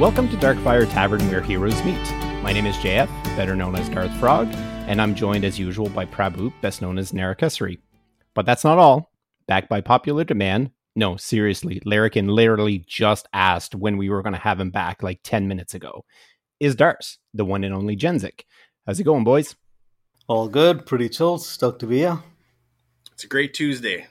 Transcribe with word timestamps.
Welcome 0.00 0.30
to 0.30 0.36
Darkfire 0.38 0.90
Tavern 0.90 1.20
where 1.28 1.42
heroes 1.42 1.84
meet. 1.84 2.00
My 2.42 2.54
name 2.54 2.64
is 2.64 2.74
JF, 2.76 3.06
better 3.36 3.54
known 3.54 3.76
as 3.76 3.86
Darth 3.90 4.16
Frog, 4.16 4.48
and 4.88 4.98
I'm 4.98 5.14
joined 5.14 5.44
as 5.44 5.58
usual 5.58 5.90
by 5.90 6.06
Prabhu, 6.06 6.54
best 6.62 6.80
known 6.80 6.96
as 6.96 7.12
Narakasri. 7.12 7.76
But 8.32 8.46
that's 8.46 8.64
not 8.64 8.78
all. 8.78 9.12
Backed 9.46 9.68
by 9.68 9.82
popular 9.82 10.24
demand, 10.24 10.70
no, 10.96 11.18
seriously, 11.18 11.82
Larrikin 11.84 12.28
literally 12.28 12.82
just 12.88 13.28
asked 13.34 13.74
when 13.74 13.98
we 13.98 14.08
were 14.08 14.22
going 14.22 14.32
to 14.32 14.38
have 14.38 14.58
him 14.58 14.70
back 14.70 15.02
like 15.02 15.20
10 15.22 15.46
minutes 15.46 15.74
ago. 15.74 16.06
Is 16.60 16.74
Dars, 16.74 17.18
the 17.34 17.44
one 17.44 17.62
and 17.62 17.74
only 17.74 17.94
Genzik. 17.94 18.44
How's 18.86 19.00
it 19.00 19.04
going, 19.04 19.24
boys? 19.24 19.54
All 20.28 20.48
good, 20.48 20.86
pretty 20.86 21.10
chill, 21.10 21.36
stoked 21.36 21.80
to 21.80 21.86
be 21.86 21.98
here. 21.98 22.20
It's 23.12 23.24
a 23.24 23.28
great 23.28 23.52
Tuesday. 23.52 24.06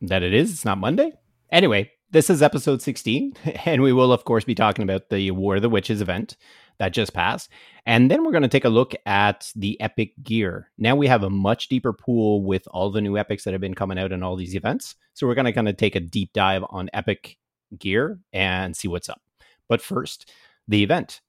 That 0.00 0.22
it 0.22 0.32
is, 0.32 0.50
it's 0.50 0.64
not 0.64 0.78
Monday. 0.78 1.12
Anyway, 1.52 1.90
this 2.14 2.30
is 2.30 2.42
episode 2.42 2.80
16, 2.80 3.34
and 3.66 3.82
we 3.82 3.92
will, 3.92 4.12
of 4.12 4.24
course, 4.24 4.44
be 4.44 4.54
talking 4.54 4.84
about 4.84 5.10
the 5.10 5.32
War 5.32 5.56
of 5.56 5.62
the 5.62 5.68
Witches 5.68 6.00
event 6.00 6.36
that 6.78 6.92
just 6.92 7.12
passed. 7.12 7.50
And 7.86 8.08
then 8.08 8.22
we're 8.22 8.30
going 8.30 8.42
to 8.42 8.48
take 8.48 8.64
a 8.64 8.68
look 8.68 8.94
at 9.04 9.50
the 9.56 9.80
epic 9.80 10.12
gear. 10.22 10.70
Now 10.78 10.94
we 10.94 11.08
have 11.08 11.24
a 11.24 11.30
much 11.30 11.68
deeper 11.68 11.92
pool 11.92 12.44
with 12.44 12.68
all 12.70 12.92
the 12.92 13.00
new 13.00 13.18
epics 13.18 13.42
that 13.42 13.52
have 13.52 13.60
been 13.60 13.74
coming 13.74 13.98
out 13.98 14.12
in 14.12 14.22
all 14.22 14.36
these 14.36 14.54
events. 14.54 14.94
So 15.14 15.26
we're 15.26 15.34
going 15.34 15.46
to 15.46 15.52
kind 15.52 15.68
of 15.68 15.76
take 15.76 15.96
a 15.96 16.00
deep 16.00 16.32
dive 16.32 16.62
on 16.70 16.88
epic 16.94 17.36
gear 17.76 18.20
and 18.32 18.76
see 18.76 18.86
what's 18.86 19.08
up. 19.08 19.20
But 19.68 19.82
first, 19.82 20.30
the 20.68 20.84
event. 20.84 21.20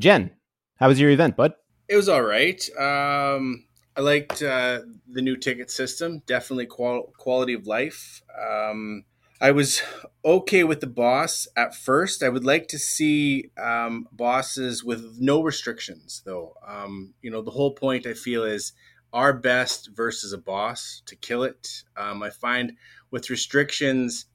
Jen, 0.00 0.32
how 0.78 0.88
was 0.88 0.98
your 0.98 1.10
event, 1.10 1.36
bud? 1.36 1.54
It 1.88 1.94
was 1.94 2.08
all 2.08 2.22
right. 2.22 2.60
Um, 2.76 3.66
I 3.96 4.00
liked 4.00 4.42
uh, 4.42 4.80
the 5.08 5.22
new 5.22 5.36
ticket 5.36 5.70
system. 5.70 6.22
Definitely 6.26 6.66
qual- 6.66 7.12
quality 7.16 7.54
of 7.54 7.68
life. 7.68 8.20
Um, 8.36 9.04
I 9.40 9.50
was 9.50 9.82
okay 10.24 10.64
with 10.64 10.80
the 10.80 10.86
boss 10.86 11.48
at 11.56 11.74
first. 11.74 12.22
I 12.22 12.28
would 12.28 12.44
like 12.44 12.68
to 12.68 12.78
see 12.78 13.50
um, 13.58 14.08
bosses 14.12 14.84
with 14.84 15.16
no 15.18 15.42
restrictions, 15.42 16.22
though. 16.24 16.54
Um, 16.66 17.14
you 17.20 17.30
know, 17.30 17.42
the 17.42 17.50
whole 17.50 17.72
point 17.72 18.06
I 18.06 18.14
feel 18.14 18.44
is 18.44 18.72
our 19.12 19.32
best 19.32 19.90
versus 19.94 20.32
a 20.32 20.38
boss 20.38 21.02
to 21.06 21.16
kill 21.16 21.42
it. 21.42 21.82
Um, 21.96 22.22
I 22.22 22.30
find 22.30 22.74
with 23.10 23.30
restrictions, 23.30 24.26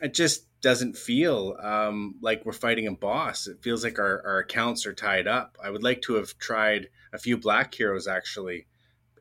it 0.00 0.14
just 0.14 0.46
doesn't 0.60 0.96
feel 0.96 1.56
um, 1.62 2.16
like 2.20 2.44
we're 2.44 2.52
fighting 2.52 2.86
a 2.86 2.92
boss. 2.92 3.46
It 3.46 3.62
feels 3.62 3.82
like 3.82 3.98
our, 3.98 4.22
our 4.26 4.38
accounts 4.38 4.86
are 4.86 4.94
tied 4.94 5.26
up. 5.26 5.56
I 5.62 5.70
would 5.70 5.82
like 5.82 6.02
to 6.02 6.14
have 6.14 6.38
tried 6.38 6.88
a 7.12 7.18
few 7.18 7.38
black 7.38 7.74
heroes 7.74 8.06
actually 8.06 8.66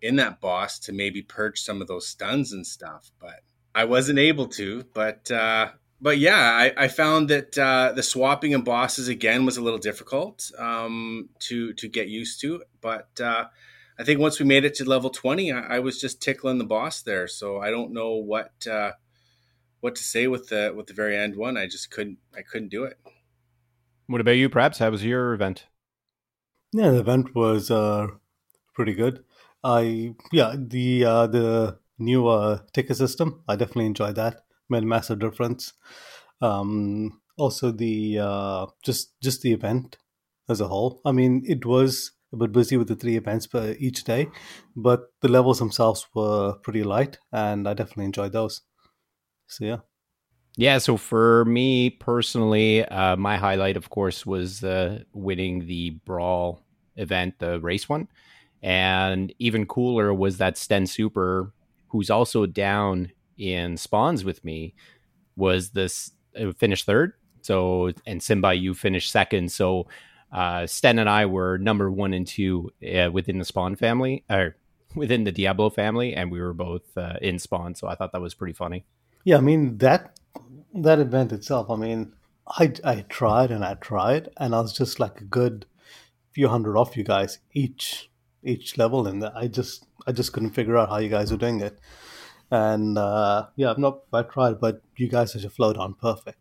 in 0.02 0.18
that 0.18 0.42
boss 0.42 0.80
to 0.80 0.94
maybe 0.94 1.22
purge 1.22 1.60
some 1.60 1.82
of 1.82 1.88
those 1.88 2.08
stuns 2.08 2.52
and 2.52 2.66
stuff, 2.66 3.12
but 3.20 3.42
I 3.74 3.86
wasn't 3.86 4.20
able 4.20 4.48
to, 4.48 4.86
but 4.94 5.30
uh, 5.32 5.70
but 6.02 6.18
yeah, 6.18 6.38
I, 6.38 6.86
I 6.86 6.88
found 6.88 7.30
that 7.30 7.58
uh, 7.58 7.92
the 7.94 8.04
swapping 8.04 8.54
of 8.54 8.64
bosses 8.64 9.08
again 9.08 9.46
was 9.46 9.58
a 9.58 9.62
little 9.62 9.80
difficult 9.80 10.52
um, 10.58 11.30
to 11.40 11.74
to 11.74 11.88
get 11.88 12.08
used 12.08 12.42
to. 12.42 12.64
But 12.82 13.10
uh, 13.22 13.46
I 13.98 14.04
think 14.04 14.20
once 14.20 14.40
we 14.40 14.46
made 14.46 14.66
it 14.66 14.76
to 14.76 14.86
level 14.86 15.10
twenty, 15.10 15.52
I, 15.52 15.76
I, 15.76 15.80
was 15.80 16.00
just 16.00 16.22
tickling 16.22 16.58
the 16.58 16.66
boss 16.66 17.02
there. 17.02 17.28
So 17.28 17.60
I 17.60 17.70
don't 17.70 17.92
know 17.92 18.14
what 18.14 18.66
uh, 18.70 18.94
what 19.82 19.96
to 19.96 20.04
say 20.04 20.28
with 20.28 20.50
the 20.50 20.74
with 20.76 20.88
the 20.88 20.94
very 20.94 21.18
end 21.18 21.36
one. 21.36 21.58
I 21.58 21.68
just 21.68 21.92
couldn't 21.92 22.18
I 22.36 22.42
couldn't 22.42 22.70
do 22.70 22.86
it. 22.86 22.98
What 24.08 24.22
about 24.22 24.38
you, 24.38 24.50
perhaps? 24.50 24.80
How 24.80 24.90
was 24.90 25.06
your 25.06 25.34
event? 25.34 25.66
Yeah, 26.72 26.92
the 26.92 27.00
event 27.00 27.36
was 27.36 27.70
uh, 27.70 28.08
pretty 28.74 28.94
good. 28.94 29.24
I 29.64 30.16
yeah 30.32 30.56
the 30.58 31.04
uh, 31.04 31.28
the 31.28 31.80
new 32.00 32.28
uh, 32.28 32.60
ticket 32.74 32.98
system. 32.98 33.44
I 33.48 33.56
definitely 33.56 33.88
enjoyed 33.88 34.16
that. 34.16 34.42
Made 34.70 34.84
a 34.84 34.88
massive 34.88 35.20
difference. 35.20 35.74
Um, 36.42 37.22
also, 37.38 37.72
the 37.72 38.20
uh, 38.20 38.66
just 38.84 39.20
just 39.22 39.42
the 39.42 39.54
event 39.54 39.98
as 40.48 40.62
a 40.62 40.68
whole. 40.68 41.02
I 41.06 41.12
mean, 41.12 41.44
it 41.46 41.66
was 41.66 42.12
a 42.34 42.38
bit 42.38 42.52
busy 42.52 42.78
with 42.78 42.88
the 42.88 42.96
three 42.96 43.18
events 43.18 43.48
per 43.48 43.76
each 43.80 44.04
day, 44.04 44.28
but 44.76 45.12
the 45.22 45.28
levels 45.28 45.60
themselves 45.60 46.08
were 46.14 46.54
pretty 46.64 46.84
light, 46.84 47.18
and 47.32 47.68
I 47.68 47.74
definitely 47.74 48.06
enjoyed 48.06 48.34
those. 48.34 48.62
So 49.48 49.66
yeah. 49.66 49.78
Yeah, 50.58 50.80
so 50.80 50.98
for 50.98 51.46
me 51.46 51.90
personally, 51.90 52.84
uh, 52.84 53.16
my 53.16 53.38
highlight, 53.38 53.78
of 53.78 53.90
course, 53.90 54.26
was 54.26 54.64
uh, 54.64 55.04
winning 55.14 55.68
the 55.68 55.92
Brawl 56.06 56.66
event, 56.98 57.40
the 57.40 57.62
race 57.62 57.88
one. 57.88 58.10
And 58.62 59.34
even 59.40 59.66
cooler 59.66 60.14
was 60.14 60.38
that 60.38 60.58
Sten 60.58 60.86
Super 60.86 61.54
who's 61.90 62.10
also 62.10 62.46
down 62.46 63.12
in 63.38 63.78
spawns 63.78 64.24
with 64.24 64.44
me, 64.44 64.74
was 65.36 65.72
this 65.72 66.12
uh, 66.40 66.52
finished 66.54 66.86
third. 66.86 67.14
So 67.42 67.92
and 68.06 68.22
Simba, 68.22 68.54
you 68.54 68.74
finished 68.74 69.12
second. 69.12 69.52
So 69.52 69.88
uh, 70.32 70.68
Sten 70.68 71.00
and 71.00 71.10
I 71.10 71.26
were 71.26 71.58
number 71.58 71.90
one 71.90 72.14
and 72.14 72.28
two 72.28 72.72
uh, 72.84 73.10
within 73.12 73.40
the 73.40 73.46
Spawn 73.46 73.76
family, 73.76 74.24
or 74.30 74.56
within 74.96 75.24
the 75.24 75.32
Diablo 75.32 75.70
family, 75.70 76.14
and 76.14 76.32
we 76.32 76.42
were 76.42 76.54
both 76.54 76.98
uh, 76.98 77.14
in 77.22 77.40
Spawn. 77.40 77.76
So 77.76 77.88
I 77.88 77.96
thought 77.96 78.12
that 78.12 78.22
was 78.22 78.34
pretty 78.34 78.54
funny. 78.54 78.86
Yeah, 79.24 79.38
I 79.38 79.42
mean 79.42 79.78
that 79.80 80.20
that 80.74 81.00
event 81.00 81.32
itself. 81.32 81.70
I 81.70 81.76
mean, 81.76 82.14
I 82.48 82.74
I 82.84 83.06
tried 83.10 83.52
and 83.52 83.64
I 83.64 83.76
tried, 83.76 84.30
and 84.38 84.54
I 84.54 84.62
was 84.62 84.74
just 84.74 85.00
like 85.00 85.22
a 85.22 85.26
good 85.26 85.66
few 86.32 86.48
hundred 86.48 86.78
off 86.78 86.96
you 86.96 87.04
guys 87.04 87.40
each 87.54 88.10
each 88.44 88.78
level, 88.78 89.08
and 89.08 89.24
I 89.26 89.48
just 89.48 89.86
I 90.08 90.12
just 90.12 90.34
couldn't 90.34 90.52
figure 90.52 90.78
out 90.78 90.90
how 90.90 90.98
you 90.98 91.10
guys 91.10 91.32
were 91.32 91.38
doing 91.38 91.62
it. 91.62 91.80
And 92.52 92.98
uh, 92.98 93.48
yeah, 93.56 93.72
I've 93.72 93.78
not 93.78 94.02
I 94.12 94.24
tried, 94.24 94.60
but 94.60 94.82
you 94.98 95.08
guys 95.08 95.34
just 95.34 95.56
flowed 95.56 95.78
on 95.78 95.94
perfect. 95.94 96.40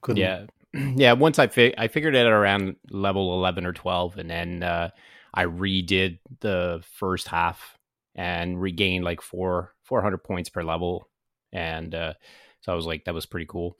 Couldn't. 0.00 0.20
Yeah, 0.20 0.46
yeah. 0.96 1.12
Once 1.12 1.38
I 1.38 1.48
fi- 1.48 1.74
I 1.76 1.88
figured 1.88 2.14
it 2.14 2.26
out 2.26 2.32
around 2.32 2.76
level 2.90 3.34
eleven 3.34 3.66
or 3.66 3.72
twelve, 3.72 4.16
and 4.16 4.30
then 4.30 4.62
uh, 4.62 4.90
I 5.34 5.44
redid 5.44 6.18
the 6.40 6.82
first 6.98 7.28
half 7.28 7.76
and 8.14 8.60
regained 8.60 9.04
like 9.04 9.20
four 9.22 9.74
four 9.82 10.02
hundred 10.02 10.18
points 10.18 10.48
per 10.48 10.62
level, 10.62 11.08
and 11.52 11.94
uh, 11.94 12.14
so 12.60 12.72
I 12.72 12.76
was 12.76 12.86
like, 12.86 13.04
that 13.04 13.14
was 13.14 13.26
pretty 13.26 13.46
cool. 13.46 13.76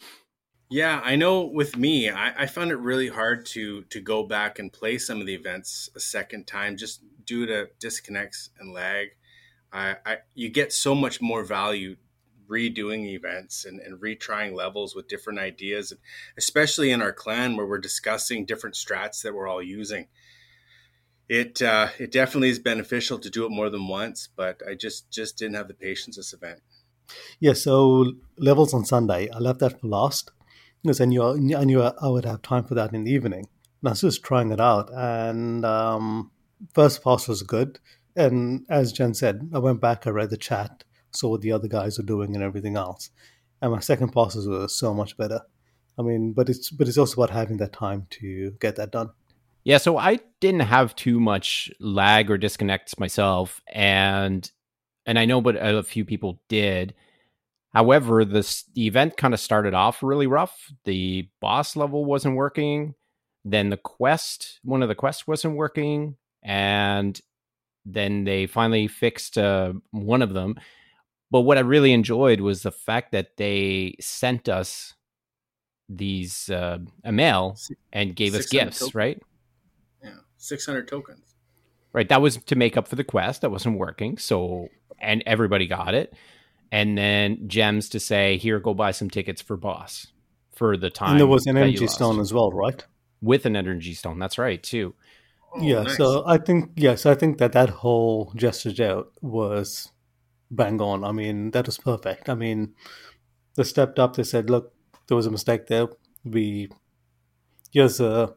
Yeah, 0.71 1.01
I 1.03 1.17
know. 1.17 1.43
With 1.43 1.77
me, 1.77 2.11
I, 2.11 2.45
I, 2.45 2.47
found 2.47 2.71
it 2.71 2.77
really 2.77 3.09
hard 3.09 3.45
to 3.47 3.83
to 3.91 4.01
go 4.01 4.23
back 4.23 4.61
and 4.61 4.73
play 4.73 4.99
some 4.99 5.21
of 5.21 5.27
the 5.27 5.35
events 5.35 5.91
a 5.97 6.01
second 6.01 6.47
time, 6.47 6.77
just 6.77 7.03
due 7.27 7.45
to 7.47 7.69
disconnects 7.81 8.51
and 8.61 8.73
lag. 8.73 9.09
I, 9.73 9.97
I 10.07 10.17
you 10.35 10.49
get 10.49 10.73
so 10.73 10.95
much 10.95 11.21
more 11.21 11.43
value 11.43 11.97
redoing 12.49 13.07
events 13.07 13.65
and, 13.65 13.81
and 13.81 14.01
retrying 14.01 14.55
levels 14.55 14.95
with 14.95 15.09
different 15.09 15.41
ideas, 15.41 15.93
especially 16.39 16.93
in 16.93 17.03
our 17.03 17.13
clan 17.13 17.57
where 17.57 17.67
we're 17.67 17.79
discussing 17.79 18.45
different 18.45 18.77
strats 18.77 19.23
that 19.23 19.35
we're 19.35 19.49
all 19.49 19.63
using. 19.63 20.07
It 21.29 21.61
uh, 21.63 21.89
it 21.99 22.13
definitely 22.13 22.51
is 22.51 22.61
beneficial 22.61 23.19
to 23.19 23.29
do 23.29 23.45
it 23.45 23.51
more 23.51 23.71
than 23.71 23.89
once, 23.89 24.29
but 24.37 24.61
I 24.69 24.77
just 24.77 25.11
just 25.11 25.37
didn't 25.37 25.57
have 25.57 25.67
the 25.67 25.75
patience 25.75 26.17
this 26.17 26.33
event. 26.33 26.61
Yeah, 27.41 27.55
so 27.55 28.13
levels 28.39 28.73
on 28.73 28.85
Sunday, 28.85 29.29
I 29.31 29.39
left 29.39 29.59
that 29.59 29.81
for 29.81 29.89
last 29.89 30.31
because 30.83 31.01
I 31.01 31.05
knew 31.05 31.23
I 31.23 31.65
knew 31.65 31.83
I 31.83 32.09
would 32.09 32.25
have 32.25 32.43
time 32.43 32.65
for 32.65 32.75
that 32.75 32.93
in 32.93 33.05
the 33.05 33.13
evening. 33.13 33.49
And 33.81 33.89
I 33.89 33.91
was 33.91 34.01
just 34.01 34.23
trying 34.23 34.53
it 34.53 34.61
out, 34.61 34.91
and 34.95 35.65
um, 35.65 36.31
first 36.75 37.03
pass 37.03 37.29
was 37.29 37.43
good. 37.43 37.79
And 38.17 38.67
as 38.69 38.93
Jen 38.93 39.15
said, 39.15 39.51
I 39.55 39.59
went 39.59 39.81
back, 39.81 40.07
I 40.07 40.11
read 40.11 40.31
the 40.31 40.37
chat, 40.37 40.85
saw 41.13 41.31
what 41.31 41.41
the 41.41 41.53
other 41.53 41.69
guys 41.69 41.99
are 41.99 42.05
doing, 42.05 42.35
and 42.35 42.45
everything 42.45 42.77
else. 42.77 43.11
And 43.63 43.73
my 43.73 43.81
second 43.81 44.11
passes 44.11 44.49
were 44.49 44.69
so 44.69 44.93
much 44.95 45.17
better. 45.17 45.43
I 45.99 46.03
mean, 46.03 46.33
but 46.33 46.49
it's 46.49 46.71
but 46.71 46.89
it's 46.89 46.99
also 46.99 47.23
about 47.23 47.35
having 47.35 47.59
that 47.59 47.73
time 47.73 48.07
to 48.11 48.53
get 48.61 48.77
that 48.77 48.91
done. 48.91 49.11
Yeah, 49.65 49.79
so 49.79 49.99
I 49.99 50.21
didn't 50.41 50.61
have 50.61 50.97
too 50.97 51.21
much 51.21 51.71
lag 51.79 52.31
or 52.31 52.39
disconnects 52.39 52.99
myself, 52.99 53.61
and 53.69 54.51
and 55.07 55.19
I 55.19 55.25
know, 55.25 55.41
but 55.41 55.57
a 55.57 55.83
few 55.83 56.05
people 56.05 56.41
did. 56.49 56.95
However, 57.73 58.25
this 58.25 58.65
the 58.75 58.87
event 58.87 59.17
kind 59.17 59.33
of 59.33 59.41
started 59.41 59.75
off 59.75 60.03
really 60.03 60.27
rough. 60.27 60.73
The 60.85 61.29
boss 61.41 61.77
level 61.77 62.05
wasn't 62.05 62.37
working. 62.37 62.95
Then 63.45 63.71
the 63.71 63.77
quest, 63.77 64.61
one 64.65 64.83
of 64.83 64.89
the 64.89 64.95
quests 64.95 65.27
wasn't 65.27 65.57
working, 65.57 66.17
and 66.43 67.19
then 67.87 68.25
they 68.25 68.47
finally 68.47 68.89
fixed 68.89 69.39
uh, 69.39 69.73
one 69.93 70.21
of 70.21 70.35
them. 70.35 70.57
But 71.31 71.43
what 71.43 71.59
I 71.59 71.61
really 71.61 71.93
enjoyed 71.93 72.41
was 72.41 72.63
the 72.63 72.73
fact 72.73 73.13
that 73.13 73.37
they 73.37 73.95
sent 74.01 74.49
us 74.49 74.95
these 75.89 76.51
uh, 76.51 76.79
a 77.05 77.13
mail 77.13 77.57
and 77.93 78.17
gave 78.17 78.35
us 78.35 78.47
gifts, 78.47 78.81
tokens. 78.81 78.95
right? 78.97 79.23
Yeah, 80.03 80.17
six 80.37 80.67
hundred 80.67 80.89
tokens. 80.89 81.37
Right, 81.93 82.09
that 82.09 82.21
was 82.21 82.37
to 82.37 82.57
make 82.57 82.77
up 82.77 82.89
for 82.89 82.97
the 82.97 83.05
quest 83.05 83.43
that 83.43 83.51
wasn't 83.51 83.79
working. 83.79 84.19
So, 84.19 84.69
and 85.01 85.23
everybody 85.25 85.67
got 85.67 85.95
it 85.95 86.15
and 86.73 86.97
then 86.97 87.49
gems 87.49 87.89
to 87.91 88.01
say, 88.01 88.37
"Here, 88.37 88.61
go 88.61 88.75
buy 88.75 88.91
some 88.91 89.11
tickets 89.11 89.43
for 89.43 89.57
boss 89.57 90.07
for 90.53 90.77
the 90.77 90.91
time." 90.91 91.13
And 91.13 91.21
there 91.21 91.27
was 91.27 91.47
an 91.47 91.57
energy 91.57 91.87
stone 91.87 92.21
as 92.21 92.33
well, 92.33 92.51
right? 92.51 92.85
With 93.21 93.47
an 93.47 93.57
energy 93.57 93.95
stone, 93.95 94.19
that's 94.19 94.39
right 94.39 94.63
too. 94.63 94.95
Oh, 95.55 95.63
yeah, 95.63 95.83
nice. 95.83 95.97
so 95.97 96.23
I 96.27 96.39
think 96.39 96.73
yes, 96.77 97.07
I 97.07 97.15
think 97.15 97.39
that 97.39 97.53
that 97.53 97.69
whole 97.69 98.33
gesture 98.37 98.85
out 98.85 99.13
was 99.21 99.91
bang 100.51 100.81
on. 100.81 101.05
I 101.05 101.13
mean, 101.13 101.51
that 101.53 101.67
was 101.67 101.79
perfect. 101.79 102.29
I 102.29 102.35
mean, 102.35 102.75
they 103.57 103.65
stepped 103.65 103.99
up. 103.99 104.17
They 104.17 104.23
said, 104.23 104.49
"Look, 104.49 104.73
there 105.09 105.17
was 105.17 105.27
a 105.27 105.31
mistake 105.31 105.67
there. 105.67 105.89
We 106.25 106.71
here's 107.73 108.01
a 108.01 108.35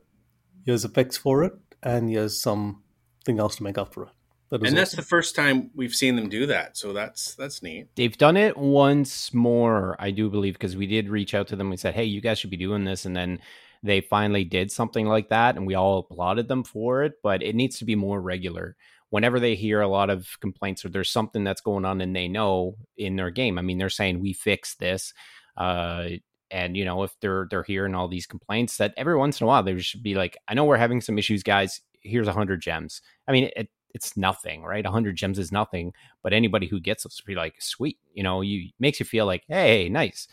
Here's 0.66 0.86
a 0.86 0.90
fix 0.90 1.18
for 1.18 1.44
it, 1.44 1.54
and 1.82 2.10
here's 2.10 2.40
something 2.40 3.38
else 3.38 3.58
to 3.58 3.64
make 3.64 3.78
up 3.78 3.94
for 3.94 4.04
it. 4.04 4.13
That 4.54 4.68
and 4.68 4.78
that's 4.78 4.92
awesome. 4.92 4.98
the 4.98 5.08
first 5.08 5.36
time 5.36 5.72
we've 5.74 5.96
seen 5.96 6.16
them 6.16 6.30
do 6.30 6.46
that, 6.46 6.78
so 6.78 6.94
that's 6.94 7.34
that's 7.34 7.64
neat. 7.64 7.88
They've 7.96 8.16
done 8.16 8.38
it 8.38 8.56
once 8.56 9.34
more, 9.34 9.96
I 9.98 10.12
do 10.12 10.30
believe, 10.30 10.54
because 10.54 10.78
we 10.78 10.86
did 10.86 11.10
reach 11.10 11.34
out 11.34 11.48
to 11.48 11.56
them. 11.56 11.72
We 11.72 11.78
said, 11.78 11.96
"Hey, 11.96 12.04
you 12.04 12.22
guys 12.22 12.38
should 12.38 12.52
be 12.52 12.58
doing 12.58 12.84
this," 12.84 13.06
and 13.06 13.16
then 13.16 13.40
they 13.82 14.00
finally 14.00 14.44
did 14.44 14.72
something 14.72 15.08
like 15.08 15.30
that, 15.30 15.56
and 15.56 15.66
we 15.66 15.74
all 15.74 15.98
applauded 15.98 16.50
them 16.50 16.64
for 16.64 17.02
it. 17.02 17.14
But 17.24 17.42
it 17.42 17.56
needs 17.56 17.80
to 17.80 17.86
be 17.86 17.96
more 17.96 18.22
regular. 18.22 18.76
Whenever 19.10 19.40
they 19.40 19.56
hear 19.56 19.82
a 19.82 19.88
lot 19.88 20.12
of 20.12 20.28
complaints 20.40 20.86
or 20.86 20.90
there's 20.90 21.10
something 21.10 21.44
that's 21.44 21.62
going 21.62 21.84
on 21.84 22.00
and 22.02 22.16
they 22.16 22.28
know 22.28 22.76
in 22.96 23.16
their 23.16 23.32
game, 23.32 23.58
I 23.58 23.64
mean, 23.64 23.80
they're 23.80 23.90
saying 23.90 24.20
we 24.20 24.34
fix 24.34 24.76
this. 24.76 25.16
Uh, 25.58 26.10
and 26.52 26.78
you 26.78 26.86
know, 26.86 27.02
if 27.02 27.12
they're 27.22 27.48
they're 27.50 27.64
hearing 27.64 27.96
all 27.96 28.08
these 28.08 28.28
complaints, 28.28 28.78
that 28.78 28.94
every 28.98 29.16
once 29.16 29.42
in 29.42 29.46
a 29.46 29.48
while 29.48 29.64
they 29.64 29.80
should 29.80 30.04
be 30.04 30.14
like, 30.14 30.38
"I 30.48 30.54
know 30.54 30.66
we're 30.66 30.78
having 30.78 31.02
some 31.02 31.18
issues, 31.18 31.42
guys. 31.42 31.82
Here's 32.02 32.28
a 32.28 32.34
hundred 32.34 32.62
gems." 32.62 33.02
I 33.28 33.32
mean, 33.32 33.50
it, 33.56 33.70
it's 33.94 34.18
nothing, 34.18 34.64
right? 34.64 34.84
100 34.84 35.16
gems 35.16 35.40
is 35.40 35.52
nothing, 35.52 35.94
but 36.22 36.34
anybody 36.34 36.68
who 36.68 36.80
gets 36.80 37.04
this 37.04 37.22
will 37.22 37.32
be 37.32 37.36
like, 37.36 37.62
sweet, 37.62 37.98
you 38.14 38.24
know, 38.24 38.42
you 38.42 38.70
makes 38.80 39.00
you 39.00 39.06
feel 39.06 39.26
like, 39.26 39.44
hey, 39.48 39.90
nice. 39.90 40.28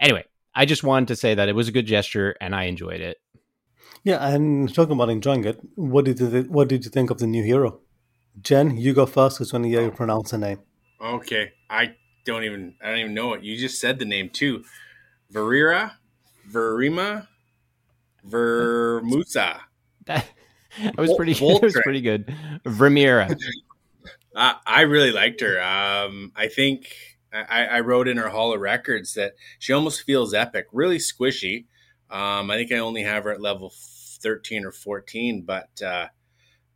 Anyway, 0.00 0.24
I 0.54 0.64
just 0.64 0.82
wanted 0.82 1.08
to 1.08 1.16
say 1.16 1.34
that 1.34 1.48
it 1.48 1.54
was 1.54 1.68
a 1.68 1.72
good 1.72 1.86
gesture 1.86 2.36
and 2.40 2.54
I 2.54 2.64
enjoyed 2.64 3.00
it. 3.00 3.18
Yeah, 4.04 4.26
and 4.26 4.72
talking 4.72 4.94
about 4.94 5.10
enjoying 5.10 5.44
it, 5.44 5.60
what 5.74 6.04
did 6.04 6.20
you 6.20 6.30
th- 6.30 6.46
what 6.46 6.68
did 6.68 6.84
you 6.84 6.90
think 6.90 7.10
of 7.10 7.18
the 7.18 7.26
new 7.26 7.42
hero? 7.42 7.80
Jen, 8.40 8.76
you 8.76 8.94
go 8.94 9.06
first 9.06 9.38
because 9.38 9.52
when 9.52 9.64
you 9.64 9.78
oh. 9.78 9.90
pronounce 9.90 10.30
the 10.30 10.38
name. 10.38 10.60
Okay, 11.00 11.52
I 11.68 11.96
don't 12.24 12.44
even 12.44 12.74
I 12.82 12.90
don't 12.90 12.98
even 12.98 13.14
know 13.14 13.34
it. 13.34 13.42
You 13.42 13.56
just 13.56 13.80
said 13.80 13.98
the 13.98 14.04
name 14.04 14.30
too. 14.30 14.64
Verira, 15.32 15.92
Verima, 16.50 17.26
Vermusa. 18.26 19.60
That 20.06 20.26
it 20.80 20.96
was 20.96 21.14
pretty. 21.14 21.32
It 21.40 21.62
was 21.62 21.78
pretty 21.82 22.00
good. 22.00 22.34
Vermeer. 22.64 23.28
uh, 24.34 24.54
I 24.66 24.82
really 24.82 25.12
liked 25.12 25.40
her. 25.40 25.60
Um, 25.62 26.32
I 26.36 26.48
think 26.48 26.92
I, 27.32 27.66
I, 27.66 27.80
wrote 27.80 28.08
in 28.08 28.16
her 28.16 28.28
Hall 28.28 28.54
of 28.54 28.60
Records 28.60 29.14
that 29.14 29.34
she 29.58 29.72
almost 29.72 30.02
feels 30.02 30.34
epic, 30.34 30.66
really 30.72 30.98
squishy. 30.98 31.66
Um, 32.10 32.50
I 32.50 32.56
think 32.56 32.72
I 32.72 32.78
only 32.78 33.02
have 33.02 33.24
her 33.24 33.32
at 33.32 33.40
level 33.40 33.72
thirteen 34.20 34.64
or 34.64 34.72
fourteen, 34.72 35.42
but 35.42 35.82
uh, 35.82 36.08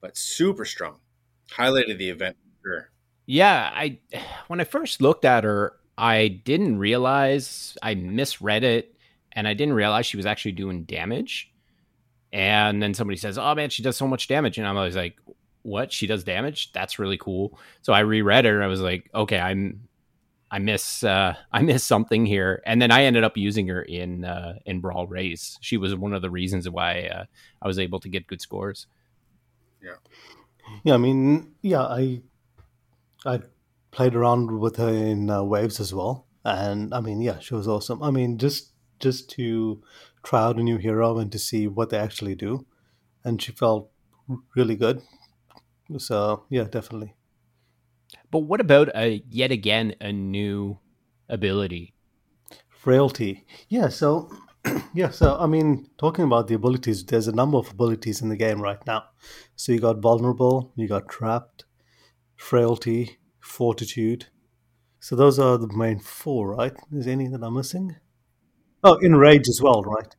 but 0.01 0.17
super 0.17 0.65
strong. 0.65 0.97
Highlighted 1.51 1.99
the 1.99 2.11
event. 2.11 2.37
Sure. 2.63 2.91
Yeah, 3.27 3.71
I 3.73 3.99
when 4.49 4.61
I 4.61 4.65
first 4.65 5.01
looked 5.01 5.25
at 5.25 5.45
her, 5.45 5.75
I 5.97 6.29
didn't 6.29 6.79
realize 6.79 7.77
I 7.83 7.95
misread 7.95 8.65
it, 8.65 8.95
and 9.33 9.47
I 9.49 9.55
didn't 9.55 9.75
realize 9.75 10.07
she 10.07 10.17
was 10.17 10.27
actually 10.27 10.53
doing 10.53 10.85
damage. 10.85 11.52
And 12.33 12.83
then 12.83 12.95
somebody 12.95 13.19
says, 13.19 13.37
"Oh 13.39 13.55
man, 13.55 13.71
she 13.71 13.83
does 13.83 13.97
so 13.97 14.09
much 14.09 14.29
damage," 14.29 14.59
and 14.59 14.67
I'm 14.67 14.77
always 14.77 14.97
like, 14.97 15.17
"What? 15.63 15.93
She 15.93 16.07
does 16.07 16.25
damage? 16.25 16.73
That's 16.73 16.99
really 16.99 17.19
cool." 17.19 17.59
So 17.83 17.93
I 17.93 18.01
reread 18.01 18.45
her 18.47 18.55
and 18.55 18.65
I 18.65 18.69
was 18.69 18.81
like, 18.81 19.11
"Okay, 19.15 19.39
I'm." 19.39 19.89
I 20.51 20.59
miss 20.59 21.03
uh, 21.03 21.35
I 21.53 21.63
miss 21.63 21.83
something 21.83 22.27
here, 22.27 22.63
and 22.67 22.81
then 22.81 22.91
I 22.91 23.05
ended 23.05 23.25
up 23.25 23.37
using 23.37 23.67
her 23.69 23.83
in 23.83 24.25
uh, 24.25 24.59
in 24.67 24.81
Brawl 24.81 25.07
Race. 25.07 25.59
She 25.63 25.79
was 25.79 25.95
one 25.95 26.13
of 26.13 26.23
the 26.23 26.31
reasons 26.31 26.69
why 26.69 27.05
uh, 27.05 27.25
I 27.63 27.67
was 27.67 27.79
able 27.79 28.01
to 28.01 28.09
get 28.09 28.27
good 28.27 28.43
scores. 28.43 28.87
Yeah, 29.83 29.97
yeah. 30.85 30.95
I 30.95 30.99
mean, 30.99 31.55
yeah, 31.63 31.83
I 31.83 32.21
I 33.25 33.41
played 33.91 34.15
around 34.15 34.59
with 34.59 34.77
her 34.77 34.91
in 34.91 35.31
uh, 35.31 35.43
Waves 35.43 35.81
as 35.81 35.95
well, 35.95 36.27
and 36.45 36.93
I 36.93 37.01
mean, 37.01 37.23
yeah, 37.23 37.39
she 37.39 37.55
was 37.55 37.67
awesome. 37.67 38.03
I 38.03 38.11
mean, 38.11 38.37
just 38.37 38.73
just 39.01 39.31
to 39.31 39.83
try 40.23 40.43
out 40.43 40.59
a 40.59 40.63
new 40.63 40.79
hero 40.79 41.19
and 41.19 41.31
to 41.33 41.39
see 41.39 41.67
what 41.67 41.91
they 41.91 41.99
actually 41.99 42.35
do. 42.35 42.67
And 43.25 43.41
she 43.41 43.53
felt 43.53 43.91
really 44.57 44.77
good. 44.77 45.03
So 45.99 46.45
yeah, 46.49 46.65
definitely. 46.65 47.15
But 48.31 48.41
what 48.41 48.61
about 48.61 48.89
a 48.95 49.23
yet 49.29 49.51
again 49.51 49.95
a 50.01 50.13
new 50.13 50.79
ability? 51.29 51.95
Frailty. 52.69 53.45
Yeah, 53.69 53.89
so 53.89 54.31
yeah, 54.95 55.11
so 55.11 55.37
I 55.39 55.47
mean, 55.47 55.89
talking 55.99 56.25
about 56.25 56.49
the 56.49 56.55
abilities, 56.55 57.05
there's 57.05 57.29
a 57.29 57.33
number 57.33 57.59
of 57.59 57.71
abilities 57.71 58.23
in 58.23 58.29
the 58.29 58.37
game 58.37 58.61
right 58.61 58.85
now. 58.87 59.05
So 59.57 59.73
you 59.73 59.81
got 59.81 59.99
vulnerable, 59.99 60.73
you 60.77 60.89
got 60.89 61.09
trapped, 61.09 61.65
frailty, 62.37 63.19
fortitude. 63.41 64.27
So 65.01 65.17
those 65.17 65.39
are 65.39 65.59
the 65.59 65.69
main 65.69 65.99
four, 65.99 66.55
right? 66.55 66.73
Is 66.93 67.07
there 67.07 67.13
any 67.13 67.29
that 67.29 67.43
I'm 67.43 67.55
missing? 67.55 67.97
Oh, 68.85 68.97
in 68.97 69.15
Rage 69.17 69.49
as 69.49 69.61
well, 69.63 69.83
right? 69.83 70.15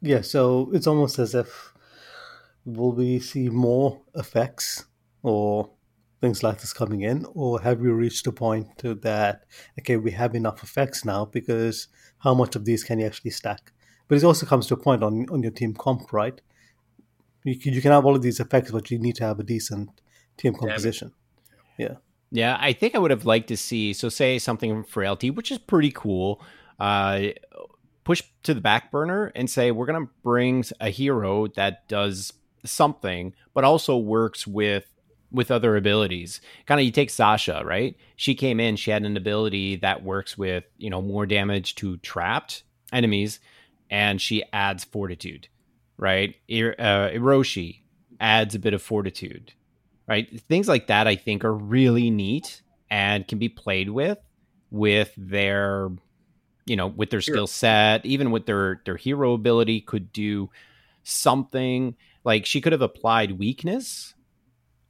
Yeah, 0.00 0.20
so 0.20 0.70
it's 0.72 0.86
almost 0.86 1.18
as 1.18 1.34
if 1.34 1.72
will 2.64 2.92
we 2.92 3.20
see 3.20 3.48
more 3.48 4.00
effects 4.14 4.86
or 5.22 5.70
things 6.20 6.42
like 6.42 6.60
this 6.60 6.72
coming 6.72 7.02
in, 7.02 7.26
or 7.34 7.60
have 7.60 7.80
we 7.80 7.90
reached 7.90 8.26
a 8.26 8.32
point 8.32 8.66
to 8.78 8.94
that 8.94 9.44
okay, 9.78 9.96
we 9.96 10.10
have 10.10 10.34
enough 10.34 10.62
effects 10.62 11.04
now 11.04 11.24
because 11.26 11.88
how 12.18 12.34
much 12.34 12.56
of 12.56 12.64
these 12.64 12.82
can 12.82 12.98
you 12.98 13.06
actually 13.06 13.30
stack? 13.30 13.72
But 14.08 14.18
it 14.18 14.24
also 14.24 14.46
comes 14.46 14.66
to 14.68 14.74
a 14.74 14.78
point 14.78 15.02
on 15.02 15.26
on 15.30 15.42
your 15.42 15.52
team 15.52 15.74
comp, 15.74 16.12
right? 16.12 16.40
You 17.44 17.58
can, 17.58 17.74
you 17.74 17.82
can 17.82 17.92
have 17.92 18.06
all 18.06 18.16
of 18.16 18.22
these 18.22 18.40
effects, 18.40 18.70
but 18.70 18.90
you 18.90 18.98
need 18.98 19.16
to 19.16 19.24
have 19.24 19.38
a 19.38 19.42
decent 19.42 19.90
team 20.36 20.54
composition. 20.54 21.12
Yeah. 21.78 21.96
Yeah, 22.30 22.56
I 22.58 22.72
think 22.72 22.94
I 22.94 22.98
would 22.98 23.10
have 23.12 23.26
liked 23.26 23.48
to 23.48 23.56
see 23.56 23.92
so 23.92 24.08
say 24.08 24.38
something 24.38 24.70
from 24.72 24.84
frailty, 24.84 25.30
which 25.30 25.52
is 25.52 25.58
pretty 25.58 25.92
cool. 25.92 26.42
Uh, 26.80 27.28
push 28.04 28.22
to 28.42 28.54
the 28.54 28.60
back 28.60 28.90
burner 28.90 29.32
and 29.34 29.48
say 29.48 29.70
we're 29.70 29.86
going 29.86 30.06
to 30.06 30.12
bring 30.22 30.64
a 30.80 30.90
hero 30.90 31.46
that 31.48 31.88
does 31.88 32.32
something 32.64 33.34
but 33.52 33.64
also 33.64 33.96
works 33.96 34.46
with 34.46 34.86
with 35.32 35.50
other 35.50 35.76
abilities. 35.76 36.40
Kind 36.66 36.80
of 36.80 36.84
you 36.84 36.92
take 36.92 37.10
sasha 37.10 37.62
right? 37.64 37.96
She 38.16 38.34
came 38.34 38.60
in 38.60 38.76
she 38.76 38.90
had 38.90 39.04
an 39.04 39.16
ability 39.16 39.76
that 39.76 40.02
works 40.02 40.38
with 40.38 40.64
you 40.78 40.90
know 40.90 41.02
more 41.02 41.26
damage 41.26 41.74
to 41.76 41.96
trapped 41.98 42.62
enemies 42.92 43.40
and 43.90 44.20
she 44.20 44.44
adds 44.52 44.84
fortitude 44.84 45.48
right? 45.96 46.36
Uh, 46.50 47.10
Hiroshi 47.10 47.80
adds 48.20 48.54
a 48.54 48.58
bit 48.58 48.74
of 48.74 48.82
fortitude 48.82 49.52
right? 50.06 50.40
Things 50.48 50.68
like 50.68 50.86
that 50.88 51.06
i 51.06 51.16
think 51.16 51.44
are 51.44 51.54
really 51.54 52.10
neat 52.10 52.62
and 52.90 53.26
can 53.26 53.38
be 53.38 53.48
played 53.48 53.90
with 53.90 54.18
with 54.70 55.12
their 55.16 55.90
you 56.66 56.76
know, 56.76 56.86
with 56.86 57.10
their 57.10 57.20
skill 57.20 57.46
set, 57.46 58.04
even 58.06 58.30
with 58.30 58.46
their 58.46 58.80
their 58.84 58.96
hero 58.96 59.34
ability, 59.34 59.80
could 59.80 60.12
do 60.12 60.50
something 61.02 61.94
like 62.24 62.46
she 62.46 62.60
could 62.60 62.72
have 62.72 62.82
applied 62.82 63.38
weakness, 63.38 64.14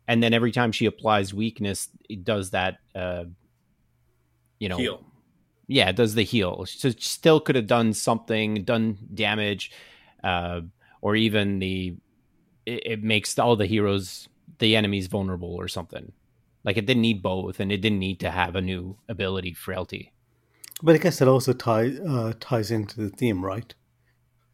and 0.06 0.22
then 0.22 0.32
every 0.32 0.52
time 0.52 0.72
she 0.72 0.86
applies 0.86 1.34
weakness, 1.34 1.88
it 2.08 2.24
does 2.24 2.50
that. 2.50 2.78
Uh, 2.94 3.24
you 4.58 4.68
know, 4.68 4.76
heal. 4.76 5.04
Yeah, 5.66 5.88
it 5.88 5.96
does 5.96 6.14
the 6.14 6.22
heal. 6.22 6.64
So 6.66 6.90
still 6.90 7.40
could 7.40 7.56
have 7.56 7.66
done 7.66 7.92
something, 7.92 8.64
done 8.64 8.98
damage, 9.12 9.72
uh, 10.22 10.60
or 11.00 11.16
even 11.16 11.58
the 11.58 11.96
it, 12.66 12.86
it 12.86 13.02
makes 13.02 13.38
all 13.38 13.56
the 13.56 13.66
heroes, 13.66 14.28
the 14.58 14.76
enemies, 14.76 15.06
vulnerable 15.06 15.54
or 15.54 15.68
something. 15.68 16.12
Like 16.64 16.76
it 16.76 16.86
didn't 16.86 17.02
need 17.02 17.22
both, 17.22 17.60
and 17.60 17.72
it 17.72 17.78
didn't 17.78 17.98
need 17.98 18.20
to 18.20 18.30
have 18.30 18.56
a 18.56 18.60
new 18.60 18.96
ability, 19.08 19.54
frailty. 19.54 20.12
But 20.82 20.96
I 20.96 20.98
guess 20.98 21.18
that 21.18 21.28
also 21.28 21.52
tie, 21.52 21.96
uh, 22.06 22.32
ties 22.40 22.70
into 22.70 23.00
the 23.00 23.10
theme, 23.10 23.44
right? 23.44 23.74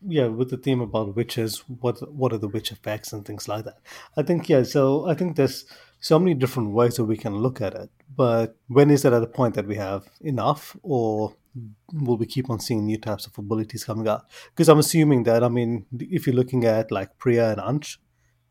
Yeah, 0.07 0.29
with 0.29 0.51
the 0.51 0.57
theme 0.57 0.81
about 0.81 1.17
witches, 1.17 1.59
what 1.67 2.13
what 2.13 2.33
are 2.33 2.39
the 2.39 2.49
witch 2.49 2.73
effects 2.73 3.13
and 3.13 3.25
things 3.25 3.49
like 3.49 3.65
that. 3.65 3.81
I 4.17 4.23
think 4.23 4.49
yeah. 4.49 4.63
So 4.63 5.07
I 5.07 5.15
think 5.15 5.37
there's 5.37 5.67
so 6.01 6.19
many 6.19 6.35
different 6.35 6.71
ways 6.73 6.97
that 6.97 7.05
we 7.05 7.19
can 7.19 7.37
look 7.37 7.61
at 7.61 7.75
it. 7.75 7.91
But 8.17 8.57
when 8.69 8.91
is 8.91 9.05
it 9.05 9.13
at 9.13 9.23
a 9.23 9.27
point 9.27 9.55
that 9.55 9.67
we 9.67 9.77
have 9.77 10.09
enough, 10.23 10.75
or 10.83 11.37
will 11.93 12.17
we 12.17 12.27
keep 12.27 12.49
on 12.49 12.61
seeing 12.61 12.87
new 12.87 12.99
types 12.99 13.27
of 13.27 13.37
abilities 13.37 13.85
coming 13.85 14.09
out? 14.09 14.25
Because 14.51 14.69
I'm 14.71 14.79
assuming 14.79 15.25
that 15.25 15.45
I 15.45 15.49
mean, 15.49 15.87
if 15.99 16.27
you're 16.27 16.37
looking 16.37 16.65
at 16.65 16.91
like 16.91 17.19
Priya 17.19 17.53
and 17.53 17.61
Ansh, 17.61 17.99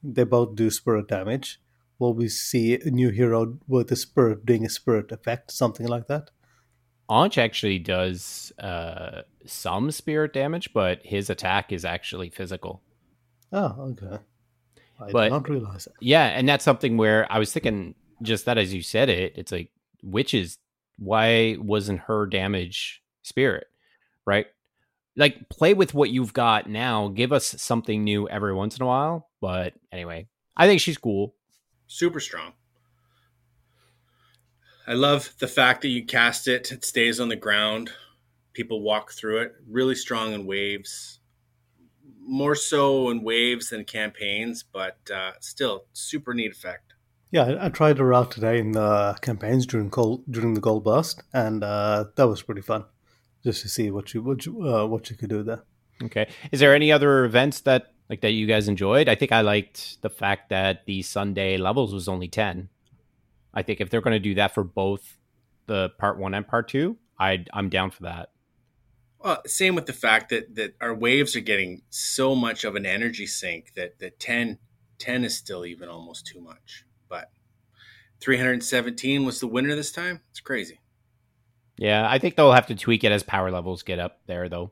they 0.03 0.23
both 0.23 0.55
do 0.55 0.69
spirit 0.69 1.07
damage. 1.07 1.59
Will 1.97 2.13
we 2.13 2.29
see 2.29 2.79
a 2.79 2.91
new 2.91 3.09
hero 3.09 3.57
with 3.67 3.91
a 3.91 3.95
spirit 3.95 4.45
doing 4.45 4.65
a 4.65 4.69
spirit 4.69 5.11
effect, 5.11 5.51
something 5.51 5.88
like 5.88 6.07
that? 6.07 6.29
Ansh 7.10 7.38
actually 7.38 7.80
does 7.80 8.51
uh, 8.60 9.24
some 9.46 9.92
spirit 9.92 10.34
damage, 10.34 10.72
but 10.74 11.00
his 11.04 11.30
attack 11.30 11.72
is 11.72 11.84
actually 11.84 12.30
physical. 12.30 12.82
Oh, 13.51 13.96
okay. 14.00 14.20
I 15.00 15.12
but, 15.12 15.24
did 15.24 15.32
not 15.32 15.50
realize 15.50 15.86
that. 15.86 15.94
Yeah, 16.00 16.25
and 16.25 16.48
that's 16.48 16.63
something 16.63 16.98
where 16.98 17.32
I 17.32 17.39
was 17.39 17.51
thinking 17.51 17.96
just 18.22 18.46
that 18.46 18.58
as 18.58 18.74
you 18.74 18.82
said 18.82 19.10
it, 19.10 19.34
it's 19.36 19.51
like 19.51 19.72
witches. 20.04 20.58
Why 20.98 21.56
wasn't 21.60 22.01
her 22.01 22.25
damage 22.25 23.01
spirit? 23.24 23.68
Right? 24.25 24.48
Like 25.16 25.50
play 25.50 25.74
with 25.74 25.94
what 25.94 26.12
you've 26.12 26.34
got 26.34 26.70
now. 26.70 27.08
Give 27.08 27.32
us 27.32 27.56
something 27.62 28.04
new 28.04 28.30
every 28.30 28.54
once 28.54 28.78
in 28.78 28.84
a 28.84 28.88
while. 28.88 29.30
But 29.42 29.74
anyway, 29.92 30.28
I 30.56 30.68
think 30.68 30.82
she's 30.82 30.98
cool. 30.98 31.34
Super 31.88 32.20
strong. 32.20 32.54
I 34.89 34.93
love 34.93 35.36
the 35.38 35.48
fact 35.48 35.84
that 35.84 35.89
you 35.89 36.03
cast 36.03 36.48
it, 36.48 36.72
it 36.72 36.84
stays 36.84 37.19
on 37.19 37.29
the 37.29 37.36
ground. 37.36 37.91
People 38.53 38.81
walk 38.81 39.12
through 39.12 39.41
it, 39.41 39.53
really 39.69 39.93
strong 39.93 40.34
in 40.34 40.48
waves. 40.48 41.19
more 42.29 42.55
so 42.55 43.10
in 43.10 43.24
waves 43.24 43.69
than 43.69 43.84
campaigns, 43.84 44.63
but 44.63 44.98
uh, 45.13 45.31
still 45.39 45.86
super 45.93 46.34
neat 46.34 46.51
effect. 46.51 46.93
Yeah, 47.31 47.43
I, 47.43 47.65
I 47.65 47.69
tried 47.69 47.98
her 47.98 48.13
out 48.13 48.31
today 48.31 48.60
in 48.60 48.72
the 48.74 49.17
campaigns 49.22 49.65
during 49.65 49.89
gold, 49.89 50.24
during 50.29 50.53
the 50.53 50.62
gold 50.62 50.84
burst, 50.84 51.24
and 51.34 51.63
uh, 51.63 52.05
that 52.15 52.27
was 52.27 52.43
pretty 52.43 52.62
fun, 52.62 52.86
just 53.43 53.62
to 53.63 53.69
see 53.69 53.91
what 53.91 54.13
you 54.13 54.22
what 54.22 54.46
you, 54.46 54.67
uh, 54.67 54.86
what 54.86 55.10
you 55.10 55.15
could 55.15 55.29
do 55.29 55.43
there. 55.43 55.63
Okay, 56.03 56.27
is 56.51 56.60
there 56.60 56.74
any 56.74 56.91
other 56.91 57.25
events 57.25 57.62
that 57.62 57.93
like 58.10 58.22
that 58.22 58.31
you 58.31 58.48
guys 58.48 58.67
enjoyed? 58.67 59.10
I 59.10 59.15
think 59.15 59.31
I 59.31 59.41
liked 59.41 60.01
the 60.01 60.10
fact 60.10 60.50
that 60.50 60.86
the 60.86 61.01
Sunday 61.01 61.58
levels 61.58 61.93
was 61.93 62.08
only 62.08 62.27
ten. 62.27 62.69
I 63.60 63.62
think 63.62 63.82
if 63.82 63.89
they're 63.89 64.01
going 64.01 64.13
to 64.13 64.20
do 64.20 64.36
that 64.36 64.54
for 64.54 64.63
both 64.63 65.18
the 65.68 65.89
part 66.00 66.18
one 66.18 66.34
and 66.34 66.48
part 66.48 66.70
two, 66.70 66.98
I 67.20 67.44
I'm 67.54 67.68
down 67.68 67.92
for 67.92 68.04
that. 68.04 68.30
Well, 69.20 69.42
same 69.46 69.75
with 69.75 69.86
the 69.86 69.94
fact 69.94 70.30
that 70.30 70.56
that 70.56 70.75
our 70.80 70.94
waves 70.94 71.36
are 71.36 71.42
getting 71.42 71.82
so 71.89 72.36
much 72.36 72.63
of 72.63 72.75
an 72.75 72.86
energy 72.86 73.28
sink 73.28 73.74
that 73.75 74.00
that 74.00 74.18
10, 74.18 74.60
10 74.98 75.25
is 75.25 75.36
still 75.36 75.66
even 75.66 75.89
almost 75.89 76.25
too 76.25 76.39
much. 76.39 76.86
But 77.10 77.32
317 78.22 79.25
was 79.25 79.42
the 79.42 79.48
winner 79.48 79.75
this 79.75 79.92
time. 79.92 80.22
It's 80.30 80.39
crazy. 80.39 80.80
Yeah, 81.78 82.08
I 82.10 82.18
think 82.18 82.36
they'll 82.36 82.54
have 82.54 82.68
to 82.68 82.75
tweak 82.75 83.04
it 83.04 83.12
as 83.12 83.24
power 83.24 83.51
levels 83.51 83.84
get 83.84 84.00
up 84.00 84.20
there, 84.25 84.48
though. 84.48 84.72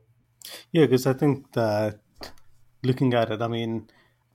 Yeah, 0.71 0.85
because 0.85 1.05
I 1.05 1.13
think 1.13 1.51
that 1.53 1.99
looking 2.83 3.13
at 3.13 3.31
it, 3.31 3.41
I 3.41 3.47
mean, 3.47 3.89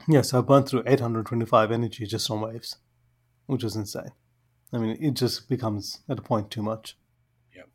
yes, 0.07 0.35
I 0.35 0.43
burned 0.43 0.69
through 0.69 0.85
825 0.87 1.71
energy 1.73 2.07
just 2.07 2.31
on 2.31 2.43
waves, 2.43 2.77
which 3.47 3.65
is 3.65 3.77
insane. 3.77 4.13
I 4.73 4.79
mean, 4.79 4.97
it 5.01 5.15
just 5.15 5.49
becomes 5.49 6.01
at 6.09 6.19
a 6.19 6.23
point 6.23 6.51
too 6.51 6.63
much. 6.63 6.97
Yep. 7.55 7.69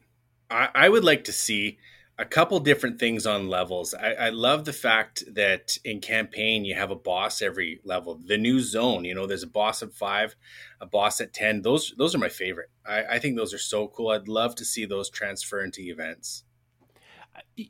I, 0.50 0.70
I 0.74 0.90
would 0.90 1.04
like 1.04 1.24
to 1.26 1.32
see 1.32 1.78
a 2.20 2.26
couple 2.26 2.60
different 2.60 3.00
things 3.00 3.28
on 3.28 3.48
levels. 3.48 3.94
I, 3.94 4.14
I, 4.14 4.30
love 4.30 4.66
the 4.66 4.74
fact 4.74 5.24
that 5.36 5.78
in 5.86 6.02
campaign 6.02 6.66
you 6.66 6.74
have 6.74 6.90
a 6.90 6.96
boss 6.96 7.44
every 7.44 7.80
level. 7.84 8.20
The 8.26 8.40
new 8.40 8.60
zone, 8.60 9.06
you 9.06 9.14
know, 9.14 9.28
there's 9.28 9.44
a 9.44 9.48
boss 9.48 9.84
at 9.84 9.94
five, 9.94 10.36
a 10.82 10.88
boss 10.88 11.22
at 11.22 11.34
ten. 11.34 11.62
Those 11.62 11.94
those 11.98 12.16
are 12.16 12.20
my 12.20 12.30
favorite. 12.30 12.70
I, 12.86 13.04
I 13.04 13.20
think 13.20 13.36
those 13.36 13.54
are 13.54 13.60
so 13.60 13.88
cool. 13.88 14.10
I'd 14.10 14.28
love 14.28 14.56
to 14.56 14.66
see 14.66 14.86
those 14.86 15.10
transfer 15.10 15.62
into 15.64 15.82
events. 15.82 16.44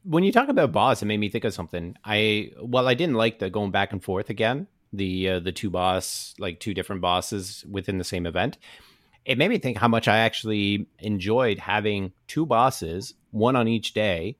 When 0.06 0.24
you 0.24 0.32
talk 0.32 0.48
about 0.48 0.72
boss, 0.72 1.02
it 1.02 1.08
made 1.08 1.20
me 1.20 1.28
think 1.28 1.44
of 1.44 1.54
something. 1.54 1.96
I 2.06 2.52
well, 2.62 2.88
I 2.88 2.94
didn't 2.94 3.16
like 3.16 3.40
the 3.40 3.50
going 3.50 3.72
back 3.72 3.92
and 3.92 4.02
forth 4.02 4.30
again. 4.30 4.68
The 4.94 5.30
uh, 5.30 5.40
the 5.42 5.52
two 5.52 5.70
boss, 5.70 6.34
like 6.40 6.62
two 6.62 6.74
different 6.74 7.02
bosses 7.02 7.66
within 7.70 7.98
the 7.98 8.06
same 8.06 8.26
event 8.26 8.58
it 9.28 9.38
made 9.38 9.50
me 9.50 9.58
think 9.58 9.78
how 9.78 9.90
much 9.90 10.08
I 10.08 10.20
actually 10.20 10.88
enjoyed 11.00 11.60
having 11.60 12.14
two 12.28 12.46
bosses, 12.46 13.14
one 13.32 13.58
on 13.58 13.68
each 13.68 13.94
day, 13.94 14.38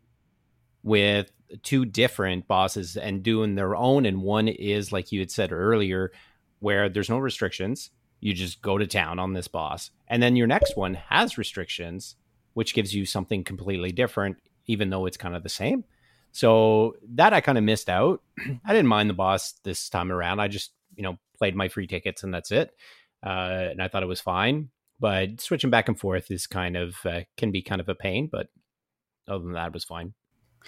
with 0.82 1.30
two 1.62 1.84
different 1.84 2.48
bosses 2.48 2.96
and 2.96 3.22
doing 3.22 3.56
their 3.56 3.76
own. 3.76 4.06
And 4.06 4.22
one 4.22 4.48
is, 4.48 4.94
like 4.94 5.12
you 5.12 5.20
had 5.20 5.30
said 5.30 5.52
earlier, 5.52 6.14
where 6.60 6.88
there's 6.88 7.10
no 7.10 7.18
restrictions. 7.18 7.90
You 8.22 8.34
just 8.34 8.62
go 8.62 8.78
to 8.78 8.88
town 8.88 9.20
on 9.20 9.34
this 9.34 9.50
boss. 9.50 9.92
And 10.08 10.24
then 10.24 10.38
your 10.38 10.48
next 10.48 10.78
one 10.78 10.94
has 10.94 11.38
restrictions, 11.38 12.16
which 12.54 12.74
gives 12.74 12.96
you 12.96 13.06
something 13.06 13.44
completely 13.44 13.92
different, 13.92 14.38
even 14.68 14.90
though 14.90 15.06
it's 15.06 15.18
kind 15.18 15.36
of 15.36 15.44
the 15.44 15.50
same. 15.50 15.84
So 16.32 16.96
that 17.16 17.34
I 17.34 17.42
kind 17.42 17.58
of 17.58 17.66
missed 17.66 17.90
out. 17.90 18.22
I 18.66 18.72
didn't 18.72 18.88
mind 18.88 19.10
the 19.10 19.16
boss 19.16 19.52
this 19.66 19.90
time 19.90 20.14
around. 20.14 20.40
I 20.40 20.48
just, 20.48 20.72
you 20.96 21.04
know, 21.04 21.18
played 21.38 21.58
my 21.58 21.68
free 21.68 21.88
tickets 21.88 22.24
and 22.24 22.34
that's 22.34 22.52
it. 22.54 22.74
Uh, 23.22 23.68
and 23.72 23.82
I 23.82 23.90
thought 23.90 24.04
it 24.04 24.08
was 24.08 24.22
fine 24.22 24.70
but 25.00 25.42
switching 25.42 25.70
back 25.70 25.88
and 25.88 26.00
forth 26.00 26.32
is 26.32 26.48
kind 26.48 26.76
of 26.76 26.96
uh, 27.06 27.22
can 27.38 27.52
be 27.52 27.62
kind 27.62 27.82
of 27.82 27.90
a 27.90 27.96
pain. 27.96 28.30
But 28.32 28.48
other 29.28 29.44
than 29.44 29.54
that, 29.54 29.68
it 29.68 29.74
was 29.74 29.84
fine. 29.84 30.14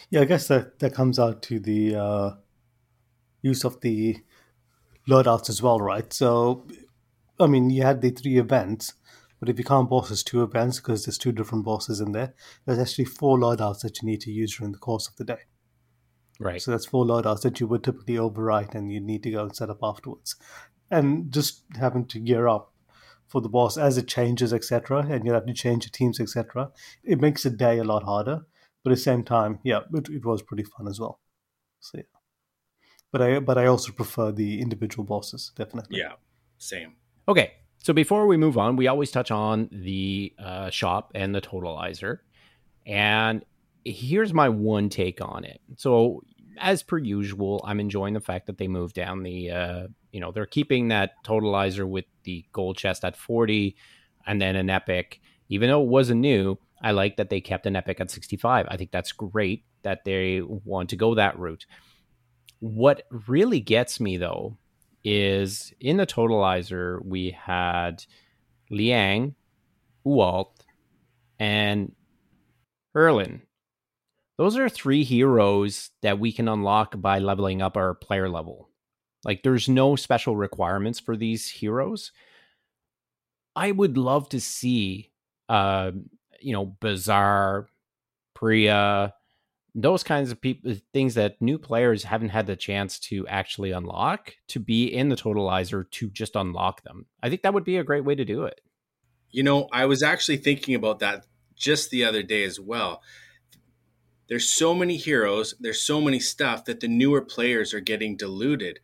Yeah, 0.10 0.22
I 0.22 0.26
guess 0.26 0.48
that 0.48 0.80
that 0.80 0.94
comes 0.94 1.20
out 1.20 1.42
to 1.44 1.60
the 1.60 1.96
uh, 1.96 2.32
use 3.42 3.64
of 3.64 3.82
the 3.82 4.18
loadouts 5.08 5.50
as 5.50 5.62
well, 5.62 5.80
right? 5.80 6.12
So, 6.14 6.68
I 7.40 7.48
mean, 7.48 7.70
you 7.70 7.84
had 7.84 8.02
the 8.02 8.12
three 8.12 8.38
events, 8.38 8.94
but 9.40 9.50
if 9.50 9.58
you 9.58 9.66
can't 9.66 9.90
boss 9.90 10.10
bosses 10.10 10.24
two 10.24 10.44
events 10.44 10.80
because 10.80 11.06
there's 11.06 11.18
two 11.18 11.32
different 11.32 11.66
bosses 11.66 12.00
in 12.00 12.12
there, 12.12 12.34
there's 12.66 12.80
actually 12.80 13.06
four 13.06 13.38
loadouts 13.38 13.82
that 13.82 14.02
you 14.02 14.08
need 14.08 14.22
to 14.22 14.32
use 14.32 14.58
during 14.58 14.72
the 14.72 14.80
course 14.80 15.08
of 15.08 15.16
the 15.16 15.24
day. 15.24 15.42
Right. 16.40 16.62
So 16.62 16.72
that's 16.72 16.86
four 16.86 17.06
loadouts 17.06 17.42
that 17.42 17.60
you 17.60 17.68
would 17.68 17.84
typically 17.84 18.16
overwrite 18.16 18.74
and 18.74 18.92
you 18.92 19.02
need 19.02 19.24
to 19.24 19.32
go 19.32 19.44
and 19.44 19.56
set 19.56 19.70
up 19.70 19.80
afterwards. 19.84 20.36
And 20.90 21.32
just 21.32 21.64
having 21.78 22.06
to 22.08 22.20
gear 22.20 22.48
up 22.48 22.74
for 23.30 23.42
the 23.42 23.50
boss 23.50 23.78
as 23.78 23.98
it 23.98 24.08
changes, 24.08 24.54
etc., 24.54 25.06
and 25.10 25.26
you 25.26 25.34
have 25.34 25.46
to 25.46 25.54
change 25.54 25.86
your 25.86 25.92
teams, 25.92 26.20
etc. 26.20 26.72
It 27.04 27.22
makes 27.22 27.44
the 27.44 27.52
day 27.52 27.78
a 27.78 27.84
lot 27.84 28.04
harder, 28.04 28.42
but 28.84 28.92
at 28.92 28.96
the 28.96 29.02
same 29.02 29.24
time, 29.24 29.60
yeah, 29.64 29.82
it, 29.94 30.10
it 30.10 30.26
was 30.26 30.42
pretty 30.42 30.64
fun 30.64 30.88
as 30.88 31.00
well. 31.00 31.20
So 31.80 32.00
yeah, 32.00 32.04
but 33.12 33.22
I 33.22 33.40
but 33.40 33.58
I 33.58 33.68
also 33.68 33.92
prefer 33.92 34.32
the 34.32 34.62
individual 34.62 35.06
bosses 35.06 35.52
definitely. 35.56 36.00
Yeah, 36.00 36.14
same. 36.58 36.96
Okay, 37.28 37.54
so 37.78 37.94
before 37.94 38.28
we 38.28 38.36
move 38.36 38.58
on, 38.58 38.76
we 38.76 38.88
always 38.88 39.12
touch 39.12 39.32
on 39.32 39.70
the 39.72 40.34
uh, 40.38 40.70
shop 40.70 41.12
and 41.16 41.34
the 41.34 41.42
totalizer, 41.42 42.20
and 42.86 43.46
here's 43.86 44.34
my 44.34 44.50
one 44.50 44.90
take 44.90 45.22
on 45.22 45.46
it. 45.46 45.62
So 45.78 46.24
as 46.60 46.84
per 46.84 46.98
usual, 46.98 47.62
I'm 47.64 47.80
enjoying 47.80 48.14
the 48.14 48.20
fact 48.20 48.48
that 48.48 48.58
they 48.58 48.68
moved 48.68 48.96
down 48.96 49.24
the 49.24 49.52
uh, 49.52 49.88
you 50.12 50.20
know 50.20 50.32
they're 50.32 50.46
keeping 50.46 50.90
that 50.90 51.12
totalizer 51.26 51.88
with 51.88 52.06
the 52.24 52.46
gold 52.54 52.78
chest 52.78 53.04
at 53.04 53.16
40 53.16 53.76
and 54.26 54.42
then 54.42 54.56
an 54.56 54.70
epic. 54.70 55.22
Even 55.52 55.70
though 55.70 55.82
it 55.82 55.90
wasn't 55.90 56.22
new 56.22 56.58
i 56.82 56.92
like 56.92 57.18
that 57.18 57.30
they 57.30 57.42
kept 57.42 57.66
an 57.66 57.76
epic 57.76 58.00
at 58.00 58.10
65 58.10 58.66
i 58.70 58.78
think 58.78 58.90
that's 58.92 59.12
great 59.12 59.66
that 59.84 60.06
they 60.06 60.42
want 60.42 60.90
to 60.90 60.96
go 60.96 61.16
that 61.16 61.38
route. 61.38 61.66
What 62.60 63.04
really 63.28 63.60
gets 63.60 64.00
me 64.00 64.18
though 64.18 64.58
is 65.04 65.74
in 65.80 65.98
the 65.98 66.06
totalizer 66.06 67.04
we 67.06 67.32
had 67.32 68.04
liang 68.70 69.36
ualt 70.06 70.52
and 71.40 71.94
erlin. 72.96 73.42
Those 74.38 74.58
are 74.58 74.70
three 74.70 75.04
heroes 75.04 75.92
that 76.02 76.20
we 76.20 76.32
can 76.32 76.48
unlock 76.48 77.00
by 77.00 77.20
leveling 77.20 77.62
up 77.62 77.78
our 77.78 77.94
player 77.94 78.30
level 78.30 78.69
like 79.24 79.44
there's 79.44 79.70
no 79.70 79.96
special 79.96 80.36
requirements 80.36 81.00
for 81.00 81.16
these 81.16 81.50
heroes. 81.50 82.12
I 83.56 83.72
would 83.72 83.98
love 83.98 84.30
to 84.30 84.40
see 84.40 85.12
uh 85.48 85.92
you 86.42 86.54
know 86.54 86.78
Bazaar, 86.80 87.68
Priya, 88.34 89.14
those 89.76 90.04
kinds 90.04 90.32
of 90.32 90.42
people 90.42 90.74
things 90.94 91.16
that 91.16 91.42
new 91.42 91.58
players 91.58 92.04
haven't 92.04 92.30
had 92.30 92.48
the 92.48 92.56
chance 92.56 93.00
to 93.00 93.28
actually 93.28 93.72
unlock 93.72 94.36
to 94.50 94.60
be 94.60 94.86
in 94.86 95.10
the 95.10 95.16
totalizer 95.16 95.90
to 95.92 96.10
just 96.10 96.36
unlock 96.36 96.84
them. 96.84 97.06
I 97.22 97.30
think 97.30 97.44
that 97.44 97.54
would 97.54 97.64
be 97.64 97.78
a 97.78 97.84
great 97.84 98.06
way 98.06 98.16
to 98.16 98.26
do 98.26 98.44
it. 98.44 98.62
You 99.32 99.44
know, 99.44 99.68
I 99.72 99.86
was 99.86 100.02
actually 100.02 100.38
thinking 100.38 100.76
about 100.76 101.00
that 101.00 101.26
just 101.56 101.92
the 101.92 102.04
other 102.04 102.24
day 102.24 102.44
as 102.44 102.60
well. 102.60 103.02
There's 104.28 104.52
so 104.52 104.74
many 104.74 104.98
heroes, 104.98 105.56
there's 105.60 105.82
so 105.82 106.02
many 106.02 106.20
stuff 106.20 106.66
that 106.66 106.80
the 106.80 106.88
newer 106.88 107.22
players 107.22 107.74
are 107.74 107.80
getting 107.80 108.16
diluted. 108.16 108.80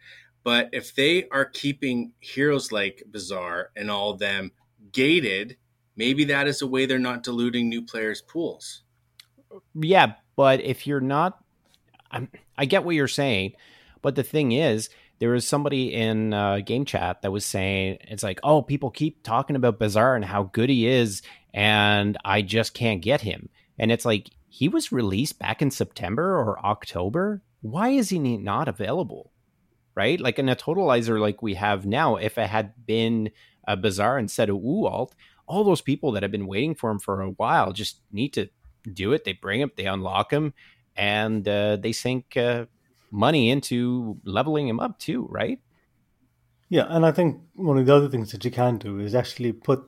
But 0.45 0.69
if 0.73 0.93
they 0.93 1.27
are 1.29 1.45
keeping 1.45 2.13
heroes 2.19 2.71
like 2.71 3.01
Bazaar 3.11 3.71
and 3.75 3.89
all 3.89 4.11
of 4.11 4.19
them 4.19 4.51
gated, 4.91 5.57
maybe 5.95 6.23
that 6.25 6.47
is 6.47 6.61
a 6.61 6.67
way 6.67 6.85
they're 6.85 6.99
not 6.99 7.23
diluting 7.23 7.67
new 7.67 7.81
players' 7.81 8.21
pools. 8.21 8.83
Yeah, 9.73 10.13
but 10.35 10.61
if 10.61 10.85
you're 10.85 11.01
not, 11.01 11.43
I'm, 12.11 12.29
i 12.59 12.65
get 12.65 12.83
what 12.83 12.93
you're 12.93 13.07
saying, 13.07 13.53
but 14.03 14.13
the 14.13 14.21
thing 14.21 14.51
is, 14.51 14.91
there 15.17 15.31
was 15.31 15.47
somebody 15.47 15.91
in 15.91 16.31
uh, 16.31 16.59
game 16.59 16.85
chat 16.85 17.23
that 17.23 17.31
was 17.31 17.43
saying 17.43 17.97
it's 18.01 18.21
like, 18.21 18.39
oh, 18.43 18.61
people 18.61 18.91
keep 18.91 19.23
talking 19.23 19.55
about 19.55 19.79
Bazaar 19.79 20.15
and 20.15 20.25
how 20.25 20.43
good 20.43 20.69
he 20.69 20.85
is, 20.85 21.23
and 21.55 22.19
I 22.23 22.43
just 22.43 22.75
can't 22.75 23.01
get 23.01 23.21
him. 23.21 23.49
And 23.79 23.91
it's 23.91 24.05
like 24.05 24.29
he 24.47 24.69
was 24.69 24.91
released 24.91 25.39
back 25.39 25.63
in 25.63 25.71
September 25.71 26.37
or 26.37 26.63
October. 26.63 27.41
Why 27.61 27.89
is 27.89 28.09
he 28.09 28.19
not 28.19 28.67
available? 28.67 29.31
Right? 29.95 30.19
Like 30.19 30.37
in 30.37 30.49
a 30.49 30.55
totalizer 30.55 31.19
like 31.19 31.41
we 31.41 31.55
have 31.55 31.85
now, 31.85 32.17
if 32.17 32.37
it 32.37 32.49
had 32.49 32.85
been 32.85 33.31
a 33.67 33.75
Bazaar 33.77 34.19
instead 34.19 34.49
of 34.49 34.57
Ualt, 34.57 35.11
all 35.47 35.63
those 35.63 35.81
people 35.81 36.11
that 36.11 36.23
have 36.23 36.31
been 36.31 36.47
waiting 36.47 36.75
for 36.75 36.89
him 36.89 36.99
for 36.99 37.21
a 37.21 37.29
while 37.31 37.71
just 37.71 38.01
need 38.11 38.33
to 38.33 38.49
do 38.91 39.13
it. 39.13 39.23
They 39.23 39.33
bring 39.33 39.61
him, 39.61 39.71
they 39.75 39.85
unlock 39.85 40.31
him, 40.31 40.53
and 40.95 41.47
uh, 41.47 41.77
they 41.77 41.91
sink 41.91 42.37
uh, 42.37 42.65
money 43.11 43.49
into 43.49 44.19
leveling 44.23 44.67
him 44.67 44.79
up 44.79 44.99
too, 44.99 45.27
right? 45.29 45.59
Yeah, 46.69 46.85
and 46.89 47.05
I 47.05 47.11
think 47.11 47.41
one 47.53 47.77
of 47.77 47.85
the 47.85 47.95
other 47.95 48.09
things 48.09 48.31
that 48.31 48.43
you 48.43 48.51
can 48.51 48.77
do 48.77 48.99
is 48.99 49.15
actually 49.15 49.53
put 49.53 49.83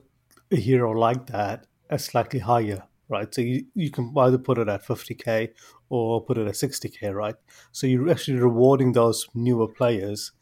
a 0.50 0.56
hero 0.56 0.92
like 0.92 1.26
that 1.26 1.66
as 1.90 2.04
slightly 2.04 2.38
higher 2.38 2.84
right? 3.08 3.34
So 3.34 3.40
you, 3.40 3.64
you 3.74 3.90
can 3.90 4.12
either 4.16 4.38
put 4.38 4.58
it 4.58 4.68
at 4.68 4.84
50k 4.84 5.50
or 5.88 6.22
put 6.24 6.38
it 6.38 6.46
at 6.46 6.54
60k, 6.54 7.14
right? 7.14 7.36
So 7.72 7.86
you're 7.86 8.10
actually 8.10 8.38
rewarding 8.38 8.92
those 8.92 9.26
newer 9.34 9.68
players 9.68 10.32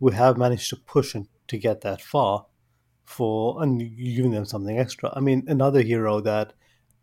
who 0.00 0.10
have 0.10 0.36
managed 0.36 0.70
to 0.70 0.76
push 0.76 1.14
and 1.14 1.28
to 1.48 1.58
get 1.58 1.80
that 1.82 2.02
far 2.02 2.46
for 3.04 3.62
and 3.62 3.78
giving 3.96 4.32
them 4.32 4.44
something 4.44 4.78
extra. 4.78 5.12
I 5.14 5.20
mean, 5.20 5.44
another 5.46 5.82
hero 5.82 6.20
that 6.20 6.52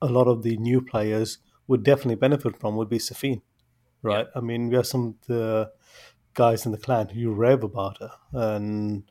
a 0.01 0.07
lot 0.07 0.27
of 0.27 0.43
the 0.43 0.57
new 0.57 0.81
players 0.81 1.37
would 1.67 1.83
definitely 1.83 2.15
benefit 2.15 2.59
from 2.59 2.75
would 2.75 2.89
be 2.89 2.97
Safine, 2.97 3.41
right? 4.01 4.27
I 4.35 4.41
mean, 4.41 4.69
we 4.69 4.75
have 4.75 4.85
some 4.85 5.07
of 5.07 5.27
the 5.27 5.71
guys 6.33 6.65
in 6.65 6.73
the 6.73 6.77
clan 6.77 7.07
who 7.09 7.31
rave 7.31 7.63
about 7.63 7.99
her, 7.99 8.11
and 8.33 9.03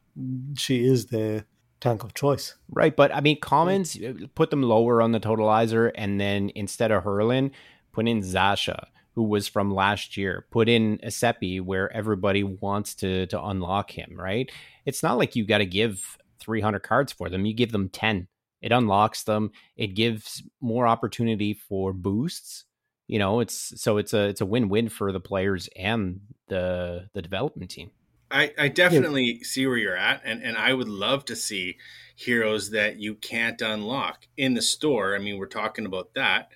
she 0.58 0.84
is 0.84 1.06
their 1.06 1.46
tank 1.82 2.04
of 2.04 2.14
choice. 2.14 2.54
Right, 2.70 2.94
but 2.94 3.14
I 3.14 3.20
mean, 3.20 3.38
commons 3.40 4.00
uh, 4.00 4.14
put 4.34 4.50
them 4.50 4.62
lower 4.62 5.02
on 5.02 5.12
the 5.12 5.20
totalizer, 5.20 5.90
and 5.94 6.20
then 6.20 6.50
instead 6.54 6.90
of 6.90 7.04
Herlin, 7.04 7.50
put 7.92 8.08
in 8.08 8.22
Zasha, 8.22 8.86
who 9.14 9.24
was 9.24 9.48
from 9.48 9.74
last 9.74 10.16
year. 10.16 10.46
Put 10.50 10.68
in 10.68 10.98
Asepi, 10.98 11.60
where 11.60 11.92
everybody 11.92 12.42
wants 12.42 12.94
to 12.96 13.26
to 13.26 13.42
unlock 13.42 13.90
him. 13.90 14.14
Right? 14.16 14.50
It's 14.86 15.02
not 15.02 15.18
like 15.18 15.36
you 15.36 15.44
got 15.44 15.58
to 15.58 15.66
give 15.66 16.16
300 16.40 16.80
cards 16.80 17.12
for 17.12 17.28
them. 17.28 17.44
You 17.44 17.54
give 17.54 17.72
them 17.72 17.88
10. 17.88 18.28
It 18.62 18.72
unlocks 18.72 19.24
them. 19.24 19.50
It 19.76 19.88
gives 19.88 20.42
more 20.60 20.86
opportunity 20.86 21.52
for 21.54 21.92
boosts. 21.92 22.64
You 23.08 23.18
know, 23.18 23.40
it's 23.40 23.80
so 23.80 23.98
it's 23.98 24.14
a 24.14 24.28
it's 24.28 24.40
a 24.40 24.46
win 24.46 24.68
win 24.68 24.88
for 24.88 25.12
the 25.12 25.20
players 25.20 25.68
and 25.76 26.20
the 26.48 27.08
the 27.12 27.20
development 27.20 27.70
team. 27.72 27.90
I, 28.32 28.52
I 28.58 28.68
definitely 28.68 29.24
yeah. 29.24 29.38
see 29.42 29.66
where 29.66 29.76
you're 29.76 29.96
at, 29.96 30.22
and, 30.24 30.42
and 30.42 30.56
I 30.56 30.72
would 30.72 30.88
love 30.88 31.24
to 31.26 31.36
see 31.36 31.76
heroes 32.16 32.70
that 32.70 32.98
you 32.98 33.14
can't 33.14 33.60
unlock 33.60 34.26
in 34.36 34.54
the 34.54 34.62
store. 34.62 35.14
I 35.14 35.18
mean, 35.18 35.38
we're 35.38 35.46
talking 35.46 35.86
about 35.86 36.14
that. 36.14 36.48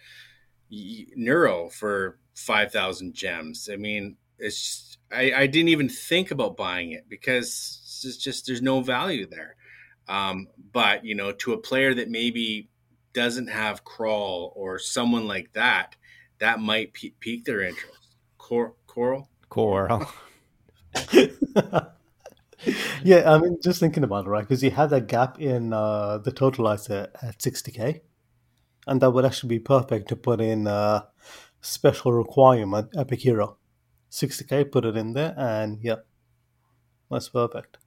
Neuro 0.70 1.68
for 1.68 2.18
5,000 2.34 3.14
gems. 3.14 3.68
I 3.72 3.76
mean, 3.76 4.16
it's 4.38 4.56
just, 4.56 4.98
I, 5.12 5.32
I 5.32 5.46
didn't 5.46 5.68
even 5.68 5.88
think 5.88 6.30
about 6.30 6.56
buying 6.56 6.92
it 6.92 7.08
because 7.08 8.02
it's 8.04 8.16
just 8.16 8.46
there's 8.46 8.62
no 8.62 8.80
value 8.80 9.26
there. 9.26 9.56
Um, 10.08 10.48
but, 10.72 11.04
you 11.04 11.14
know, 11.14 11.32
to 11.32 11.52
a 11.52 11.58
player 11.58 11.94
that 11.94 12.10
maybe 12.10 12.70
doesn't 13.12 13.48
have 13.48 13.84
crawl 13.84 14.52
or 14.56 14.78
someone 14.78 15.26
like 15.26 15.52
that, 15.54 15.96
that 16.38 16.60
might 16.60 16.92
pique 16.92 17.44
their 17.44 17.62
interest. 17.62 18.16
Cor- 18.38 18.74
coral? 18.86 19.28
Coral. 19.48 20.08
yeah, 23.04 23.32
I 23.32 23.38
mean, 23.38 23.58
just 23.62 23.80
thinking 23.80 24.04
about 24.04 24.26
it, 24.26 24.28
right? 24.28 24.42
Because 24.42 24.62
you 24.62 24.70
have 24.70 24.90
that 24.90 25.06
gap 25.06 25.40
in 25.40 25.72
uh, 25.72 26.18
the 26.18 26.32
totalizer 26.32 27.08
at 27.22 27.38
60k, 27.38 28.00
and 28.86 29.00
that 29.00 29.10
would 29.10 29.24
actually 29.24 29.50
be 29.50 29.58
perfect 29.60 30.08
to 30.08 30.16
put 30.16 30.40
in 30.40 30.66
a 30.66 31.06
special 31.60 32.12
requirement 32.12 32.90
Epic 32.96 33.20
Hero. 33.20 33.58
60k, 34.10 34.64
put 34.64 34.84
it 34.84 34.96
in 34.96 35.12
there, 35.12 35.34
and 35.36 35.78
yeah, 35.82 35.96
that's 37.10 37.28
perfect. 37.28 37.78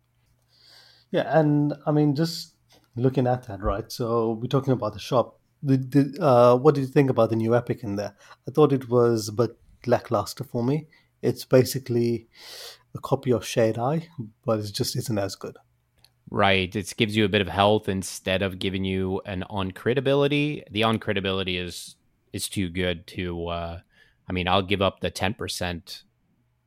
Yeah, 1.12 1.40
and 1.40 1.74
I 1.86 1.92
mean, 1.92 2.16
just 2.16 2.56
looking 2.96 3.28
at 3.28 3.44
that, 3.48 3.62
right? 3.62 3.92
So 3.92 4.34
we're 4.34 4.48
talking 4.48 4.74
about 4.74 4.94
the 4.94 5.00
shop. 5.00 5.40
The, 5.62 5.78
the, 5.78 6.24
uh, 6.24 6.56
what 6.56 6.76
did 6.76 6.82
you 6.82 6.88
think 6.88 7.10
about 7.10 7.30
the 7.30 7.36
new 7.36 7.56
Epic 7.56 7.84
in 7.84 7.96
there? 7.96 8.16
I 8.48 8.52
thought 8.52 8.72
it 8.72 8.90
was 8.90 9.28
a 9.28 9.34
bit 9.34 9.58
lackluster 9.86 10.44
for 10.44 10.64
me. 10.64 10.88
It's 11.22 11.44
basically 11.44 12.28
a 12.96 13.00
copy 13.00 13.32
of 13.32 13.46
Shade 13.46 13.78
Eye, 13.78 14.08
but 14.46 14.60
it 14.60 14.74
just 14.74 14.96
isn't 14.96 15.18
as 15.18 15.36
good. 15.36 15.58
Right. 16.32 16.76
It 16.76 16.94
gives 16.96 17.16
you 17.16 17.26
a 17.26 17.30
bit 17.30 17.42
of 17.42 17.48
health 17.48 17.90
instead 17.90 18.42
of 18.42 18.60
giving 18.60 18.84
you 18.86 19.22
an 19.26 19.44
on 19.50 19.72
crit 19.72 19.98
ability. 19.98 20.64
The 20.70 20.84
on 20.84 21.00
crit 21.00 21.18
ability 21.18 21.58
is 21.58 21.96
is 22.32 22.48
too 22.48 22.70
good 22.70 23.08
to 23.08 23.48
uh 23.48 23.80
I 24.28 24.32
mean, 24.32 24.48
I'll 24.48 24.62
give 24.62 24.82
up 24.82 25.00
the 25.00 25.10
ten 25.10 25.34
percent 25.34 26.04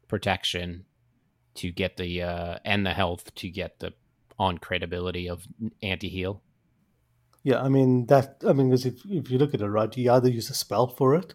protection 0.09 0.85
to 1.55 1.71
get 1.71 1.97
the 1.97 2.23
uh 2.23 2.59
and 2.65 2.85
the 2.85 2.93
health 2.93 3.35
to 3.37 3.49
get 3.49 3.79
the 3.79 3.95
on 4.39 4.59
crit 4.59 4.83
ability 4.83 5.29
of 5.29 5.47
anti 5.83 6.09
heal. 6.09 6.43
Yeah, 7.45 7.63
I 7.63 7.69
mean 7.69 8.07
that. 8.07 8.43
I 8.47 8.53
mean, 8.53 8.71
because 8.71 8.87
if 8.87 9.05
if 9.09 9.31
you 9.31 9.39
look 9.39 9.55
at 9.55 9.61
it 9.61 9.69
right, 9.69 9.97
you 9.97 10.11
either 10.13 10.29
use 10.29 10.51
a 10.51 10.55
spell 10.55 10.89
for 10.89 11.15
it, 11.15 11.35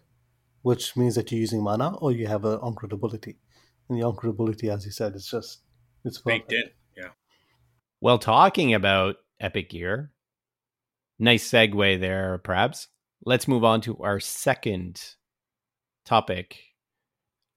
which 0.62 0.98
means 0.98 1.16
that 1.16 1.32
you're 1.32 1.40
using 1.40 1.64
mana, 1.64 1.96
or 1.96 2.12
you 2.12 2.28
have 2.28 2.44
an 2.46 2.60
on 2.60 2.76
crit 2.76 2.94
ability. 2.94 3.38
And 3.90 3.98
the 3.98 4.06
on 4.06 4.70
as 4.70 4.86
you 4.86 4.92
said, 4.92 5.14
it's 5.16 5.30
just 5.30 5.62
it's 6.04 6.20
baked 6.20 6.52
in. 6.52 6.64
Yeah. 6.96 7.10
Well, 8.02 8.18
talking 8.18 8.74
about 8.74 9.18
Epic 9.40 9.70
Gear, 9.70 10.12
nice 11.20 11.50
segue 11.50 12.00
there, 12.00 12.38
perhaps. 12.40 12.88
Let's 13.26 13.48
move 13.48 13.64
on 13.64 13.82
to 13.82 13.98
our 14.00 14.20
second 14.20 15.02
topic 16.06 16.58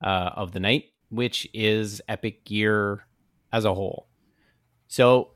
uh, 0.03 0.31
of 0.37 0.53
the 0.53 0.61
night, 0.61 0.87
which 1.11 1.49
is 1.53 2.01
Epic 2.09 2.45
Gear 2.45 3.07
as 3.53 3.64
a 3.64 3.75
whole. 3.75 4.09
So 4.88 5.33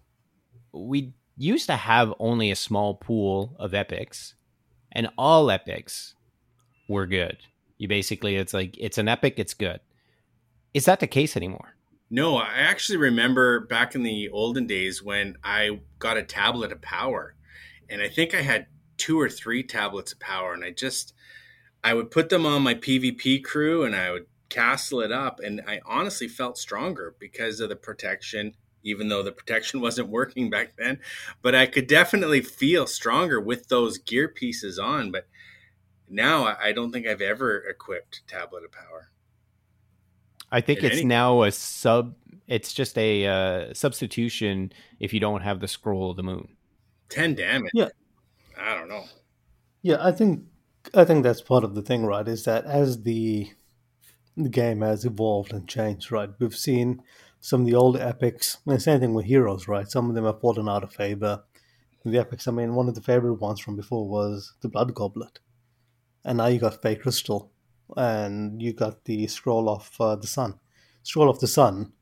we 0.72 1.14
used 1.37 1.66
to 1.66 1.76
have 1.76 2.14
only 2.18 2.50
a 2.50 2.57
small 2.57 2.94
pool 2.94 3.57
of 3.59 3.74
epics, 3.74 4.35
and 4.92 5.09
all 5.18 5.50
epics 5.50 6.14
were 6.88 7.07
good. 7.07 7.38
You 7.78 7.88
basically, 7.88 8.37
it's 8.37 8.54
like 8.54 8.76
it's 8.78 8.98
an 8.98 9.09
epic, 9.09 9.35
it's 9.37 9.54
good. 9.54 9.80
Is 10.74 10.84
that 10.87 11.00
the 11.00 11.06
case 11.06 11.37
anymore? 11.37 11.76
No, 12.10 12.37
I 12.37 12.58
actually 12.58 12.98
remember 12.98 13.60
back 13.60 13.94
in 13.94 14.02
the 14.02 14.28
olden 14.28 14.66
days 14.66 15.02
when 15.02 15.37
I 15.42 15.80
got 15.98 16.16
a 16.16 16.22
tablet 16.22 16.72
of 16.72 16.82
power, 16.82 17.34
and 17.88 18.02
I 18.02 18.08
think 18.08 18.34
I 18.34 18.42
had 18.42 18.66
two 18.96 19.18
or 19.20 19.28
three 19.30 19.62
tablets 19.62 20.12
of 20.12 20.20
power, 20.20 20.52
and 20.52 20.64
I 20.64 20.70
just 20.70 21.14
I 21.82 21.94
would 21.94 22.10
put 22.10 22.28
them 22.28 22.44
on 22.44 22.62
my 22.62 22.74
PvP 22.74 23.42
crew, 23.44 23.84
and 23.84 23.96
I 23.96 24.10
would 24.10 24.26
castle 24.48 25.00
it 25.00 25.12
up, 25.12 25.40
and 25.40 25.62
I 25.66 25.80
honestly 25.87 26.28
felt 26.28 26.58
stronger 26.58 27.14
because 27.18 27.60
of 27.60 27.68
the 27.70 27.76
protection 27.76 28.54
even 28.84 29.08
though 29.08 29.22
the 29.22 29.32
protection 29.32 29.80
wasn't 29.80 30.08
working 30.08 30.50
back 30.50 30.76
then. 30.76 31.00
But 31.42 31.54
I 31.54 31.66
could 31.66 31.87
definitely 31.87 32.42
feel 32.42 32.87
stronger 32.87 33.40
with 33.40 33.68
those 33.68 33.98
gear 33.98 34.28
pieces 34.28 34.78
on. 34.78 35.10
But 35.10 35.26
now 36.08 36.56
I 36.60 36.72
don't 36.72 36.92
think 36.92 37.06
I've 37.06 37.22
ever 37.22 37.58
equipped 37.58 38.22
Tablet 38.28 38.64
of 38.64 38.72
Power. 38.72 39.10
I 40.54 40.60
think 40.60 40.84
it's 40.84 40.98
any- 40.98 41.04
now 41.04 41.42
a 41.42 41.50
sub. 41.50 42.14
It's 42.46 42.72
just 42.72 42.96
a 42.96 43.26
uh, 43.26 43.74
substitution 43.74 44.72
if 45.00 45.12
you 45.12 45.20
don't 45.20 45.40
have 45.40 45.60
the 45.60 45.68
scroll 45.68 46.10
of 46.10 46.16
the 46.16 46.22
moon. 46.22 46.48
Ten 47.08 47.34
damage. 47.34 47.70
Yeah. 47.74 47.88
I 48.58 48.74
don't 48.74 48.88
know. 48.88 49.04
Yeah, 49.82 49.96
I 50.00 50.12
think 50.12 50.44
I 50.94 51.04
think 51.04 51.24
that's 51.24 51.40
part 51.40 51.64
of 51.64 51.74
the 51.74 51.82
thing, 51.82 52.06
right? 52.06 52.26
Is 52.28 52.44
that 52.44 52.64
as 52.66 53.02
the 53.02 53.50
the 54.36 54.48
game 54.48 54.80
has 54.82 55.04
evolved 55.04 55.52
and 55.52 55.68
changed, 55.68 56.12
right? 56.12 56.30
We've 56.38 56.56
seen 56.56 57.02
some 57.40 57.62
of 57.62 57.66
the 57.66 57.74
old 57.74 57.96
epics. 57.96 58.58
And 58.64 58.76
the 58.76 58.80
same 58.80 59.00
thing 59.00 59.14
with 59.14 59.26
heroes, 59.26 59.68
right? 59.68 59.90
Some 59.90 60.08
of 60.08 60.14
them 60.14 60.24
have 60.24 60.40
fallen 60.40 60.68
out 60.68 60.82
of 60.84 60.92
favor. 60.92 61.42
The 62.04 62.18
epics, 62.18 62.46
I 62.46 62.52
mean, 62.52 62.74
one 62.74 62.88
of 62.88 62.94
the 62.94 63.00
favorite 63.00 63.40
ones 63.40 63.60
from 63.60 63.76
before 63.76 64.06
was 64.06 64.52
the 64.60 64.68
Blood 64.68 64.94
Goblet, 64.94 65.40
and 66.22 66.36
now 66.36 66.46
you 66.46 66.58
got 66.58 66.82
Fey 66.82 66.96
Crystal, 66.96 67.50
and 67.96 68.60
you 68.60 68.72
got 68.72 69.04
the 69.04 69.26
Scroll 69.26 69.68
of 69.68 69.90
uh, 70.00 70.16
the 70.16 70.26
Sun. 70.26 70.58
Scroll 71.02 71.30
of 71.30 71.40
the 71.40 71.46
Sun 71.46 71.92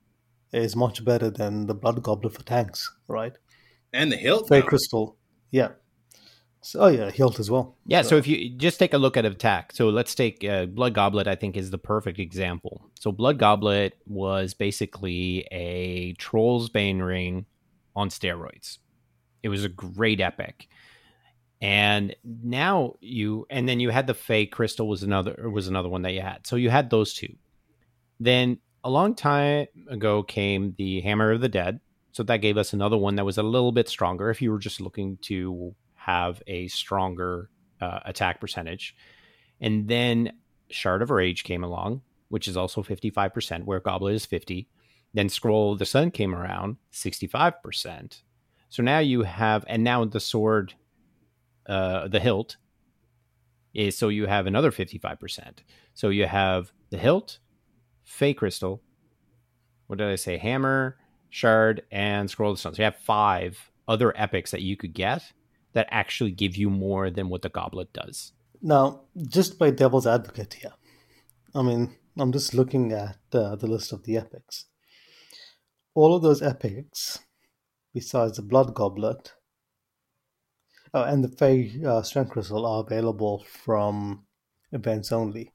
is 0.52 0.76
much 0.76 1.04
better 1.04 1.30
than 1.30 1.66
the 1.66 1.74
Blood 1.74 2.02
Goblet 2.02 2.34
for 2.34 2.44
tanks, 2.44 2.90
right? 3.08 3.36
And 3.92 4.12
the 4.12 4.16
hilt, 4.16 4.48
Fey 4.48 4.62
Crystal, 4.62 5.16
yeah. 5.50 5.70
So, 6.64 6.80
oh 6.80 6.86
yeah, 6.86 7.10
hilt 7.10 7.40
as 7.40 7.50
well. 7.50 7.76
Yeah. 7.86 8.02
So. 8.02 8.10
so. 8.10 8.16
if 8.16 8.28
you 8.28 8.50
just 8.50 8.78
take 8.78 8.94
a 8.94 8.98
look 8.98 9.16
at 9.16 9.24
attack, 9.24 9.72
so 9.72 9.88
let's 9.88 10.14
take 10.14 10.44
uh, 10.44 10.66
Blood 10.66 10.94
Goblet. 10.94 11.26
I 11.26 11.34
think 11.34 11.56
is 11.56 11.70
the 11.70 11.78
perfect 11.78 12.20
example. 12.20 12.90
So 13.00 13.10
Blood 13.10 13.38
Goblet 13.38 13.98
was 14.06 14.54
basically 14.54 15.46
a 15.50 16.14
Troll's 16.14 16.68
Bane 16.68 17.00
ring 17.00 17.46
on 17.96 18.08
steroids. 18.08 18.78
It 19.42 19.48
was 19.48 19.64
a 19.64 19.68
great 19.68 20.20
epic. 20.20 20.68
And 21.62 22.16
now 22.24 22.96
you, 23.00 23.46
and 23.48 23.68
then 23.68 23.78
you 23.78 23.90
had 23.90 24.08
the 24.08 24.14
Fey 24.14 24.46
Crystal 24.46 24.88
was 24.88 25.04
another 25.04 25.48
was 25.48 25.68
another 25.68 25.88
one 25.88 26.02
that 26.02 26.12
you 26.12 26.20
had. 26.20 26.44
So 26.44 26.56
you 26.56 26.70
had 26.70 26.90
those 26.90 27.14
two. 27.14 27.34
Then 28.18 28.58
a 28.82 28.90
long 28.90 29.14
time 29.14 29.68
ago 29.88 30.24
came 30.24 30.74
the 30.76 31.00
Hammer 31.02 31.30
of 31.30 31.40
the 31.40 31.48
Dead. 31.48 31.78
So 32.10 32.24
that 32.24 32.38
gave 32.38 32.56
us 32.56 32.72
another 32.72 32.98
one 32.98 33.14
that 33.14 33.24
was 33.24 33.38
a 33.38 33.44
little 33.44 33.70
bit 33.70 33.88
stronger 33.88 34.28
if 34.28 34.42
you 34.42 34.50
were 34.50 34.58
just 34.58 34.80
looking 34.80 35.18
to 35.22 35.74
have 35.94 36.42
a 36.48 36.66
stronger 36.66 37.48
uh, 37.80 38.00
attack 38.04 38.40
percentage. 38.40 38.96
And 39.60 39.86
then 39.86 40.32
Shard 40.68 41.00
of 41.00 41.10
Rage 41.10 41.44
came 41.44 41.62
along, 41.62 42.02
which 42.28 42.48
is 42.48 42.56
also 42.56 42.82
55%, 42.82 43.64
where 43.64 43.78
Goblet 43.78 44.16
is 44.16 44.26
50. 44.26 44.68
Then 45.14 45.28
Scroll 45.28 45.72
of 45.72 45.78
the 45.78 45.86
Sun 45.86 46.10
came 46.10 46.34
around, 46.34 46.76
65%. 46.92 48.22
So 48.68 48.82
now 48.82 48.98
you 48.98 49.22
have, 49.22 49.64
and 49.68 49.84
now 49.84 50.04
the 50.04 50.20
sword, 50.20 50.74
uh, 51.66 52.08
the 52.08 52.20
hilt, 52.20 52.56
is 53.74 53.96
so 53.96 54.08
you 54.08 54.26
have 54.26 54.46
another 54.46 54.70
55%. 54.70 55.58
So 55.94 56.08
you 56.08 56.26
have 56.26 56.72
the 56.90 56.98
hilt, 56.98 57.38
Fey 58.04 58.34
Crystal, 58.34 58.82
what 59.86 59.98
did 59.98 60.08
I 60.08 60.16
say? 60.16 60.38
Hammer, 60.38 60.96
Shard, 61.28 61.82
and 61.90 62.30
Scroll 62.30 62.52
of 62.52 62.58
Sun. 62.58 62.74
So 62.74 62.80
you 62.80 62.84
have 62.84 62.96
five 62.96 63.70
other 63.86 64.12
epics 64.16 64.50
that 64.50 64.62
you 64.62 64.76
could 64.76 64.94
get 64.94 65.32
that 65.72 65.88
actually 65.90 66.30
give 66.30 66.56
you 66.56 66.70
more 66.70 67.10
than 67.10 67.28
what 67.28 67.42
the 67.42 67.48
goblet 67.48 67.92
does. 67.92 68.32
Now, 68.60 69.02
just 69.16 69.58
by 69.58 69.70
devil's 69.70 70.06
advocate 70.06 70.54
here, 70.54 70.72
I 71.54 71.62
mean, 71.62 71.96
I'm 72.16 72.32
just 72.32 72.54
looking 72.54 72.92
at 72.92 73.18
uh, 73.32 73.56
the 73.56 73.66
list 73.66 73.92
of 73.92 74.04
the 74.04 74.16
epics. 74.16 74.66
All 75.94 76.14
of 76.14 76.22
those 76.22 76.42
epics, 76.42 77.18
besides 77.92 78.36
the 78.36 78.42
Blood 78.42 78.74
Goblet 78.74 79.32
oh, 80.94 81.02
and 81.02 81.24
the 81.24 81.28
Fey 81.28 81.72
uh, 81.86 82.02
Strength 82.02 82.30
Crystal, 82.30 82.66
are 82.66 82.82
available 82.82 83.44
from 83.48 84.24
events 84.72 85.12
only. 85.12 85.52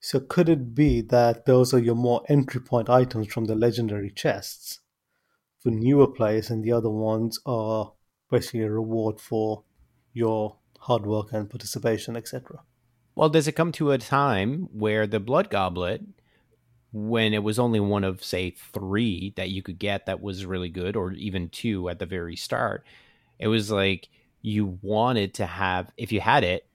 So 0.00 0.20
could 0.20 0.48
it 0.48 0.74
be 0.74 1.00
that 1.00 1.46
those 1.46 1.72
are 1.72 1.78
your 1.78 1.94
more 1.94 2.22
entry 2.28 2.60
point 2.60 2.90
items 2.90 3.32
from 3.32 3.46
the 3.46 3.54
legendary 3.54 4.10
chests 4.10 4.80
for 5.60 5.70
newer 5.70 6.06
players, 6.06 6.50
and 6.50 6.62
the 6.62 6.72
other 6.72 6.90
ones 6.90 7.40
are 7.46 7.92
basically 8.30 8.60
a 8.60 8.70
reward 8.70 9.20
for 9.20 9.64
your 10.12 10.58
hard 10.80 11.06
work 11.06 11.32
and 11.32 11.48
participation, 11.48 12.16
etc. 12.16 12.60
Well, 13.14 13.30
does 13.30 13.48
it 13.48 13.52
come 13.52 13.72
to 13.72 13.92
a 13.92 13.98
time 13.98 14.68
where 14.72 15.06
the 15.06 15.20
blood 15.20 15.48
goblet, 15.48 16.02
when 16.92 17.32
it 17.32 17.42
was 17.42 17.58
only 17.58 17.80
one 17.80 18.04
of 18.04 18.22
say 18.22 18.50
three 18.50 19.32
that 19.36 19.50
you 19.50 19.62
could 19.62 19.78
get 19.78 20.06
that 20.06 20.20
was 20.20 20.44
really 20.44 20.68
good, 20.68 20.96
or 20.96 21.12
even 21.12 21.48
two 21.48 21.88
at 21.88 21.98
the 21.98 22.06
very 22.06 22.36
start, 22.36 22.84
it 23.38 23.48
was 23.48 23.70
like 23.70 24.10
you 24.46 24.78
wanted 24.82 25.32
to 25.32 25.46
have 25.46 25.90
if 25.96 26.12
you 26.12 26.20
had 26.20 26.44
it, 26.44 26.68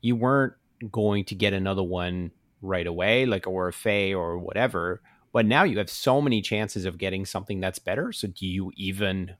you 0.00 0.14
weren't 0.14 0.52
going 0.92 1.24
to 1.24 1.34
get 1.34 1.52
another 1.52 1.82
one 1.82 2.30
right 2.62 2.86
away, 2.86 3.26
like 3.26 3.48
or 3.48 3.66
a 3.66 3.72
Fey 3.72 4.14
or 4.14 4.38
whatever. 4.38 5.02
But 5.32 5.44
now 5.44 5.64
you 5.64 5.78
have 5.78 5.90
so 5.90 6.22
many 6.22 6.40
chances 6.40 6.84
of 6.84 6.96
getting 6.96 7.26
something 7.26 7.58
that's 7.58 7.80
better. 7.80 8.12
So 8.12 8.28
do 8.28 8.46
you 8.46 8.70
even 8.76 9.34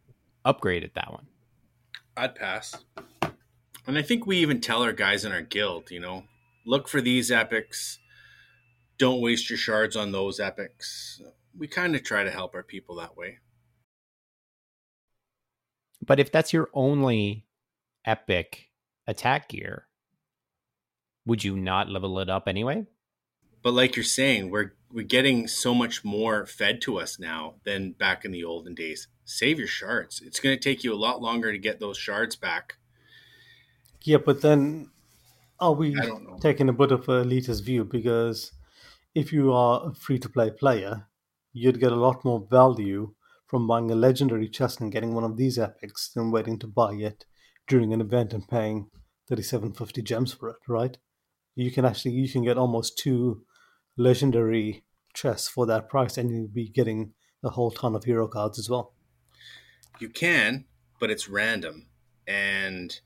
upgrade 0.44 0.82
at 0.82 0.94
that 0.94 1.12
one? 1.12 1.28
I'd 2.16 2.34
pass. 2.34 2.74
And 3.86 3.96
I 3.96 4.02
think 4.02 4.26
we 4.26 4.38
even 4.38 4.60
tell 4.60 4.82
our 4.82 4.92
guys 4.92 5.24
in 5.24 5.30
our 5.30 5.42
guild, 5.42 5.92
you 5.92 6.00
know, 6.00 6.24
look 6.66 6.88
for 6.88 7.00
these 7.00 7.30
epics. 7.30 8.00
Don't 8.98 9.20
waste 9.20 9.48
your 9.48 9.58
shards 9.58 9.94
on 9.94 10.10
those 10.10 10.40
epics. 10.40 11.22
We 11.56 11.68
kind 11.68 11.94
of 11.94 12.02
try 12.02 12.24
to 12.24 12.32
help 12.32 12.52
our 12.56 12.64
people 12.64 12.96
that 12.96 13.16
way. 13.16 13.38
But 16.04 16.18
if 16.18 16.32
that's 16.32 16.52
your 16.52 16.68
only 16.74 17.43
epic 18.04 18.70
attack 19.06 19.48
gear, 19.48 19.86
would 21.26 21.44
you 21.44 21.56
not 21.56 21.88
level 21.88 22.18
it 22.20 22.28
up 22.28 22.48
anyway? 22.48 22.86
But 23.62 23.72
like 23.74 23.96
you're 23.96 24.04
saying, 24.04 24.50
we're 24.50 24.72
we're 24.92 25.04
getting 25.04 25.48
so 25.48 25.74
much 25.74 26.04
more 26.04 26.46
fed 26.46 26.80
to 26.82 27.00
us 27.00 27.18
now 27.18 27.54
than 27.64 27.92
back 27.92 28.24
in 28.24 28.30
the 28.30 28.44
olden 28.44 28.74
days. 28.74 29.08
Save 29.24 29.58
your 29.58 29.66
shards. 29.66 30.22
It's 30.24 30.38
going 30.38 30.56
to 30.56 30.62
take 30.62 30.84
you 30.84 30.94
a 30.94 31.04
lot 31.06 31.20
longer 31.20 31.50
to 31.50 31.58
get 31.58 31.80
those 31.80 31.98
shards 31.98 32.36
back. 32.36 32.74
Yeah, 34.02 34.18
but 34.18 34.42
then 34.42 34.90
are 35.58 35.72
we 35.72 35.96
taking 36.40 36.68
a 36.68 36.72
bit 36.72 36.92
of 36.92 37.08
a 37.08 37.24
elitist 37.24 37.64
view? 37.64 37.84
Because 37.84 38.52
if 39.14 39.32
you 39.32 39.52
are 39.52 39.88
a 39.88 39.94
free 39.94 40.18
to 40.20 40.28
play 40.28 40.50
player, 40.50 41.08
you'd 41.52 41.80
get 41.80 41.90
a 41.90 41.96
lot 41.96 42.24
more 42.24 42.46
value 42.48 43.14
from 43.46 43.66
buying 43.66 43.90
a 43.90 43.94
legendary 43.96 44.48
chest 44.48 44.80
and 44.80 44.92
getting 44.92 45.14
one 45.14 45.24
of 45.24 45.36
these 45.36 45.58
epics 45.58 46.10
than 46.10 46.30
waiting 46.30 46.58
to 46.58 46.66
buy 46.66 46.92
it 46.92 47.24
during 47.66 47.92
an 47.92 48.00
event 48.00 48.32
and 48.32 48.46
paying 48.46 48.88
3750 49.28 50.02
gems 50.02 50.32
for 50.32 50.50
it, 50.50 50.56
right? 50.68 50.96
You 51.54 51.70
can 51.70 51.84
actually 51.84 52.12
you 52.12 52.28
can 52.28 52.42
get 52.44 52.58
almost 52.58 52.98
two 52.98 53.42
legendary 53.96 54.84
chests 55.14 55.48
for 55.48 55.66
that 55.66 55.88
price 55.88 56.18
and 56.18 56.30
you'll 56.30 56.48
be 56.48 56.68
getting 56.68 57.12
a 57.44 57.50
whole 57.50 57.70
ton 57.70 57.94
of 57.94 58.04
hero 58.04 58.26
cards 58.26 58.58
as 58.58 58.68
well. 58.68 58.94
You 60.00 60.08
can, 60.08 60.64
but 60.98 61.10
it's 61.10 61.28
random. 61.28 61.86
And 62.26 62.98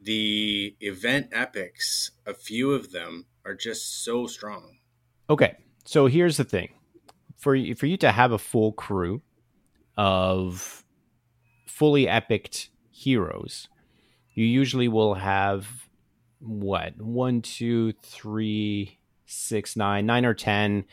the 0.00 0.76
event 0.80 1.28
epics, 1.32 2.10
a 2.26 2.34
few 2.34 2.72
of 2.72 2.92
them 2.92 3.26
are 3.44 3.54
just 3.54 4.04
so 4.04 4.26
strong. 4.26 4.78
Okay. 5.30 5.56
So 5.84 6.06
here's 6.06 6.36
the 6.36 6.44
thing. 6.44 6.70
For 7.36 7.56
for 7.74 7.86
you 7.86 7.96
to 7.98 8.12
have 8.12 8.32
a 8.32 8.38
full 8.38 8.72
crew 8.72 9.22
of 9.96 10.84
fully 11.66 12.08
epic 12.08 12.68
heroes, 12.90 13.68
you 14.38 14.46
usually 14.46 14.86
will 14.86 15.14
have 15.14 15.66
what 16.38 16.96
one, 17.02 17.42
two, 17.42 17.90
three, 17.94 18.96
six, 19.26 19.74
nine, 19.74 20.06
nine 20.06 20.24
or 20.24 20.32
ten 20.32 20.84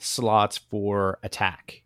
slots 0.00 0.58
for 0.58 1.20
attack. 1.22 1.84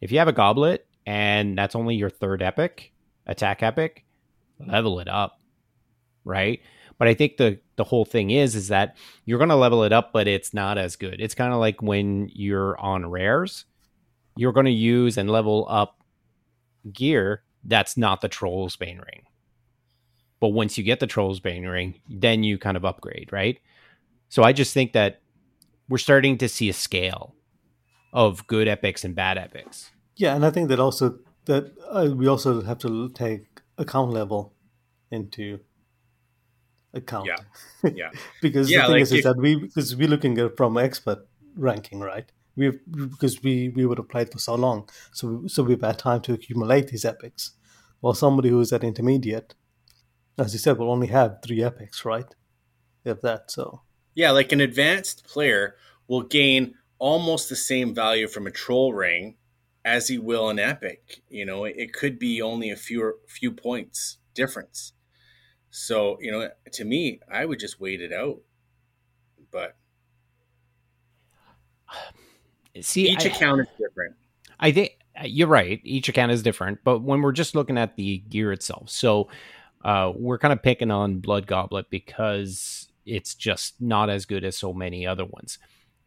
If 0.00 0.10
you 0.10 0.18
have 0.18 0.26
a 0.26 0.32
goblet 0.32 0.88
and 1.06 1.56
that's 1.56 1.76
only 1.76 1.94
your 1.94 2.10
third 2.10 2.42
epic, 2.42 2.92
attack 3.28 3.62
epic, 3.62 4.04
level 4.58 4.98
it 4.98 5.06
up. 5.06 5.38
Right? 6.24 6.60
But 6.98 7.06
I 7.06 7.14
think 7.14 7.36
the 7.36 7.60
the 7.76 7.84
whole 7.84 8.04
thing 8.04 8.30
is 8.30 8.56
is 8.56 8.68
that 8.68 8.96
you're 9.24 9.38
going 9.38 9.50
to 9.50 9.56
level 9.56 9.84
it 9.84 9.92
up 9.92 10.12
but 10.12 10.26
it's 10.26 10.52
not 10.52 10.78
as 10.78 10.96
good. 10.96 11.20
It's 11.20 11.36
kind 11.36 11.52
of 11.52 11.60
like 11.60 11.80
when 11.80 12.28
you're 12.32 12.76
on 12.76 13.06
rares, 13.06 13.66
you're 14.36 14.52
going 14.52 14.66
to 14.66 14.72
use 14.72 15.16
and 15.16 15.30
level 15.30 15.64
up 15.70 16.02
gear 16.92 17.44
that's 17.62 17.96
not 17.96 18.20
the 18.20 18.28
Troll's 18.28 18.74
Bane 18.74 18.98
ring. 18.98 19.22
But 20.42 20.48
once 20.48 20.76
you 20.76 20.82
get 20.82 20.98
the 20.98 21.06
Troll's 21.06 21.38
Bane 21.38 21.66
ring, 21.66 22.00
then 22.08 22.42
you 22.42 22.58
kind 22.58 22.76
of 22.76 22.84
upgrade, 22.84 23.28
right? 23.32 23.60
So 24.28 24.42
I 24.42 24.52
just 24.52 24.74
think 24.74 24.92
that 24.92 25.20
we're 25.88 25.98
starting 25.98 26.36
to 26.38 26.48
see 26.48 26.68
a 26.68 26.72
scale 26.72 27.36
of 28.12 28.44
good 28.48 28.66
epics 28.66 29.04
and 29.04 29.14
bad 29.14 29.38
epics. 29.38 29.92
Yeah, 30.16 30.34
and 30.34 30.44
I 30.44 30.50
think 30.50 30.68
that 30.70 30.80
also 30.80 31.20
that 31.44 31.72
uh, 31.88 32.10
we 32.12 32.26
also 32.26 32.60
have 32.62 32.78
to 32.78 33.10
take 33.10 33.60
account 33.78 34.10
level 34.10 34.52
into 35.12 35.60
account. 36.92 37.28
Yeah, 37.28 37.90
yeah. 37.94 38.10
because 38.40 38.68
yeah, 38.68 38.78
the 38.78 38.86
thing 38.86 38.92
like 38.94 39.02
is, 39.02 39.12
if, 39.12 39.18
is 39.18 39.24
that 39.24 39.36
we 39.36 39.54
because 39.54 39.94
we're 39.94 40.08
looking 40.08 40.36
at 40.38 40.56
from 40.56 40.76
expert 40.76 41.24
ranking, 41.54 42.00
right? 42.00 42.32
We 42.56 42.72
because 42.96 43.40
we 43.44 43.68
we 43.68 43.86
would 43.86 43.98
have 43.98 44.08
played 44.08 44.32
for 44.32 44.40
so 44.40 44.56
long, 44.56 44.88
so 45.12 45.44
so 45.46 45.62
we've 45.62 45.80
had 45.80 46.00
time 46.00 46.20
to 46.22 46.32
accumulate 46.32 46.88
these 46.88 47.04
epics. 47.04 47.52
While 48.00 48.14
somebody 48.14 48.48
who 48.48 48.58
is 48.58 48.72
at 48.72 48.82
intermediate, 48.82 49.54
as 50.38 50.52
you 50.52 50.58
said, 50.58 50.78
will 50.78 50.90
only 50.90 51.08
have 51.08 51.38
three 51.42 51.62
epics, 51.62 52.04
right? 52.04 52.34
If 53.04 53.20
that 53.22 53.50
so. 53.50 53.82
Yeah, 54.14 54.30
like 54.30 54.52
an 54.52 54.60
advanced 54.60 55.26
player 55.26 55.76
will 56.06 56.22
gain 56.22 56.74
almost 56.98 57.48
the 57.48 57.56
same 57.56 57.94
value 57.94 58.28
from 58.28 58.46
a 58.46 58.50
troll 58.50 58.92
ring 58.92 59.36
as 59.84 60.08
he 60.08 60.18
will 60.18 60.48
an 60.48 60.58
epic. 60.58 61.22
You 61.28 61.44
know, 61.44 61.64
it 61.64 61.92
could 61.92 62.18
be 62.18 62.40
only 62.40 62.70
a 62.70 62.76
few 62.76 63.14
few 63.28 63.52
points 63.52 64.18
difference. 64.34 64.92
So, 65.70 66.18
you 66.20 66.30
know, 66.30 66.50
to 66.72 66.84
me, 66.84 67.20
I 67.30 67.46
would 67.46 67.58
just 67.58 67.80
wait 67.80 68.00
it 68.00 68.12
out. 68.12 68.40
But 69.50 69.76
see, 72.80 73.08
each 73.08 73.24
I, 73.24 73.30
account 73.30 73.62
is 73.62 73.68
different. 73.78 74.14
I 74.60 74.70
think 74.70 74.98
uh, 75.18 75.24
you're 75.24 75.48
right. 75.48 75.80
Each 75.82 76.08
account 76.08 76.32
is 76.32 76.42
different, 76.42 76.80
but 76.84 77.00
when 77.00 77.22
we're 77.22 77.32
just 77.32 77.54
looking 77.54 77.78
at 77.78 77.96
the 77.96 78.18
gear 78.18 78.52
itself, 78.52 78.90
so 78.90 79.28
uh, 79.84 80.12
we're 80.14 80.38
kind 80.38 80.52
of 80.52 80.62
picking 80.62 80.90
on 80.90 81.18
Blood 81.18 81.46
Goblet 81.46 81.90
because 81.90 82.88
it's 83.04 83.34
just 83.34 83.80
not 83.80 84.10
as 84.10 84.26
good 84.26 84.44
as 84.44 84.56
so 84.56 84.72
many 84.72 85.06
other 85.06 85.24
ones. 85.24 85.58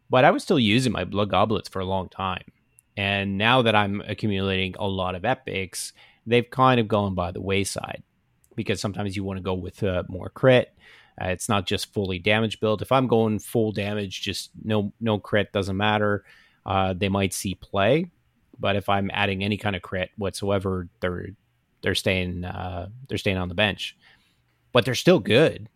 But 0.08 0.24
I 0.24 0.30
was 0.30 0.42
still 0.42 0.58
using 0.58 0.92
my 0.92 1.04
Blood 1.04 1.30
Goblets 1.30 1.68
for 1.68 1.80
a 1.80 1.84
long 1.84 2.08
time. 2.08 2.44
And 2.96 3.36
now 3.36 3.62
that 3.62 3.74
I'm 3.74 4.00
accumulating 4.06 4.74
a 4.78 4.88
lot 4.88 5.14
of 5.14 5.24
epics, 5.24 5.92
they've 6.26 6.48
kind 6.48 6.80
of 6.80 6.88
gone 6.88 7.14
by 7.14 7.30
the 7.30 7.40
wayside 7.40 8.02
because 8.54 8.80
sometimes 8.80 9.16
you 9.16 9.24
want 9.24 9.36
to 9.36 9.42
go 9.42 9.54
with 9.54 9.82
uh, 9.82 10.04
more 10.08 10.30
crit. 10.30 10.72
Uh, 11.20 11.28
it's 11.28 11.48
not 11.48 11.66
just 11.66 11.92
fully 11.92 12.18
damage 12.18 12.60
build. 12.60 12.82
If 12.82 12.92
I'm 12.92 13.06
going 13.06 13.38
full 13.38 13.72
damage, 13.72 14.22
just 14.22 14.50
no 14.64 14.92
no 15.00 15.18
crit 15.18 15.52
doesn't 15.52 15.76
matter. 15.76 16.24
Uh, 16.64 16.94
they 16.94 17.08
might 17.08 17.32
see 17.32 17.54
play, 17.54 18.10
but 18.58 18.76
if 18.76 18.88
I'm 18.88 19.10
adding 19.12 19.44
any 19.44 19.56
kind 19.56 19.76
of 19.76 19.82
crit 19.82 20.10
whatsoever, 20.16 20.88
they're 21.00 21.28
they're 21.82 21.94
staying 21.94 22.44
uh, 22.44 22.88
they're 23.08 23.18
staying 23.18 23.36
on 23.36 23.48
the 23.48 23.54
bench. 23.54 23.96
But 24.72 24.84
they're 24.84 24.94
still 24.94 25.20
good. 25.20 25.68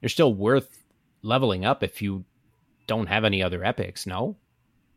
They're 0.00 0.08
still 0.08 0.34
worth 0.34 0.84
leveling 1.22 1.64
up 1.64 1.82
if 1.82 2.02
you 2.02 2.24
don't 2.86 3.06
have 3.06 3.24
any 3.24 3.42
other 3.42 3.64
epics. 3.64 4.06
No. 4.06 4.36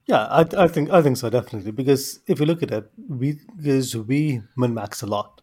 Yeah, 0.08 0.26
I, 0.26 0.46
I 0.58 0.68
think 0.68 0.90
I 0.90 1.02
think 1.02 1.18
so 1.18 1.30
definitely 1.30 1.72
because 1.72 2.20
if 2.28 2.40
you 2.40 2.46
look 2.46 2.64
at 2.64 2.72
it, 2.72 2.92
we 3.08 3.40
because 3.56 3.96
we 3.96 4.42
min 4.58 4.74
max 4.74 5.02
a 5.02 5.08
lot, 5.08 5.42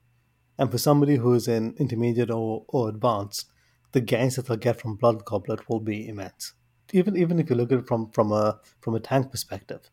and 0.59 0.71
for 0.71 0.79
somebody 0.79 1.17
who 1.17 1.35
is 1.35 1.47
in 1.47 1.75
intermediate 1.79 2.31
or, 2.31 2.65
or 2.69 2.89
advanced, 2.89 3.47
the 3.93 4.01
gains 4.01 4.37
that 4.37 4.47
they'll 4.47 4.57
get 4.57 4.81
from 4.81 4.97
Blood 4.97 5.25
Goblet 5.25 5.69
will 5.69 5.81
be 5.81 6.09
immense. 6.09 6.55
Even 6.93 7.17
even 7.17 7.39
if 7.39 7.49
you 7.49 7.57
look 7.57 7.71
at 7.71 7.79
it 7.79 7.87
from 7.87 8.11
from 8.11 8.33
a 8.33 8.59
from 8.81 8.95
a 8.95 9.01
tank 9.01 9.31
perspective, 9.31 9.91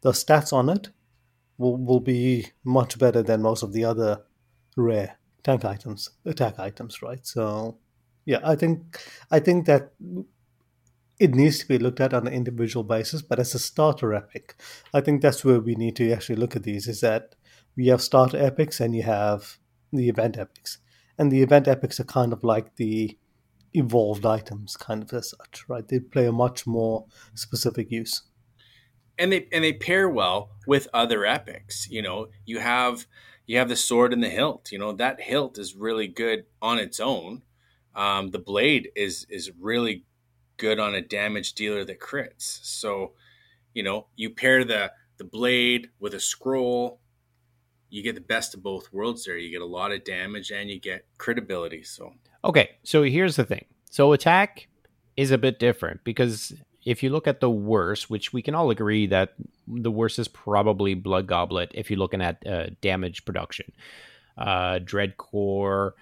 the 0.00 0.10
stats 0.10 0.52
on 0.52 0.68
it 0.68 0.88
will 1.56 1.76
will 1.76 2.00
be 2.00 2.48
much 2.64 2.98
better 2.98 3.22
than 3.22 3.42
most 3.42 3.62
of 3.62 3.72
the 3.72 3.84
other 3.84 4.22
rare 4.78 5.18
tank 5.42 5.64
items, 5.64 6.10
attack 6.24 6.58
items, 6.58 7.02
right? 7.02 7.26
So, 7.26 7.78
yeah, 8.24 8.40
I 8.44 8.56
think 8.56 9.00
I 9.30 9.40
think 9.40 9.66
that 9.66 9.92
it 11.18 11.34
needs 11.34 11.58
to 11.58 11.68
be 11.68 11.78
looked 11.78 12.00
at 12.00 12.14
on 12.14 12.26
an 12.26 12.32
individual 12.32 12.84
basis, 12.84 13.22
but 13.22 13.40
as 13.40 13.54
a 13.54 13.58
starter 13.58 14.14
epic, 14.14 14.54
I 14.94 15.00
think 15.00 15.20
that's 15.20 15.44
where 15.44 15.60
we 15.60 15.74
need 15.74 15.96
to 15.96 16.12
actually 16.12 16.36
look 16.36 16.56
at 16.56 16.62
these. 16.62 16.86
Is 16.86 17.00
that 17.00 17.34
we 17.76 17.88
have 17.88 18.02
starter 18.02 18.38
epics 18.38 18.80
and 18.80 18.94
you 18.94 19.02
have 19.02 19.58
the 19.92 20.08
event 20.08 20.38
epics, 20.38 20.78
and 21.18 21.32
the 21.32 21.42
event 21.42 21.68
epics 21.68 21.98
are 22.00 22.04
kind 22.04 22.32
of 22.32 22.44
like 22.44 22.76
the 22.76 23.18
evolved 23.74 24.24
items, 24.24 24.76
kind 24.76 25.02
of 25.02 25.12
as 25.12 25.30
such, 25.30 25.64
right? 25.68 25.86
They 25.86 26.00
play 26.00 26.26
a 26.26 26.32
much 26.32 26.66
more 26.66 27.06
specific 27.34 27.90
use 27.90 28.22
and 29.18 29.32
they 29.32 29.48
and 29.52 29.64
they 29.64 29.72
pair 29.72 30.08
well 30.08 30.50
with 30.66 30.88
other 30.94 31.26
epics. 31.26 31.88
You 31.90 32.02
know, 32.02 32.28
you 32.46 32.60
have 32.60 33.06
you 33.48 33.56
have 33.56 33.70
the 33.70 33.76
sword 33.76 34.12
and 34.12 34.22
the 34.22 34.28
hilt. 34.28 34.70
You 34.70 34.78
know, 34.78 34.92
that 34.92 35.20
hilt 35.20 35.58
is 35.58 35.74
really 35.74 36.06
good 36.06 36.44
on 36.62 36.78
its 36.78 37.00
own. 37.00 37.42
Um, 37.96 38.30
the 38.30 38.38
blade 38.38 38.90
is 38.94 39.26
is 39.28 39.50
really 39.58 40.04
good 40.58 40.78
on 40.78 40.94
a 40.94 41.00
damage 41.00 41.54
dealer 41.54 41.84
that 41.84 41.98
crits. 41.98 42.60
So, 42.62 43.14
you 43.72 43.82
know, 43.82 44.06
you 44.14 44.30
pair 44.30 44.64
the 44.64 44.92
the 45.16 45.24
blade 45.24 45.88
with 45.98 46.14
a 46.14 46.20
scroll, 46.20 47.00
you 47.88 48.02
get 48.02 48.14
the 48.14 48.20
best 48.20 48.54
of 48.54 48.62
both 48.62 48.92
worlds 48.92 49.24
there. 49.24 49.38
You 49.38 49.50
get 49.50 49.62
a 49.62 49.66
lot 49.66 49.92
of 49.92 50.04
damage 50.04 50.52
and 50.52 50.70
you 50.70 50.78
get 50.78 51.06
crit 51.16 51.38
ability. 51.38 51.82
So 51.84 52.12
Okay, 52.44 52.76
so 52.84 53.02
here's 53.02 53.36
the 53.36 53.44
thing. 53.44 53.64
So 53.90 54.12
attack 54.12 54.68
is 55.16 55.30
a 55.30 55.38
bit 55.38 55.58
different 55.58 56.04
because 56.04 56.52
if 56.88 57.02
you 57.02 57.10
look 57.10 57.26
at 57.26 57.40
the 57.40 57.50
worst, 57.50 58.08
which 58.08 58.32
we 58.32 58.40
can 58.40 58.54
all 58.54 58.70
agree 58.70 59.06
that 59.08 59.34
the 59.66 59.90
worst 59.90 60.18
is 60.18 60.26
probably 60.26 60.94
Blood 60.94 61.26
Goblet 61.26 61.70
if 61.74 61.90
you're 61.90 61.98
looking 61.98 62.22
at 62.22 62.46
uh, 62.46 62.68
damage 62.80 63.26
production. 63.26 63.70
Uh, 64.38 64.78
Dreadcore, 64.78 65.92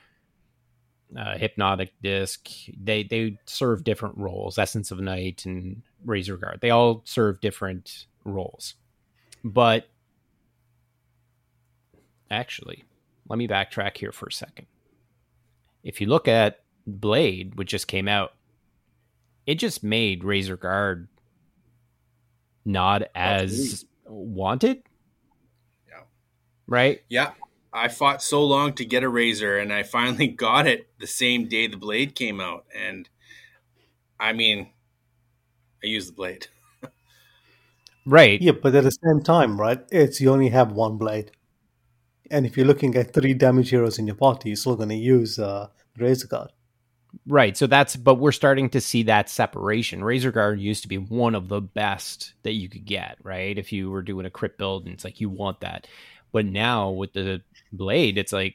uh, 1.18 1.37
Hypnotic 1.38 1.92
Disc, 2.01 2.49
they, 2.81 3.03
they 3.03 3.37
serve 3.46 3.83
different 3.83 4.16
roles. 4.16 4.59
Essence 4.59 4.92
of 4.92 5.01
Night 5.01 5.44
and 5.44 5.83
Razor 6.05 6.37
Guard, 6.37 6.61
they 6.62 6.70
all 6.70 7.03
serve 7.05 7.40
different 7.40 8.07
roles. 8.25 8.75
But 9.42 9.88
actually, 12.31 12.85
let 13.29 13.38
me 13.40 13.49
backtrack 13.49 13.96
here 13.96 14.12
for 14.12 14.27
a 14.27 14.33
second. 14.33 14.68
If 15.83 16.01
you 16.01 16.07
look 16.07 16.29
at 16.29 16.61
Blade, 16.87 17.57
which 17.57 17.70
just 17.70 17.88
came 17.88 18.07
out, 18.07 18.35
it 19.47 19.57
just 19.57 19.83
made 19.83 20.25
Razor 20.25 20.57
Guard 20.57 21.09
not 22.65 23.03
as 23.15 23.85
wanted. 24.05 24.83
Yeah. 25.89 26.03
Right? 26.67 27.03
yeah, 27.09 27.31
I 27.73 27.89
fought 27.89 28.23
so 28.23 28.43
long 28.43 28.73
to 28.75 28.85
get 28.85 29.03
a 29.03 29.09
razor, 29.09 29.59
and 29.59 29.73
I 29.73 29.83
finally 29.83 30.29
got 30.47 30.67
it 30.67 30.89
the 30.99 31.07
same 31.07 31.47
day 31.49 31.67
the 31.67 31.77
blade 31.77 32.15
came 32.15 32.41
out. 32.41 32.65
And 32.75 33.09
I 34.19 34.33
mean, 34.33 34.71
I 35.83 35.87
use 35.87 36.07
the 36.07 36.13
blade. 36.13 36.49
Right. 38.09 38.41
Yeah, 38.41 38.53
but 38.53 38.73
at 38.73 38.85
the 38.85 38.93
same 38.93 39.21
time, 39.21 39.61
right? 39.61 39.81
It's 39.91 40.21
you 40.21 40.31
only 40.31 40.51
have 40.51 40.71
one 40.71 40.97
blade, 40.97 41.33
and 42.31 42.47
if 42.47 42.57
you're 42.57 42.65
looking 42.65 42.95
at 42.95 43.13
three 43.13 43.35
damage 43.35 43.71
heroes 43.71 43.99
in 43.99 44.07
your 44.07 44.15
party, 44.15 44.51
you're 44.51 44.57
still 44.57 44.77
going 44.77 44.91
to 44.91 44.95
use 44.95 45.41
uh, 45.41 45.71
Razor 45.99 46.29
Guard. 46.29 46.53
Right. 47.29 47.57
So 47.57 47.67
that's, 47.67 47.97
but 47.97 48.17
we're 48.17 48.31
starting 48.31 48.71
to 48.71 48.81
see 48.81 49.03
that 49.05 49.29
separation. 49.29 50.05
Razor 50.05 50.31
Guard 50.31 50.61
used 50.61 50.83
to 50.83 50.89
be 50.89 50.99
one 50.99 51.35
of 51.35 51.49
the 51.49 51.61
best 51.61 52.35
that 52.45 52.53
you 52.53 52.69
could 52.69 52.85
get, 52.85 53.19
right? 53.23 53.59
If 53.59 53.73
you 53.73 53.91
were 53.91 54.03
doing 54.03 54.27
a 54.27 54.31
crit 54.31 54.57
build 54.57 54.85
and 54.85 54.95
it's 54.95 55.05
like 55.05 55.21
you 55.21 55.29
want 55.29 55.61
that. 55.61 55.89
But 56.31 56.47
now 56.47 56.91
with 56.91 57.15
the 57.15 57.43
blade, 57.73 58.17
it's 58.17 58.33
like, 58.33 58.55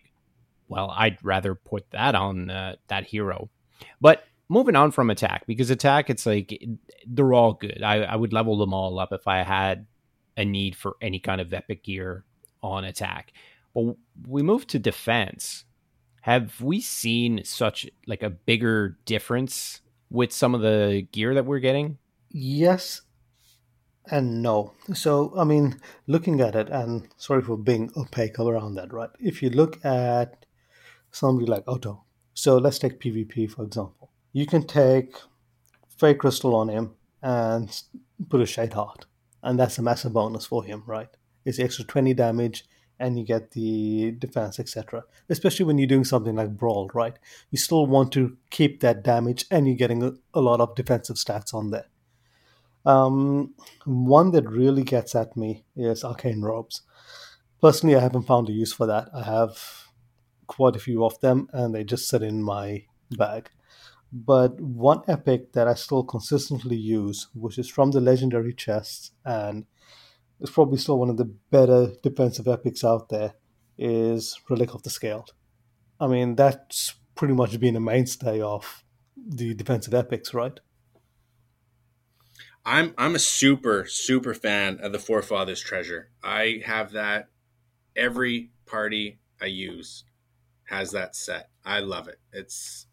well, 0.70 0.90
I'd 0.96 1.18
rather 1.22 1.54
put 1.54 1.92
that 1.92 2.16
on 2.16 2.50
uh, 2.50 2.78
that 2.88 3.04
hero. 3.04 3.50
But 4.00 4.24
moving 4.48 4.78
on 4.78 4.92
from 4.92 5.10
attack, 5.10 5.46
because 5.48 5.70
attack, 5.70 6.10
it's 6.10 6.26
like 6.26 6.64
they're 7.06 7.34
all 7.34 7.54
good. 7.54 7.84
I, 7.84 8.04
I 8.04 8.16
would 8.16 8.32
level 8.32 8.58
them 8.58 8.74
all 8.74 9.00
up 9.00 9.12
if 9.12 9.28
I 9.28 9.44
had 9.44 9.86
a 10.38 10.46
need 10.46 10.78
for 10.78 10.96
any 11.02 11.20
kind 11.20 11.42
of 11.42 11.54
epic 11.54 11.84
gear 11.84 12.24
on 12.64 12.86
attack. 12.86 13.34
But 13.74 13.96
we 14.26 14.44
move 14.44 14.66
to 14.68 14.80
defense 14.80 15.66
have 16.22 16.62
we 16.62 16.82
seen 16.82 17.44
such 17.44 17.90
like 18.08 18.24
a 18.24 18.30
bigger 18.30 18.98
difference 19.06 19.82
with 20.10 20.32
some 20.32 20.56
of 20.56 20.62
the 20.62 21.08
gear 21.12 21.34
that 21.34 21.46
we're 21.46 21.60
getting 21.60 21.98
Yes 22.30 23.02
and 24.10 24.42
no. 24.42 24.74
So, 24.94 25.34
I 25.38 25.44
mean, 25.44 25.80
looking 26.08 26.42
at 26.42 26.56
it, 26.56 26.70
and 26.70 27.08
sorry 27.18 27.42
for 27.42 27.58
being 27.58 27.92
opaque 27.96 28.40
around 28.40 28.76
that, 28.76 28.94
right? 28.94 29.10
If 29.20 29.44
you 29.44 29.50
look 29.50 29.84
at 29.86 30.46
somebody 31.12 31.46
like 31.46 31.64
Otto, 31.68 32.04
so 32.34 32.58
let's 32.58 32.80
take 32.80 33.00
PvP 33.00 33.52
for 33.52 33.64
example. 33.64 34.12
You 34.34 34.46
can 34.46 34.66
take 34.66 35.16
Fey 35.98 36.14
Crystal 36.14 36.56
on 36.56 36.70
him 36.70 36.92
and 37.22 37.82
put 38.30 38.42
a 38.42 38.46
Shade 38.46 38.74
Heart, 38.74 39.06
and 39.44 39.60
that's 39.60 39.78
a 39.78 39.82
massive 39.82 40.14
bonus 40.14 40.46
for 40.46 40.64
him, 40.64 40.84
right? 40.86 41.10
It's 41.46 41.60
extra 41.60 41.86
20 41.86 42.14
damage, 42.14 42.66
and 43.02 43.18
you 43.18 43.26
get 43.26 43.52
the 43.52 44.12
defense, 44.12 44.60
etc. 44.60 45.04
Especially 45.30 45.66
when 45.66 45.78
you're 45.78 45.88
doing 45.88 46.06
something 46.06 46.36
like 46.36 46.58
Brawl, 46.58 46.90
right? 46.94 47.18
You 47.50 47.58
still 47.58 47.88
want 47.88 48.14
to 48.14 48.38
keep 48.50 48.80
that 48.82 49.04
damage, 49.04 49.46
and 49.52 49.68
you're 49.68 49.76
getting 49.76 50.04
a, 50.04 50.14
a 50.34 50.42
lot 50.42 50.62
of 50.62 50.76
defensive 50.76 51.18
stats 51.18 51.54
on 51.54 51.72
there. 51.72 51.88
Um, 52.86 53.56
one 53.86 54.32
that 54.32 54.50
really 54.50 54.84
gets 54.84 55.16
at 55.16 55.36
me 55.36 55.66
is 55.76 56.04
arcane 56.04 56.42
robes. 56.42 56.82
Personally, 57.62 57.96
I 57.96 58.00
haven't 58.00 58.28
found 58.28 58.50
a 58.50 58.54
use 58.54 58.74
for 58.74 58.88
that. 58.88 59.10
I 59.14 59.24
have 59.24 59.88
quite 60.48 60.76
a 60.76 60.80
few 60.80 61.04
of 61.04 61.20
them, 61.20 61.48
and 61.52 61.74
they 61.74 61.84
just 61.84 62.08
sit 62.08 62.22
in 62.22 62.42
my 62.44 62.86
bag. 63.12 63.50
But 64.14 64.60
one 64.60 65.04
epic 65.08 65.54
that 65.54 65.68
I 65.68 65.74
still 65.74 66.04
consistently 66.04 66.76
use, 66.76 67.28
which 67.34 67.58
is 67.58 67.70
from 67.70 67.92
the 67.92 68.02
legendary 68.02 68.54
chests, 68.54 69.12
and 69.24 69.66
is 70.42 70.50
probably 70.50 70.78
still 70.78 71.00
one 71.00 71.10
of 71.10 71.18
the 71.18 71.26
better 71.26 71.92
defensive 72.04 72.48
epics 72.48 72.84
out 72.84 73.10
there, 73.10 73.34
is 73.78 74.40
Relic 74.50 74.74
of 74.74 74.84
the 74.84 74.90
Scaled. 74.90 75.34
I 76.00 76.08
mean, 76.08 76.36
that's 76.36 76.96
pretty 77.16 77.34
much 77.34 77.60
been 77.60 77.76
a 77.76 77.80
mainstay 77.80 78.42
of 78.42 78.84
the 79.16 79.54
defensive 79.54 79.94
epics, 79.94 80.34
right? 80.34 80.60
I'm 82.66 82.94
I'm 82.98 83.16
a 83.16 83.20
super 83.20 83.86
super 83.88 84.34
fan 84.34 84.80
of 84.82 84.92
the 84.92 85.00
Forefathers 85.00 85.62
Treasure. 85.62 86.10
I 86.24 86.62
have 86.66 86.92
that 86.92 87.30
every 87.96 88.52
party 88.66 89.20
I 89.42 89.46
use 89.46 90.04
has 90.66 90.92
that 90.92 91.16
set. 91.16 91.50
I 91.66 91.80
love 91.80 92.08
it. 92.08 92.20
It's 92.32 92.86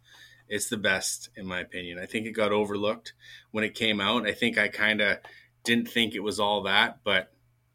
it's 0.48 0.68
the 0.68 0.78
best 0.78 1.28
in 1.36 1.46
my 1.46 1.60
opinion. 1.60 1.98
I 1.98 2.06
think 2.06 2.26
it 2.26 2.32
got 2.32 2.52
overlooked 2.52 3.12
when 3.50 3.64
it 3.64 3.74
came 3.74 4.00
out. 4.00 4.26
I 4.26 4.32
think 4.32 4.56
I 4.56 4.68
kind 4.68 5.00
of 5.02 5.18
didn't 5.64 5.88
think 5.88 6.14
it 6.14 6.22
was 6.22 6.40
all 6.40 6.62
that, 6.62 7.00
but 7.04 7.30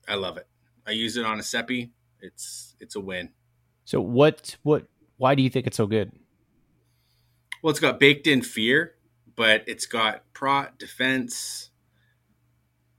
I 0.08 0.16
love 0.16 0.38
it. 0.38 0.48
I 0.86 0.92
use 0.92 1.18
it 1.18 1.26
on 1.26 1.40
a 1.40 1.44
Seppi. 1.44 1.92
It's 2.22 2.76
it's 2.80 2.96
a 2.96 3.00
win. 3.00 3.30
so 3.86 4.00
what 4.02 4.56
what 4.64 4.86
why 5.18 5.36
do 5.36 5.44
you 5.44 5.50
think 5.50 5.68
it's 5.68 5.78
so 5.78 5.88
good 5.88 6.12
Well, 7.62 7.72
it's 7.72 7.80
got 7.80 8.00
baked 8.00 8.28
in 8.28 8.42
fear, 8.42 8.96
but 9.36 9.64
it's 9.68 9.86
got 9.86 10.24
prot, 10.34 10.78
defense, 10.80 11.70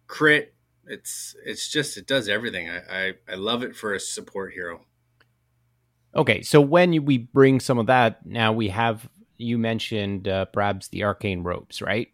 crit. 0.07 0.55
It's 0.87 1.35
it's 1.45 1.71
just 1.71 1.97
it 1.97 2.07
does 2.07 2.29
everything. 2.29 2.69
I 2.71 2.81
I, 2.90 3.12
I 3.31 3.35
love 3.37 3.62
it 3.62 3.75
for 3.77 3.95
a 3.95 4.01
support 4.01 4.53
hero. 4.53 4.85
okay 6.14 6.43
so 6.43 6.61
when 6.61 7.05
we 7.05 7.19
bring 7.19 7.61
some 7.61 7.79
of 7.79 7.87
that 7.87 8.25
now 8.27 8.53
we 8.53 8.69
have 8.69 9.09
you 9.37 9.59
mentioned 9.59 10.29
uh, 10.29 10.45
perhaps 10.47 10.88
the 10.88 11.03
arcane 11.03 11.43
robes 11.43 11.83
right 11.83 12.09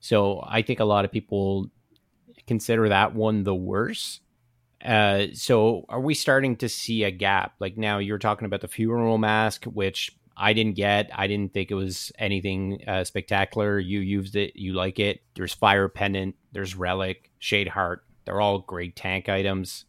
so 0.00 0.42
i 0.48 0.62
think 0.62 0.80
a 0.80 0.84
lot 0.84 1.04
of 1.04 1.12
people 1.12 1.68
consider 2.48 2.88
that 2.88 3.14
one 3.14 3.44
the 3.44 3.54
worst 3.54 4.20
uh, 4.84 5.26
so 5.32 5.84
are 5.88 6.00
we 6.00 6.14
starting 6.14 6.56
to 6.56 6.68
see 6.68 7.04
a 7.04 7.10
gap? 7.10 7.54
Like 7.58 7.76
now 7.76 7.98
you're 7.98 8.18
talking 8.18 8.46
about 8.46 8.60
the 8.60 8.68
funeral 8.68 9.18
mask, 9.18 9.64
which 9.64 10.16
I 10.36 10.52
didn't 10.52 10.76
get. 10.76 11.10
I 11.12 11.26
didn't 11.26 11.52
think 11.52 11.70
it 11.70 11.74
was 11.74 12.12
anything 12.18 12.84
uh, 12.86 13.04
spectacular. 13.04 13.78
You 13.78 14.00
used 14.00 14.36
it, 14.36 14.54
you 14.54 14.74
like 14.74 15.00
it. 15.00 15.20
There's 15.34 15.52
fire 15.52 15.88
pendant, 15.88 16.36
there's 16.52 16.76
relic, 16.76 17.30
shade 17.38 17.68
heart. 17.68 18.04
They're 18.24 18.40
all 18.40 18.60
great 18.60 18.94
tank 18.94 19.28
items. 19.28 19.84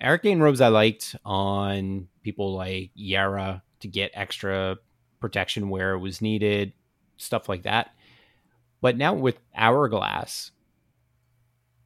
Arcane 0.00 0.40
robes 0.40 0.60
I 0.60 0.68
liked 0.68 1.16
on 1.24 2.08
people 2.22 2.54
like 2.54 2.90
Yara 2.94 3.62
to 3.80 3.88
get 3.88 4.12
extra 4.14 4.78
protection 5.20 5.68
where 5.68 5.92
it 5.92 5.98
was 5.98 6.22
needed, 6.22 6.72
stuff 7.16 7.48
like 7.48 7.64
that. 7.64 7.90
But 8.80 8.96
now 8.96 9.14
with 9.14 9.38
Hourglass, 9.54 10.52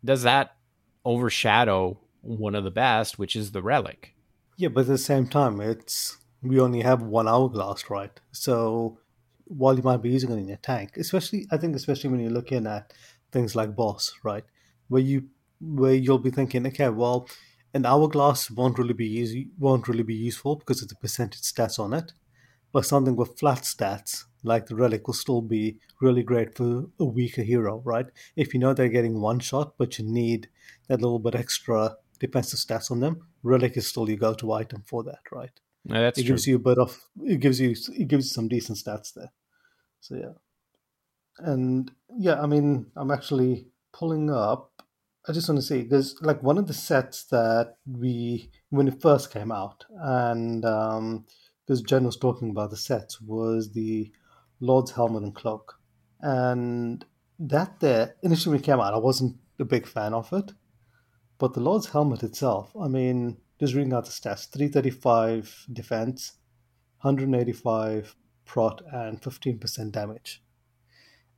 does 0.04 0.22
that 0.22 0.56
overshadow 1.04 1.98
one 2.20 2.54
of 2.54 2.64
the 2.64 2.70
best, 2.70 3.18
which 3.18 3.36
is 3.36 3.52
the 3.52 3.62
relic? 3.62 4.14
Yeah, 4.56 4.68
but 4.68 4.82
at 4.82 4.86
the 4.86 4.98
same 4.98 5.26
time, 5.28 5.60
it's 5.60 6.18
we 6.42 6.60
only 6.60 6.82
have 6.82 7.02
one 7.02 7.26
hourglass, 7.26 7.88
right? 7.90 8.20
So 8.32 8.98
while 9.46 9.76
you 9.76 9.82
might 9.82 10.02
be 10.02 10.10
using 10.10 10.30
it 10.30 10.36
in 10.36 10.48
your 10.48 10.58
tank, 10.58 10.96
especially 10.96 11.46
I 11.50 11.56
think 11.56 11.74
especially 11.74 12.10
when 12.10 12.20
you're 12.20 12.30
looking 12.30 12.66
at 12.66 12.92
things 13.32 13.56
like 13.56 13.74
boss, 13.74 14.12
right, 14.22 14.44
where 14.88 15.02
you 15.02 15.24
where 15.60 15.94
you'll 15.94 16.18
be 16.18 16.30
thinking, 16.30 16.66
okay, 16.66 16.88
well, 16.88 17.28
an 17.72 17.86
hourglass 17.86 18.50
won't 18.50 18.78
really 18.78 18.94
be 18.94 19.10
easy, 19.18 19.48
won't 19.58 19.88
really 19.88 20.02
be 20.02 20.14
useful 20.14 20.56
because 20.56 20.82
of 20.82 20.88
the 20.88 20.94
percentage 20.96 21.40
stats 21.40 21.78
on 21.78 21.92
it, 21.92 22.12
but 22.72 22.86
something 22.86 23.16
with 23.16 23.38
flat 23.38 23.62
stats 23.62 24.24
like 24.44 24.66
the 24.66 24.76
relic 24.76 25.06
will 25.06 25.14
still 25.14 25.42
be 25.42 25.78
really 26.00 26.22
great 26.22 26.56
for 26.56 26.84
a 27.00 27.04
weaker 27.04 27.42
hero, 27.42 27.82
right? 27.84 28.06
If 28.36 28.54
you 28.54 28.60
know 28.60 28.74
they're 28.74 28.88
getting 28.88 29.20
one 29.20 29.40
shot, 29.40 29.74
but 29.78 29.98
you 29.98 30.04
need 30.04 30.48
that 30.88 31.00
little 31.00 31.18
bit 31.18 31.34
extra 31.34 31.96
defensive 32.20 32.60
stats 32.60 32.90
on 32.90 33.00
them, 33.00 33.26
relic 33.42 33.76
is 33.76 33.86
still 33.86 34.08
your 34.08 34.18
go-to 34.18 34.52
item 34.52 34.82
for 34.86 35.02
that, 35.04 35.20
right? 35.32 35.60
No, 35.84 36.00
that's 36.00 36.18
it 36.18 36.22
true. 36.22 36.34
gives 36.34 36.46
you 36.46 36.56
a 36.56 36.60
bit 36.60 36.78
of 36.78 36.98
it 37.22 37.40
gives 37.40 37.60
you 37.60 37.74
it 37.92 38.08
gives 38.08 38.26
you 38.26 38.30
some 38.30 38.48
decent 38.48 38.78
stats 38.78 39.12
there. 39.12 39.32
So 40.00 40.16
yeah, 40.16 40.32
and 41.38 41.90
yeah, 42.16 42.40
I 42.40 42.46
mean, 42.46 42.86
I'm 42.96 43.10
actually 43.10 43.66
pulling 43.92 44.30
up. 44.30 44.70
I 45.28 45.32
just 45.32 45.48
want 45.48 45.60
to 45.60 45.66
see 45.66 45.82
because 45.82 46.16
like 46.22 46.42
one 46.42 46.58
of 46.58 46.66
the 46.66 46.74
sets 46.74 47.24
that 47.24 47.76
we 47.86 48.50
when 48.70 48.88
it 48.88 49.00
first 49.00 49.30
came 49.30 49.52
out, 49.52 49.84
and 49.90 50.64
um, 50.64 51.26
because 51.66 51.82
Jen 51.82 52.04
was 52.04 52.16
talking 52.16 52.50
about 52.50 52.70
the 52.70 52.76
sets 52.76 53.20
was 53.20 53.72
the 53.72 54.10
Lord's 54.64 54.92
helmet 54.92 55.22
and 55.22 55.34
cloak, 55.34 55.78
and 56.20 57.04
that 57.38 57.80
there 57.80 58.14
initially 58.22 58.54
when 58.54 58.60
it 58.60 58.66
came 58.66 58.80
out, 58.80 58.94
I 58.94 58.98
wasn't 58.98 59.36
a 59.58 59.64
big 59.64 59.86
fan 59.86 60.14
of 60.14 60.32
it. 60.32 60.52
But 61.38 61.54
the 61.54 61.60
Lord's 61.60 61.90
helmet 61.90 62.22
itself, 62.22 62.72
I 62.80 62.88
mean, 62.88 63.38
just 63.60 63.74
reading 63.74 63.92
out 63.92 64.04
the 64.04 64.10
stats: 64.10 64.48
three 64.50 64.68
thirty-five 64.68 65.66
defense, 65.72 66.38
hundred 66.98 67.34
eighty-five 67.34 68.14
prot, 68.44 68.82
and 68.92 69.22
fifteen 69.22 69.58
percent 69.58 69.92
damage. 69.92 70.42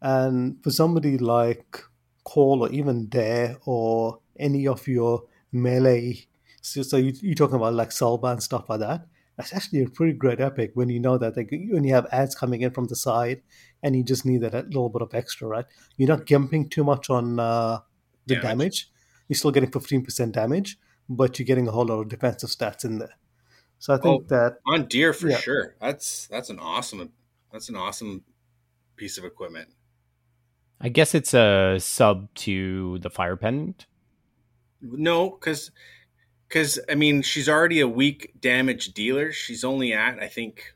And 0.02 0.62
for 0.62 0.70
somebody 0.70 1.16
like 1.18 1.80
Call 2.24 2.62
or 2.62 2.70
even 2.70 3.08
Dare 3.08 3.56
or 3.64 4.20
any 4.38 4.66
of 4.68 4.86
your 4.86 5.24
melee, 5.52 6.26
so, 6.60 6.82
so 6.82 6.96
you, 6.98 7.12
you're 7.22 7.34
talking 7.34 7.56
about 7.56 7.74
like 7.74 7.92
Selva 7.92 8.26
and 8.26 8.42
stuff 8.42 8.68
like 8.68 8.80
that. 8.80 9.06
That's 9.36 9.52
actually 9.54 9.82
a 9.82 9.88
pretty 9.88 10.14
great 10.14 10.40
epic 10.40 10.70
when 10.74 10.88
you 10.88 10.98
know 10.98 11.18
that 11.18 11.36
like, 11.36 11.50
when 11.50 11.84
you 11.84 11.94
have 11.94 12.06
ads 12.10 12.34
coming 12.34 12.62
in 12.62 12.70
from 12.70 12.86
the 12.86 12.96
side 12.96 13.42
and 13.82 13.94
you 13.94 14.02
just 14.02 14.24
need 14.24 14.40
that 14.40 14.54
little 14.54 14.88
bit 14.88 15.02
of 15.02 15.14
extra, 15.14 15.46
right? 15.46 15.66
You're 15.96 16.08
not 16.08 16.26
gimping 16.26 16.70
too 16.70 16.84
much 16.84 17.10
on 17.10 17.38
uh, 17.38 17.80
the 18.26 18.36
damage. 18.36 18.48
damage. 18.48 18.90
You're 19.28 19.36
still 19.36 19.50
getting 19.50 19.70
15% 19.70 20.32
damage, 20.32 20.78
but 21.08 21.38
you're 21.38 21.46
getting 21.46 21.68
a 21.68 21.70
whole 21.70 21.84
lot 21.84 22.00
of 22.00 22.08
defensive 22.08 22.50
stats 22.50 22.84
in 22.84 22.98
there. 22.98 23.16
So 23.78 23.92
I 23.92 23.98
think 23.98 24.24
oh, 24.24 24.26
that 24.28 24.58
on 24.66 24.86
deer 24.86 25.12
for 25.12 25.28
yeah. 25.28 25.36
sure. 25.36 25.74
That's 25.80 26.26
that's 26.28 26.48
an 26.48 26.58
awesome 26.58 27.12
that's 27.52 27.68
an 27.68 27.76
awesome 27.76 28.24
piece 28.96 29.18
of 29.18 29.24
equipment. 29.24 29.68
I 30.80 30.88
guess 30.88 31.14
it's 31.14 31.34
a 31.34 31.76
sub 31.78 32.32
to 32.36 32.98
the 32.98 33.10
fire 33.10 33.36
pendant. 33.36 33.86
No, 34.80 35.30
because 35.30 35.70
because 36.48 36.78
I 36.88 36.94
mean 36.94 37.22
she's 37.22 37.48
already 37.48 37.80
a 37.80 37.88
weak 37.88 38.32
damage 38.40 38.94
dealer. 38.94 39.32
She's 39.32 39.64
only 39.64 39.92
at 39.92 40.18
I 40.18 40.28
think 40.28 40.74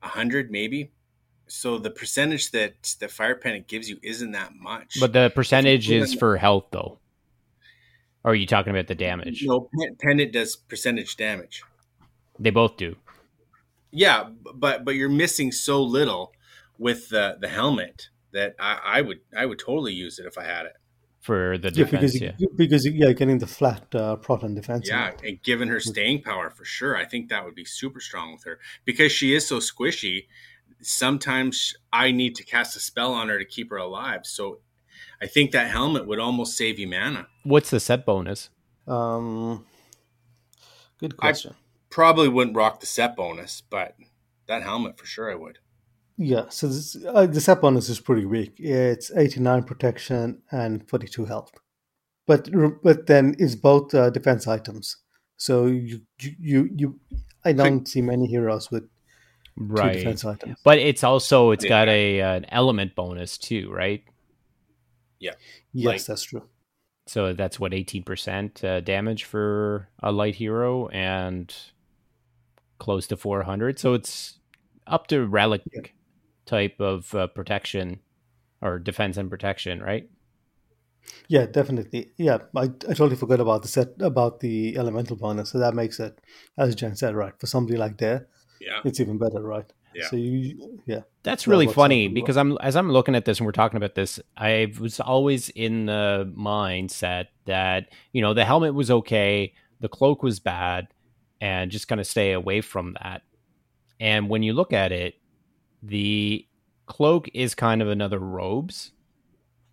hundred 0.00 0.50
maybe. 0.50 0.92
So 1.46 1.78
the 1.78 1.90
percentage 1.90 2.50
that 2.52 2.96
the 2.98 3.08
fire 3.08 3.34
pendant 3.34 3.68
gives 3.68 3.88
you 3.88 3.98
isn't 4.02 4.32
that 4.32 4.54
much. 4.54 4.96
But 4.98 5.12
the 5.12 5.30
percentage 5.34 5.90
is 5.90 6.14
for 6.14 6.36
health 6.36 6.66
though. 6.70 6.98
Or 8.24 8.32
are 8.32 8.34
you 8.34 8.46
talking 8.46 8.70
about 8.70 8.86
the 8.86 8.94
damage? 8.94 9.42
No, 9.44 9.68
pendant 10.00 10.32
does 10.32 10.54
percentage 10.56 11.16
damage. 11.16 11.62
They 12.38 12.50
both 12.50 12.76
do. 12.76 12.96
Yeah, 13.90 14.30
but 14.54 14.84
but 14.84 14.94
you're 14.94 15.08
missing 15.08 15.52
so 15.52 15.82
little 15.82 16.32
with 16.78 17.10
the 17.10 17.36
the 17.40 17.48
helmet 17.48 18.08
that 18.32 18.54
I, 18.58 18.78
I 18.84 19.00
would 19.02 19.20
I 19.36 19.44
would 19.44 19.58
totally 19.58 19.92
use 19.92 20.18
it 20.18 20.26
if 20.26 20.38
I 20.38 20.44
had 20.44 20.66
it 20.66 20.76
for 21.22 21.56
the 21.56 21.70
defense. 21.70 22.20
Yeah, 22.20 22.32
because, 22.32 22.40
yeah. 22.40 22.48
because 22.56 22.86
yeah, 22.86 23.12
getting 23.12 23.38
the 23.38 23.46
flat 23.46 23.94
uh, 23.94 24.16
proton 24.16 24.54
defense. 24.54 24.88
Yeah, 24.88 25.12
and 25.24 25.40
given 25.42 25.68
her 25.68 25.78
staying 25.78 26.22
power 26.22 26.50
for 26.50 26.64
sure, 26.64 26.96
I 26.96 27.04
think 27.04 27.28
that 27.30 27.44
would 27.44 27.54
be 27.54 27.64
super 27.64 28.00
strong 28.00 28.32
with 28.32 28.44
her 28.44 28.58
because 28.84 29.12
she 29.12 29.34
is 29.34 29.46
so 29.46 29.58
squishy. 29.58 30.26
Sometimes 30.80 31.76
I 31.92 32.10
need 32.10 32.34
to 32.34 32.44
cast 32.44 32.76
a 32.76 32.80
spell 32.80 33.14
on 33.14 33.28
her 33.28 33.38
to 33.38 33.44
keep 33.44 33.70
her 33.70 33.76
alive. 33.76 34.26
So 34.26 34.58
I 35.20 35.26
think 35.28 35.52
that 35.52 35.70
helmet 35.70 36.08
would 36.08 36.18
almost 36.18 36.56
save 36.56 36.80
you 36.80 36.88
mana. 36.88 37.28
What's 37.44 37.70
the 37.70 37.78
set 37.78 38.04
bonus? 38.04 38.50
Um, 38.88 39.64
good 40.98 41.16
question. 41.16 41.52
I 41.52 41.56
probably 41.88 42.28
wouldn't 42.28 42.56
rock 42.56 42.80
the 42.80 42.86
set 42.86 43.14
bonus, 43.14 43.62
but 43.70 43.94
that 44.48 44.64
helmet 44.64 44.98
for 44.98 45.06
sure 45.06 45.30
I 45.30 45.36
would. 45.36 45.60
Yeah, 46.18 46.44
so 46.50 46.68
this, 46.68 46.96
uh, 47.06 47.26
the 47.26 47.40
set 47.40 47.60
bonus 47.60 47.88
is 47.88 48.00
pretty 48.00 48.26
weak. 48.26 48.54
It's 48.58 49.10
89 49.10 49.64
protection 49.64 50.42
and 50.50 50.86
42 50.88 51.24
health. 51.24 51.52
But 52.26 52.48
but 52.82 53.06
then 53.06 53.34
it's 53.38 53.56
both 53.56 53.94
uh, 53.94 54.10
defense 54.10 54.46
items. 54.46 54.98
So 55.36 55.66
you 55.66 56.02
you 56.18 56.70
you 56.76 57.00
I 57.44 57.52
don't 57.52 57.88
see 57.88 58.00
many 58.00 58.26
heroes 58.26 58.70
with 58.70 58.88
right. 59.56 59.94
defense 59.94 60.24
items. 60.24 60.58
But 60.62 60.78
it's 60.78 61.02
also 61.02 61.50
it's 61.50 61.64
yeah. 61.64 61.68
got 61.68 61.88
a 61.88 62.20
uh, 62.20 62.34
an 62.34 62.46
element 62.50 62.94
bonus 62.94 63.38
too, 63.38 63.72
right? 63.72 64.04
Yeah. 65.18 65.32
Yes, 65.72 65.86
like, 65.86 66.04
that's 66.04 66.22
true. 66.22 66.48
So 67.08 67.32
that's 67.32 67.58
what 67.58 67.72
18% 67.72 68.62
uh, 68.62 68.80
damage 68.80 69.24
for 69.24 69.88
a 70.00 70.12
light 70.12 70.36
hero 70.36 70.86
and 70.88 71.52
close 72.78 73.08
to 73.08 73.16
400. 73.16 73.80
So 73.80 73.94
it's 73.94 74.38
up 74.86 75.08
to 75.08 75.26
relic 75.26 75.62
yeah 75.72 75.82
type 76.46 76.80
of 76.80 77.14
uh, 77.14 77.26
protection 77.28 78.00
or 78.60 78.78
defense 78.78 79.16
and 79.16 79.30
protection, 79.30 79.82
right? 79.82 80.08
Yeah, 81.28 81.46
definitely. 81.46 82.12
Yeah, 82.16 82.38
I, 82.56 82.64
I 82.64 82.66
totally 82.94 83.16
forgot 83.16 83.40
about 83.40 83.62
the 83.62 83.68
set 83.68 83.88
about 84.00 84.40
the 84.40 84.76
elemental 84.76 85.16
bonus. 85.16 85.50
So 85.50 85.58
that 85.58 85.74
makes 85.74 85.98
it, 85.98 86.18
as 86.56 86.74
Jen 86.74 86.96
said, 86.96 87.14
right 87.14 87.32
for 87.38 87.46
somebody 87.46 87.76
like 87.76 87.98
there, 87.98 88.28
yeah, 88.60 88.80
it's 88.84 89.00
even 89.00 89.18
better, 89.18 89.40
right? 89.40 89.70
Yeah. 89.94 90.08
So 90.08 90.16
you, 90.16 90.80
yeah, 90.86 91.00
that's 91.22 91.46
really 91.46 91.66
that 91.66 91.74
funny 91.74 92.08
because 92.08 92.36
I'm 92.36 92.56
as 92.58 92.76
I'm 92.76 92.90
looking 92.90 93.14
at 93.14 93.24
this 93.24 93.38
and 93.38 93.46
we're 93.46 93.52
talking 93.52 93.76
about 93.76 93.94
this, 93.94 94.20
I 94.36 94.72
was 94.78 95.00
always 95.00 95.48
in 95.50 95.86
the 95.86 96.32
mindset 96.36 97.26
that 97.46 97.88
you 98.12 98.22
know 98.22 98.34
the 98.34 98.44
helmet 98.44 98.74
was 98.74 98.90
okay, 98.90 99.54
the 99.80 99.88
cloak 99.88 100.22
was 100.22 100.40
bad, 100.40 100.88
and 101.40 101.70
just 101.70 101.88
kind 101.88 102.00
of 102.00 102.06
stay 102.06 102.32
away 102.32 102.60
from 102.60 102.96
that. 103.02 103.22
And 104.00 104.28
when 104.28 104.42
you 104.42 104.52
look 104.52 104.72
at 104.72 104.92
it, 104.92 105.14
the 105.82 106.46
cloak 106.86 107.28
is 107.34 107.54
kind 107.54 107.82
of 107.82 107.88
another 107.88 108.18
robes, 108.18 108.92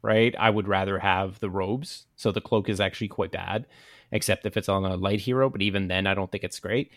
right? 0.02 0.36
I 0.38 0.50
would 0.50 0.68
rather 0.68 1.00
have 1.00 1.40
the 1.40 1.50
robes. 1.50 2.06
So 2.16 2.32
the 2.32 2.42
cloak 2.42 2.70
is 2.70 2.80
actually 2.80 3.10
quite 3.10 3.32
bad, 3.32 3.66
except 4.12 4.46
if 4.46 4.58
it's 4.58 4.70
on 4.70 4.86
a 4.86 4.96
light 4.96 5.22
hero. 5.22 5.50
But 5.50 5.62
even 5.62 5.88
then, 5.88 6.08
I 6.08 6.14
don't 6.14 6.32
think 6.32 6.44
it's 6.44 6.60
great. 6.60 6.92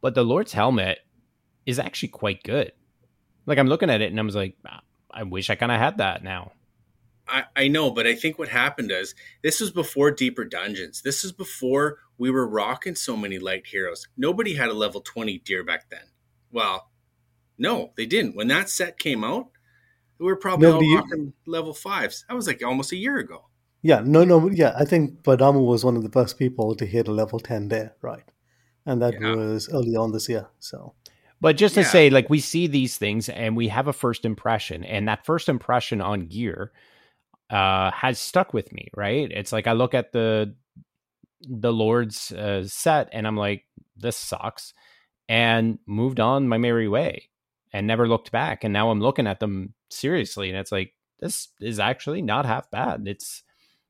But 0.00 0.14
the 0.14 0.24
Lord's 0.24 0.52
helmet 0.52 0.98
is 1.66 1.78
actually 1.78 2.10
quite 2.10 2.42
good. 2.42 2.72
Like 3.46 3.58
I'm 3.58 3.68
looking 3.68 3.90
at 3.90 4.02
it 4.02 4.10
and 4.10 4.18
I 4.18 4.22
was 4.22 4.36
like, 4.36 4.56
ah, 4.66 4.80
I 5.10 5.22
wish 5.22 5.50
I 5.50 5.54
kind 5.54 5.72
of 5.72 5.78
had 5.78 5.98
that 5.98 6.22
now. 6.22 6.52
I, 7.26 7.44
I 7.56 7.68
know, 7.68 7.90
but 7.90 8.06
I 8.06 8.14
think 8.14 8.38
what 8.38 8.48
happened 8.48 8.90
is 8.90 9.14
this 9.42 9.60
was 9.60 9.70
before 9.70 10.10
deeper 10.10 10.44
dungeons. 10.44 11.00
This 11.02 11.24
is 11.24 11.32
before 11.32 11.98
we 12.18 12.30
were 12.30 12.46
rocking 12.46 12.94
so 12.94 13.16
many 13.16 13.38
light 13.38 13.66
heroes. 13.66 14.06
Nobody 14.16 14.54
had 14.54 14.68
a 14.68 14.74
level 14.74 15.00
20 15.00 15.38
deer 15.38 15.64
back 15.64 15.88
then. 15.88 16.04
Well, 16.52 16.90
no, 17.58 17.92
they 17.96 18.06
didn't. 18.06 18.36
When 18.36 18.48
that 18.48 18.68
set 18.68 18.98
came 18.98 19.24
out, 19.24 19.48
we 20.18 20.26
were 20.26 20.36
probably 20.36 20.68
no, 20.68 20.76
all 20.76 20.82
you, 20.82 20.96
rocking 20.96 21.32
level 21.46 21.74
fives. 21.74 22.24
That 22.28 22.34
was 22.34 22.46
like 22.46 22.62
almost 22.64 22.92
a 22.92 22.96
year 22.96 23.18
ago. 23.18 23.46
Yeah, 23.82 24.02
no, 24.04 24.24
no, 24.24 24.48
yeah. 24.50 24.74
I 24.78 24.84
think 24.84 25.22
Badamu 25.22 25.66
was 25.66 25.84
one 25.84 25.96
of 25.96 26.02
the 26.02 26.10
first 26.10 26.38
people 26.38 26.74
to 26.76 26.86
hit 26.86 27.08
a 27.08 27.12
level 27.12 27.38
ten 27.38 27.68
there, 27.68 27.94
right? 28.00 28.24
And 28.86 29.02
that 29.02 29.14
yeah. 29.20 29.34
was 29.34 29.68
early 29.68 29.96
on 29.96 30.12
this 30.12 30.28
year. 30.28 30.48
So, 30.58 30.94
but 31.40 31.56
just 31.56 31.74
to 31.74 31.82
yeah. 31.82 31.88
say, 31.88 32.10
like 32.10 32.30
we 32.30 32.40
see 32.40 32.66
these 32.66 32.96
things 32.96 33.28
and 33.28 33.56
we 33.56 33.68
have 33.68 33.88
a 33.88 33.92
first 33.92 34.24
impression, 34.24 34.84
and 34.84 35.08
that 35.08 35.26
first 35.26 35.48
impression 35.48 36.00
on 36.00 36.26
gear 36.26 36.72
uh, 37.50 37.90
has 37.90 38.18
stuck 38.18 38.54
with 38.54 38.72
me, 38.72 38.88
right? 38.96 39.30
It's 39.30 39.52
like 39.52 39.66
I 39.66 39.72
look 39.72 39.94
at 39.94 40.12
the 40.12 40.54
the 41.46 41.72
Lord's 41.72 42.32
uh, 42.32 42.66
set 42.66 43.10
and 43.12 43.26
I'm 43.26 43.36
like, 43.36 43.64
this 43.96 44.16
sucks, 44.16 44.72
and 45.28 45.78
moved 45.86 46.20
on 46.20 46.48
my 46.48 46.56
merry 46.56 46.88
way 46.88 47.28
and 47.74 47.88
never 47.88 48.08
looked 48.08 48.30
back. 48.30 48.62
And 48.62 48.72
now 48.72 48.90
I'm 48.90 49.00
looking 49.00 49.26
at 49.26 49.40
them 49.40 49.74
seriously, 49.90 50.48
and 50.48 50.56
it's 50.56 50.72
like 50.72 50.94
this 51.18 51.48
is 51.60 51.80
actually 51.80 52.22
not 52.22 52.46
half 52.46 52.70
bad. 52.70 53.02
It's 53.06 53.42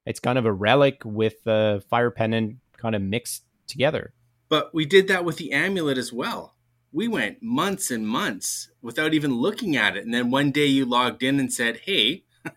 it's 0.07 0.19
kind 0.19 0.39
of 0.39 0.47
a 0.47 0.53
relic 0.53 1.03
with 1.05 1.45
the 1.45 1.85
fire 1.89 2.11
pendant 2.11 2.57
kind 2.79 2.97
of 2.97 3.03
mixed 3.03 3.45
together. 3.67 4.15
But 4.49 4.75
we 4.75 4.87
did 4.87 5.07
that 5.09 5.25
with 5.25 5.37
the 5.37 5.53
amulet 5.53 5.99
as 5.99 6.13
well. 6.13 6.55
We 6.93 7.09
went 7.09 7.43
months 7.43 7.91
and 7.91 8.09
months 8.09 8.71
without 8.81 9.15
even 9.15 9.37
looking 9.37 9.77
at 9.77 9.97
it, 9.97 10.05
and 10.05 10.15
then 10.15 10.31
one 10.31 10.51
day 10.51 10.67
you 10.67 10.87
logged 10.87 11.23
in 11.23 11.39
and 11.39 11.53
said, 11.53 11.81
"Hey, 11.85 12.25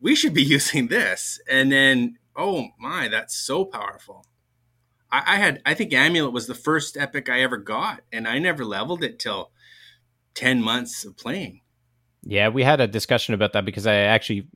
we 0.00 0.14
should 0.14 0.34
be 0.34 0.44
using 0.56 0.86
this," 0.86 1.40
and 1.50 1.72
then 1.72 2.18
oh 2.36 2.68
my, 2.78 3.08
that's 3.08 3.36
so 3.36 3.64
powerful. 3.64 4.24
I, 5.12 5.38
had 5.38 5.60
I 5.66 5.74
think 5.74 5.92
amulet 5.92 6.32
was 6.32 6.46
the 6.46 6.54
first 6.54 6.96
epic 6.96 7.28
I 7.28 7.40
ever 7.40 7.56
got, 7.56 8.02
and 8.12 8.28
I 8.28 8.38
never 8.38 8.64
leveled 8.64 9.02
it 9.02 9.18
till 9.18 9.50
10 10.34 10.62
months 10.62 11.04
of 11.04 11.16
playing. 11.16 11.60
Yeah, 12.22 12.48
we 12.48 12.62
had 12.62 12.80
a 12.80 12.86
discussion 12.86 13.32
about 13.32 13.54
that 13.54 13.64
because 13.64 13.86
I 13.86 13.94
actually 13.94 14.46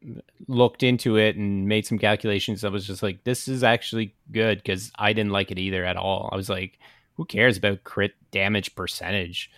looked 0.49 0.83
into 0.83 1.17
it 1.17 1.37
and 1.37 1.67
made 1.67 1.87
some 1.87 1.99
calculations. 1.99 2.63
I 2.63 2.69
was 2.69 2.87
just 2.87 3.03
like, 3.03 3.25
this 3.25 3.49
is 3.49 3.65
actually 3.65 4.15
good 4.31 4.59
because 4.59 4.93
I 4.99 5.15
didn't 5.15 5.33
like 5.33 5.51
it 5.51 5.59
either 5.59 5.85
at 5.85 5.97
all. 5.97 6.29
I 6.31 6.37
was 6.37 6.51
like, 6.51 6.79
who 7.15 7.25
cares 7.25 7.57
about 7.57 7.85
crit 7.85 8.13
damage 8.31 8.75
percentage? 8.75 9.51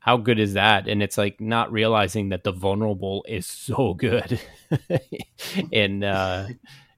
How 0.00 0.18
good 0.18 0.38
is 0.38 0.52
that? 0.52 0.86
And 0.86 1.02
it's 1.02 1.16
like 1.16 1.40
not 1.40 1.72
realizing 1.72 2.28
that 2.28 2.44
the 2.44 2.52
vulnerable 2.52 3.24
is 3.26 3.46
so 3.46 3.94
good 3.94 4.38
in 5.70 6.04
uh, 6.04 6.48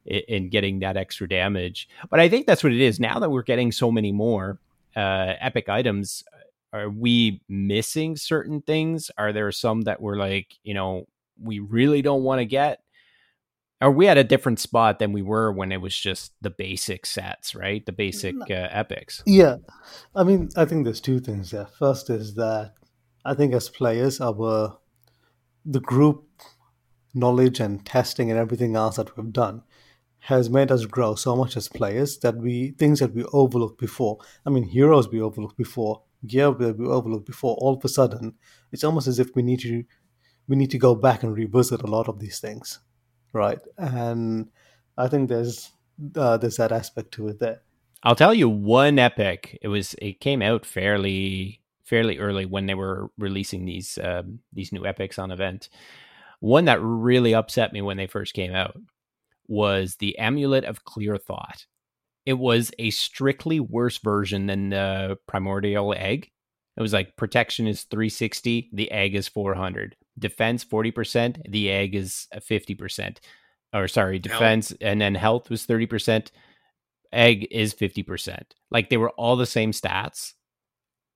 in 0.05 0.49
getting 0.49 0.81
that 0.81 0.97
extra 0.97 1.29
damage. 1.29 1.89
But 2.11 2.19
I 2.19 2.29
think 2.29 2.49
that's 2.49 2.65
what 2.65 2.73
it 2.73 2.81
is. 2.81 2.99
Now 2.99 3.21
that 3.21 3.31
we're 3.31 3.43
getting 3.43 3.71
so 3.71 3.93
many 3.93 4.11
more 4.11 4.59
uh, 4.97 5.35
epic 5.41 5.69
items, 5.69 6.25
are 6.73 6.91
we 6.91 7.43
missing 7.49 8.17
certain 8.17 8.61
things? 8.63 9.11
Are 9.17 9.33
there 9.33 9.51
some 9.53 9.83
that 9.83 10.01
we're 10.01 10.17
like, 10.17 10.55
you 10.63 10.75
know, 10.75 11.07
we 11.41 11.59
really 11.59 12.03
don't 12.03 12.23
want 12.23 12.41
to 12.41 12.45
get? 12.45 12.81
Are 13.81 13.91
we 13.91 14.09
at 14.09 14.17
a 14.17 14.25
different 14.25 14.59
spot 14.59 14.99
than 14.99 15.13
we 15.13 15.21
were 15.21 15.53
when 15.53 15.71
it 15.71 15.81
was 15.83 15.97
just 15.97 16.33
the 16.41 16.51
basic 16.51 17.05
sets, 17.05 17.55
right? 17.55 17.85
The 17.85 17.93
basic 17.93 18.35
uh, 18.51 18.69
epics. 18.71 19.23
Yeah, 19.27 19.57
I 20.15 20.25
mean, 20.25 20.49
I 20.57 20.65
think 20.65 20.85
there's 20.85 21.01
two 21.01 21.21
things 21.21 21.51
there. 21.51 21.67
First 21.67 22.09
is 22.09 22.35
that 22.37 22.73
I 23.25 23.35
think 23.35 23.53
as 23.53 23.69
players, 23.69 24.21
our 24.21 24.79
the 25.65 25.81
group 25.81 26.25
knowledge 27.13 27.61
and 27.61 27.85
testing 27.85 28.31
and 28.31 28.39
everything 28.39 28.77
else 28.77 28.97
that 28.97 29.17
we've 29.17 29.33
done 29.33 29.63
has 30.21 30.51
made 30.51 30.71
us 30.71 30.85
grow 30.87 31.15
so 31.15 31.37
much 31.37 31.57
as 31.57 31.69
players 31.69 32.19
that 32.19 32.37
we 32.37 32.71
things 32.73 33.01
that 33.01 33.15
we 33.15 33.25
overlooked 33.33 33.79
before. 33.79 34.19
I 34.45 34.51
mean, 34.51 34.65
heroes 34.65 35.09
we 35.09 35.21
overlooked 35.21 35.57
before, 35.57 36.03
we 36.23 36.43
overlooked 36.43 37.27
before. 37.27 37.57
All 37.61 37.75
of 37.75 37.85
a 37.85 37.89
sudden, 37.89 38.35
it's 38.73 38.85
almost 38.85 39.07
as 39.07 39.19
if 39.19 39.35
we 39.35 39.43
need 39.43 39.61
to 39.61 39.85
we 40.49 40.57
need 40.57 40.71
to 40.71 40.79
go 40.79 40.95
back 40.95 41.23
and 41.23 41.37
revisit 41.37 41.83
a 41.83 41.87
lot 41.87 42.09
of 42.09 42.21
these 42.21 42.39
things, 42.39 42.81
right? 43.33 43.59
And 43.77 44.49
I 44.97 45.09
think 45.09 45.29
there's 45.29 45.73
uh, 46.15 46.37
there's 46.37 46.57
that 46.57 46.73
aspect 46.73 47.13
to 47.13 47.29
it 47.29 47.41
there. 47.41 47.63
I'll 48.03 48.15
tell 48.15 48.35
you 48.35 48.49
one 48.49 48.99
epic. 48.99 49.59
It 49.63 49.69
was 49.69 49.95
it 50.01 50.21
came 50.21 50.43
out 50.43 50.65
fairly 50.65 51.61
fairly 51.85 52.19
early 52.19 52.45
when 52.45 52.67
they 52.67 52.75
were 52.75 53.11
releasing 53.19 53.65
these 53.65 53.99
um, 54.03 54.41
these 54.53 54.73
new 54.73 54.87
epics 54.87 55.19
on 55.19 55.31
event. 55.31 55.69
One 56.41 56.67
that 56.67 56.83
really 56.83 57.35
upset 57.35 57.73
me 57.73 57.81
when 57.81 57.97
they 57.97 58.07
first 58.07 58.35
came 58.35 58.55
out 58.55 58.77
was 59.49 59.97
the 59.97 60.19
Amulet 60.19 60.65
of 60.65 60.85
Clear 60.85 61.17
Thought. 61.17 61.67
It 62.27 62.35
was 62.35 62.73
a 62.79 62.91
strictly 62.91 63.61
worse 63.61 63.99
version 63.99 64.47
than 64.47 64.71
the 64.71 65.17
Primordial 65.27 65.95
Egg. 65.95 66.31
It 66.77 66.83
was 66.83 66.93
like 66.93 67.17
protection 67.17 67.67
is 67.67 67.85
360, 67.85 68.71
the 68.73 68.91
egg 68.91 69.15
is 69.15 69.29
400. 69.29 69.97
Defense 70.19 70.65
40%, 70.65 71.51
the 71.51 71.71
egg 71.71 71.95
is 71.95 72.27
50%. 72.35 73.19
Or 73.73 73.89
sorry, 73.89 74.19
defense 74.19 74.71
health. 74.71 74.79
and 74.81 75.01
then 75.01 75.15
health 75.15 75.49
was 75.49 75.67
30%, 75.67 76.31
egg 77.13 77.47
is 77.51 77.75
50%. 77.75 78.43
Like 78.71 78.91
they 78.91 78.97
were 78.97 79.11
all 79.11 79.37
the 79.37 79.47
same 79.47 79.73
stats, 79.73 80.35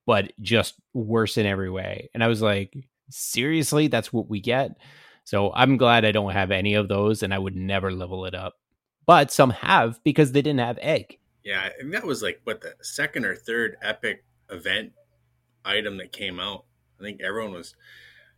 but 0.06 0.32
just 0.40 0.74
worse 0.94 1.36
in 1.36 1.46
every 1.46 1.70
way. 1.70 2.08
And 2.14 2.24
I 2.24 2.28
was 2.28 2.40
like, 2.40 2.74
seriously, 3.10 3.88
that's 3.88 4.12
what 4.12 4.28
we 4.28 4.40
get? 4.40 4.78
So 5.24 5.52
I'm 5.52 5.76
glad 5.76 6.04
I 6.04 6.12
don't 6.12 6.32
have 6.32 6.50
any 6.50 6.74
of 6.74 6.88
those 6.88 7.22
and 7.22 7.34
I 7.34 7.38
would 7.38 7.56
never 7.56 7.92
level 7.92 8.24
it 8.26 8.34
up. 8.34 8.54
But 9.10 9.32
some 9.32 9.50
have 9.50 9.98
because 10.04 10.30
they 10.30 10.40
didn't 10.40 10.60
have 10.60 10.78
egg. 10.80 11.18
Yeah, 11.42 11.70
and 11.80 11.92
that 11.94 12.06
was 12.06 12.22
like 12.22 12.42
what 12.44 12.60
the 12.60 12.74
second 12.80 13.24
or 13.24 13.34
third 13.34 13.76
epic 13.82 14.22
event 14.48 14.92
item 15.64 15.96
that 15.96 16.12
came 16.12 16.38
out. 16.38 16.66
I 17.00 17.02
think 17.02 17.20
everyone 17.20 17.54
was 17.54 17.74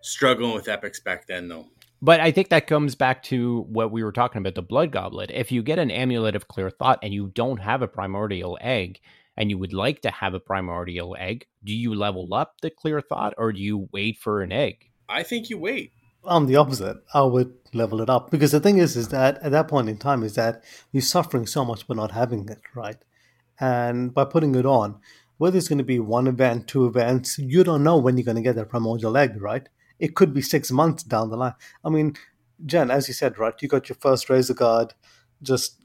struggling 0.01 0.55
with 0.55 0.69
epics 0.69 0.99
back 0.99 1.27
then 1.27 1.49
though. 1.49 1.67
But 2.01 2.21
I 2.21 2.31
think 2.31 2.49
that 2.49 2.69
comes 2.69 2.95
back 2.95 3.23
to 3.25 3.67
what 3.69 3.93
we 3.93 4.03
were 4.03 4.13
talking 4.13 4.39
about 4.39 4.55
the 4.55 4.63
blood 4.63 4.93
goblet. 4.93 5.31
If 5.31 5.53
you 5.53 5.63
get 5.63 5.79
an 5.79 5.91
amulet 5.91 6.35
of 6.35 6.49
clear 6.49 6.71
thought 6.71 7.01
and 7.03 7.13
you 7.13 7.31
don't 7.35 7.61
have 7.61 7.83
a 7.83 7.87
primordial 7.87 8.57
egg 8.63 8.99
and 9.37 9.51
you 9.51 9.59
would 9.59 9.75
like 9.75 10.01
to 10.01 10.11
have 10.11 10.33
a 10.33 10.41
primordial 10.41 11.15
egg, 11.19 11.45
do 11.63 11.75
you 11.75 11.95
level 11.95 12.33
up 12.33 12.63
the 12.63 12.71
clear 12.71 13.03
thought 13.03 13.35
or 13.37 13.53
do 13.53 13.61
you 13.61 13.91
wait 13.93 14.17
for 14.17 14.41
an 14.41 14.53
egg? 14.53 14.87
I 15.07 15.23
think 15.23 15.51
you 15.51 15.59
wait. 15.59 15.93
I'm 16.25 16.47
the 16.47 16.57
opposite. 16.57 16.99
I 17.13 17.23
would 17.23 17.53
level 17.75 18.01
it 18.01 18.11
up 18.11 18.31
because 18.31 18.53
the 18.53 18.61
thing 18.61 18.79
is, 18.79 18.97
is 18.97 19.09
that 19.09 19.39
at 19.43 19.53
that 19.53 19.69
point 19.69 19.89
in 19.89 19.97
time, 19.97 20.23
is 20.23 20.35
that 20.35 20.63
you're 20.93 21.03
suffering 21.03 21.47
so 21.47 21.65
much 21.65 21.87
by 21.87 21.95
not 21.95 22.13
having 22.13 22.49
it, 22.49 22.61
right? 22.75 22.99
And 23.59 24.15
by 24.15 24.25
putting 24.25 24.55
it 24.55 24.67
on, 24.67 25.01
whether 25.39 25.59
it's 25.59 25.69
going 25.69 25.79
to 25.79 25.85
be 25.85 25.99
one 25.99 26.27
event, 26.27 26.69
two 26.69 26.87
events, 26.87 27.39
you 27.39 27.65
don't 27.65 27.83
know 27.83 27.97
when 27.97 28.17
you're 28.17 28.25
going 28.25 28.37
to 28.37 28.43
get 28.43 28.55
that 28.57 28.69
primordial 28.69 29.17
egg, 29.17 29.41
right? 29.41 29.69
It 29.99 30.15
could 30.15 30.33
be 30.33 30.43
six 30.43 30.71
months 30.71 31.03
down 31.03 31.31
the 31.31 31.37
line. 31.37 31.55
I 31.85 31.91
mean, 31.91 32.15
Jen, 32.65 32.91
as 32.91 33.09
you 33.09 33.15
said, 33.15 33.39
right, 33.39 33.55
you 33.61 33.69
got 33.69 33.89
your 33.89 33.97
first 34.01 34.31
Razor 34.31 34.55
Guard 34.55 34.95
just 35.43 35.83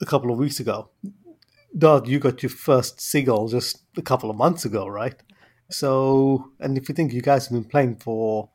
a 0.00 0.06
couple 0.06 0.30
of 0.30 0.38
weeks 0.38 0.60
ago. 0.60 0.90
Doug, 1.76 2.06
you 2.06 2.20
got 2.20 2.42
your 2.42 2.50
first 2.50 3.00
Seagull 3.00 3.48
just 3.48 3.82
a 3.96 4.02
couple 4.02 4.30
of 4.30 4.36
months 4.36 4.64
ago, 4.64 4.86
right? 4.86 5.20
So, 5.70 6.52
and 6.60 6.78
if 6.78 6.88
you 6.88 6.94
think 6.94 7.12
you 7.12 7.20
guys 7.20 7.46
have 7.46 7.52
been 7.52 7.68
playing 7.68 7.96
for 7.96 8.50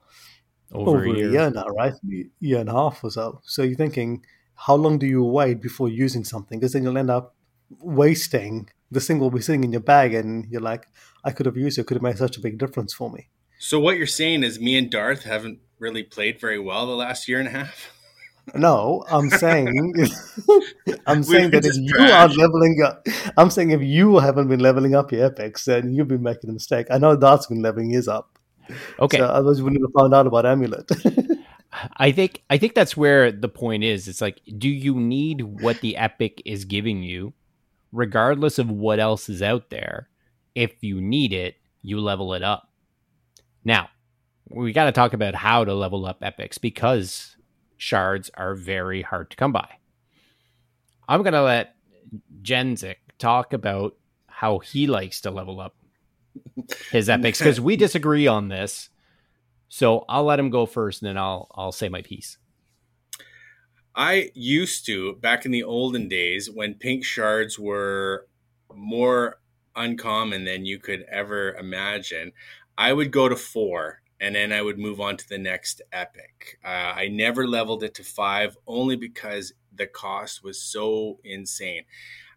over, 0.71 0.89
over 0.91 1.05
a, 1.05 1.17
year. 1.17 1.29
a, 1.29 1.31
year. 1.31 1.51
now, 1.51 1.65
right? 1.67 1.93
A 1.93 2.25
year 2.39 2.59
and 2.59 2.69
a 2.69 2.73
half 2.73 3.03
or 3.03 3.11
so. 3.11 3.41
So 3.43 3.63
you're 3.63 3.75
thinking, 3.75 4.23
how 4.55 4.75
long 4.75 4.99
do 4.99 5.07
you 5.07 5.23
wait 5.23 5.61
before 5.61 5.89
using 5.89 6.23
something? 6.23 6.59
Because 6.59 6.73
then 6.73 6.83
you'll 6.83 6.97
end 6.97 7.09
up 7.09 7.35
wasting. 7.79 8.69
This 8.91 9.07
thing 9.07 9.19
will 9.19 9.31
be 9.31 9.41
sitting 9.41 9.63
in 9.63 9.71
your 9.71 9.81
bag, 9.81 10.13
and 10.13 10.45
you're 10.49 10.61
like, 10.61 10.87
I 11.23 11.31
could 11.31 11.45
have 11.45 11.57
used 11.57 11.77
it. 11.77 11.81
It 11.81 11.87
could 11.87 11.95
have 11.95 12.03
made 12.03 12.17
such 12.17 12.37
a 12.37 12.41
big 12.41 12.57
difference 12.57 12.93
for 12.93 13.09
me. 13.09 13.29
So 13.59 13.79
what 13.79 13.97
you're 13.97 14.07
saying 14.07 14.43
is, 14.43 14.59
me 14.59 14.77
and 14.77 14.89
Darth 14.89 15.23
haven't 15.23 15.59
really 15.79 16.03
played 16.03 16.39
very 16.39 16.59
well 16.59 16.87
the 16.87 16.95
last 16.95 17.27
year 17.27 17.39
and 17.39 17.47
a 17.47 17.51
half. 17.51 17.91
No, 18.55 19.05
I'm 19.11 19.29
saying, 19.29 19.67
I'm 21.05 21.21
saying 21.21 21.51
that 21.51 21.65
if 21.65 21.75
you 21.77 21.99
are 21.99 22.27
leveling 22.27 22.81
up, 22.83 23.05
I'm 23.37 23.51
saying 23.51 23.69
if 23.69 23.83
you 23.83 24.17
haven't 24.17 24.47
been 24.47 24.59
leveling 24.59 24.95
up 24.95 25.11
your 25.11 25.23
epics, 25.23 25.65
then 25.65 25.93
you've 25.93 26.07
been 26.07 26.23
making 26.23 26.49
a 26.49 26.53
mistake. 26.53 26.87
I 26.89 26.97
know 26.97 27.15
Darth's 27.15 27.45
been 27.45 27.61
leveling 27.61 27.91
his 27.91 28.07
up. 28.07 28.38
Okay. 28.99 29.17
So 29.17 29.25
otherwise, 29.25 29.61
we 29.61 29.65
wouldn't 29.65 29.83
have 29.83 29.93
found 29.93 30.13
out 30.13 30.27
about 30.27 30.45
Amulet. 30.45 30.89
I 31.97 32.11
think 32.11 32.43
I 32.49 32.57
think 32.57 32.73
that's 32.73 32.97
where 32.97 33.31
the 33.31 33.49
point 33.49 33.83
is. 33.83 34.07
It's 34.07 34.21
like, 34.21 34.41
do 34.57 34.69
you 34.69 34.95
need 34.95 35.41
what 35.41 35.81
the 35.81 35.97
epic 35.97 36.41
is 36.45 36.65
giving 36.65 37.03
you, 37.03 37.33
regardless 37.91 38.57
of 38.57 38.69
what 38.71 38.99
else 38.99 39.29
is 39.29 39.41
out 39.41 39.69
there? 39.69 40.09
If 40.55 40.83
you 40.83 40.99
need 40.99 41.31
it, 41.31 41.55
you 41.81 41.99
level 41.99 42.33
it 42.33 42.43
up. 42.43 42.69
Now, 43.63 43.89
we 44.49 44.73
got 44.73 44.85
to 44.85 44.91
talk 44.91 45.13
about 45.13 45.35
how 45.35 45.63
to 45.63 45.73
level 45.73 46.05
up 46.05 46.19
epics 46.21 46.57
because 46.57 47.37
shards 47.77 48.29
are 48.33 48.55
very 48.55 49.01
hard 49.01 49.29
to 49.31 49.37
come 49.37 49.51
by. 49.51 49.69
I'm 51.07 51.23
gonna 51.23 51.41
let 51.41 51.75
Jenzik 52.41 52.97
talk 53.17 53.53
about 53.53 53.95
how 54.27 54.59
he 54.59 54.85
likes 54.87 55.21
to 55.21 55.31
level 55.31 55.59
up 55.59 55.75
his 56.91 57.09
epics 57.09 57.39
because 57.39 57.61
we 57.61 57.75
disagree 57.75 58.27
on 58.27 58.47
this. 58.49 58.89
So 59.69 60.03
I'll 60.09 60.23
let 60.23 60.39
him 60.39 60.49
go 60.49 60.65
first, 60.65 61.01
and 61.01 61.09
then 61.09 61.17
I'll 61.17 61.47
I'll 61.53 61.71
say 61.71 61.89
my 61.89 62.01
piece. 62.01 62.37
I 63.95 64.31
used 64.33 64.85
to 64.87 65.15
back 65.15 65.45
in 65.45 65.51
the 65.51 65.63
olden 65.63 66.07
days 66.07 66.49
when 66.49 66.75
pink 66.75 67.03
shards 67.03 67.59
were 67.59 68.27
more 68.73 69.39
uncommon 69.75 70.45
than 70.45 70.65
you 70.65 70.79
could 70.79 71.05
ever 71.11 71.53
imagine. 71.55 72.31
I 72.77 72.93
would 72.93 73.11
go 73.11 73.27
to 73.27 73.35
four 73.35 74.01
and 74.21 74.35
then 74.35 74.51
I 74.53 74.61
would 74.61 74.77
move 74.79 74.99
on 75.01 75.17
to 75.17 75.27
the 75.27 75.37
next 75.37 75.81
epic. 75.91 76.59
Uh, 76.63 76.67
I 76.95 77.07
never 77.09 77.47
leveled 77.47 77.83
it 77.83 77.93
to 77.95 78.03
five 78.03 78.57
only 78.67 78.95
because 78.95 79.53
the 79.73 79.87
cost 79.87 80.43
was 80.43 80.61
so 80.61 81.19
insane. 81.23 81.83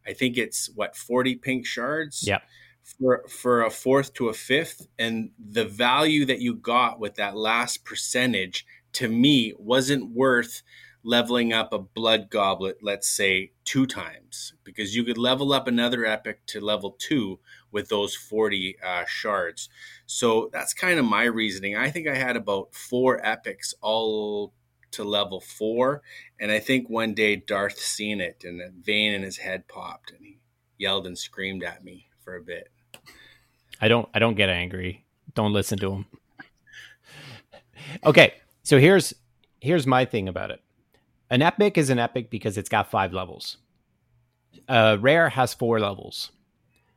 I 0.07 0.15
think 0.15 0.37
it's 0.37 0.69
what 0.75 0.97
40 0.97 1.37
pink 1.37 1.67
shards. 1.67 2.27
Yeah 2.27 2.41
for 2.85 3.25
for 3.29 3.63
a 3.63 3.71
fourth 3.71 4.13
to 4.15 4.29
a 4.29 4.35
fifth 4.35 4.87
and 4.99 5.31
the 5.39 5.65
value 5.65 6.25
that 6.25 6.41
you 6.41 6.55
got 6.55 6.99
with 6.99 7.15
that 7.15 7.37
last 7.37 7.85
percentage 7.85 8.67
to 8.93 9.09
me 9.09 9.53
wasn't 9.59 10.11
worth 10.11 10.63
leveling 11.05 11.53
up 11.53 11.73
a 11.73 11.79
blood 11.79 12.29
goblet 12.31 12.79
let's 12.83 13.09
say 13.09 13.51
two 13.65 13.87
times 13.87 14.55
because 14.65 14.95
you 14.95 15.05
could 15.05 15.19
level 15.19 15.53
up 15.53 15.67
another 15.67 16.05
epic 16.05 16.45
to 16.47 16.61
level 16.61 16.97
two 16.99 17.39
with 17.73 17.89
those 17.89 18.15
40 18.15 18.77
uh, 18.85 19.05
shards. 19.07 19.69
So 20.07 20.51
that's 20.53 20.75
kind 20.75 20.99
of 20.99 21.07
my 21.07 21.25
reasoning. 21.25 21.77
I 21.77 21.91
think 21.91 22.07
i 22.07 22.15
had 22.15 22.37
about 22.37 22.75
four 22.75 23.25
epics 23.27 23.75
all 23.81 24.53
to 24.91 25.03
level 25.03 25.41
four 25.41 26.03
and 26.39 26.53
i 26.53 26.59
think 26.59 26.89
one 26.89 27.15
day 27.15 27.35
darth 27.35 27.79
seen 27.79 28.21
it 28.21 28.45
and 28.45 28.61
a 28.61 28.69
vein 28.71 29.15
in 29.15 29.23
his 29.23 29.39
head 29.39 29.67
popped 29.67 30.11
and 30.11 30.21
he 30.23 30.39
yelled 30.77 31.07
and 31.07 31.17
screamed 31.17 31.63
at 31.63 31.83
me 31.83 32.09
for 32.25 32.37
a 32.37 32.41
bit. 32.41 32.69
I 33.81 33.89
don't 33.89 34.09
I 34.15 34.19
don't 34.19 34.37
get 34.37 34.49
angry. 34.49 35.05
Don't 35.35 35.53
listen 35.53 35.79
to 35.79 35.93
him. 35.93 36.07
okay, 38.05 38.35
so 38.63 38.79
here's 38.79 39.15
here's 39.61 39.87
my 39.87 40.05
thing 40.05 40.29
about 40.29 40.51
it. 40.51 40.61
An 41.31 41.43
epic 41.43 41.79
is 41.79 41.91
an 41.91 41.99
epic 41.99 42.31
because 42.31 42.59
it's 42.59 42.69
got 42.69 42.91
five 42.91 43.13
levels. 43.13 43.57
Uh, 44.69 44.99
rare 45.01 45.31
has 45.31 45.55
four 45.55 45.81
levels. 45.81 46.31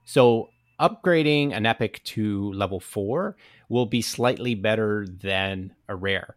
So 0.03 0.49
upgrading 0.79 1.55
an 1.55 1.65
epic 1.65 2.03
to 2.03 2.51
level 2.53 2.79
four 2.79 3.37
will 3.69 3.85
be 3.85 4.01
slightly 4.01 4.53
better 4.55 5.07
than 5.07 5.73
a 5.87 5.95
rare. 5.95 6.35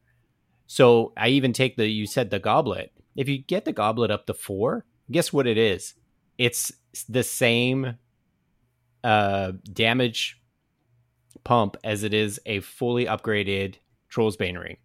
So 0.66 1.12
I 1.16 1.28
even 1.28 1.52
take 1.52 1.76
the 1.76 1.88
you 1.88 2.06
said 2.06 2.30
the 2.30 2.38
goblet. 2.38 2.92
If 3.16 3.28
you 3.28 3.38
get 3.38 3.64
the 3.64 3.72
goblet 3.72 4.10
up 4.10 4.26
to 4.26 4.34
four, 4.34 4.84
guess 5.10 5.32
what 5.32 5.46
it 5.46 5.58
is? 5.58 5.94
It's 6.36 6.72
the 7.08 7.24
same 7.24 7.96
uh, 9.04 9.52
damage 9.72 10.40
pump 11.44 11.76
as 11.84 12.02
it 12.02 12.12
is 12.12 12.40
a 12.46 12.60
fully 12.60 13.06
upgraded 13.06 13.76
Troll's 14.08 14.36
Bane 14.36 14.58
ring. 14.58 14.76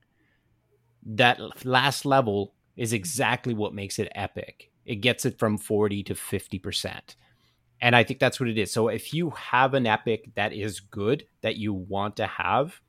That 1.06 1.66
last 1.66 2.06
level 2.06 2.54
is 2.76 2.94
exactly 2.94 3.54
what 3.54 3.74
makes 3.74 4.00
it 4.00 4.12
epic. 4.16 4.72
It 4.86 4.96
gets 4.98 5.26
it 5.26 5.38
from 5.40 5.58
40 5.58 6.04
to 6.04 6.14
50%. 6.14 7.16
And 7.82 7.96
I 7.96 8.04
think 8.04 8.20
that's 8.20 8.40
what 8.40 8.50
it 8.50 8.58
is. 8.58 8.72
So 8.72 8.88
if 8.88 9.14
you 9.14 9.32
have 9.32 9.74
an 9.74 9.86
epic 9.86 10.32
that 10.36 10.54
is 10.54 10.80
good 10.80 11.26
that 11.42 11.58
you 11.58 11.74
want 11.74 12.16
to 12.18 12.28
have, 12.28 12.80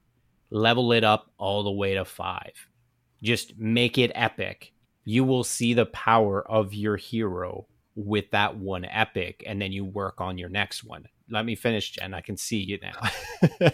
level 0.51 0.93
it 0.93 1.03
up 1.03 1.33
all 1.37 1.64
the 1.64 1.72
way 1.72 1.95
to 1.95 2.05
five. 2.05 2.53
Just 3.22 3.59
make 3.59 3.99
it 3.99 4.12
epic. 4.14 4.72
You 5.05 5.25
will 5.25 5.45
see 5.45 5.75
the 5.75 5.87
power 5.87 6.49
of 6.49 6.75
your 6.75 6.97
hero 6.97 7.66
with 7.97 8.31
that 8.31 8.57
one 8.57 8.85
epic 8.85 9.43
and 9.47 9.61
then 9.61 9.72
you 9.72 9.85
work 9.85 10.20
on 10.20 10.39
your 10.39 10.49
next 10.49 10.85
one. 10.85 11.07
Let 11.31 11.45
me 11.45 11.55
finish, 11.55 11.93
Jen. 11.93 12.14
I 12.14 12.20
can 12.20 12.37
see 12.37 12.59
you 12.59 12.79
now. 12.83 13.01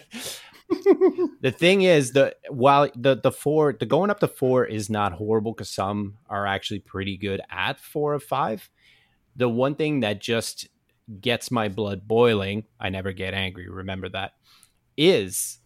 the 1.41 1.51
thing 1.51 1.81
is 1.81 2.11
the 2.11 2.35
while 2.49 2.89
the 2.95 3.15
the 3.15 3.31
four 3.31 3.73
the 3.73 3.85
going 3.85 4.09
up 4.09 4.19
to 4.21 4.27
four 4.27 4.65
is 4.65 4.89
not 4.89 5.13
horrible 5.13 5.53
because 5.53 5.69
some 5.69 6.17
are 6.29 6.47
actually 6.47 6.79
pretty 6.79 7.17
good 7.17 7.41
at 7.49 7.79
four 7.79 8.13
of 8.13 8.23
five. 8.23 8.69
The 9.35 9.49
one 9.49 9.75
thing 9.75 10.01
that 10.01 10.21
just 10.21 10.67
gets 11.19 11.51
my 11.51 11.67
blood 11.67 12.07
boiling, 12.07 12.65
I 12.79 12.89
never 12.89 13.11
get 13.11 13.33
angry, 13.33 13.69
remember 13.69 14.09
that, 14.09 14.33
is 14.97 15.59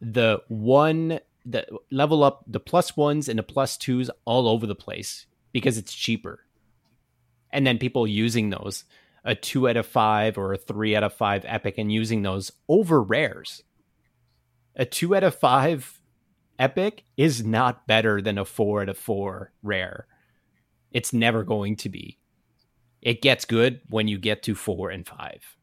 the 0.00 0.42
one 0.48 1.20
the 1.46 1.66
level 1.90 2.22
up 2.22 2.44
the 2.46 2.60
plus 2.60 2.96
ones 2.96 3.28
and 3.28 3.38
the 3.38 3.42
plus 3.42 3.76
twos 3.76 4.10
all 4.24 4.46
over 4.46 4.66
the 4.66 4.74
place 4.74 5.26
because 5.52 5.78
it's 5.78 5.94
cheaper. 5.94 6.40
And 7.50 7.66
then 7.66 7.78
people 7.78 8.06
using 8.06 8.50
those 8.50 8.84
a 9.24 9.34
two 9.34 9.68
out 9.68 9.76
of 9.76 9.86
five 9.86 10.38
or 10.38 10.52
a 10.52 10.58
three 10.58 10.96
out 10.96 11.02
of 11.02 11.12
five 11.12 11.44
epic 11.46 11.76
and 11.78 11.92
using 11.92 12.22
those 12.22 12.52
over 12.68 13.02
rares 13.02 13.62
a 14.76 14.84
two 14.84 15.14
out 15.14 15.24
of 15.24 15.34
five 15.34 16.00
epic 16.58 17.04
is 17.16 17.44
not 17.44 17.86
better 17.86 18.22
than 18.22 18.38
a 18.38 18.44
four 18.44 18.82
out 18.82 18.88
of 18.88 18.98
four 18.98 19.52
rare. 19.62 20.06
It's 20.90 21.12
never 21.12 21.44
going 21.44 21.76
to 21.76 21.88
be. 21.88 22.18
It 23.02 23.22
gets 23.22 23.44
good 23.44 23.80
when 23.88 24.08
you 24.08 24.18
get 24.18 24.42
to 24.44 24.54
four 24.54 24.90
and 24.90 25.06
five. 25.06 25.56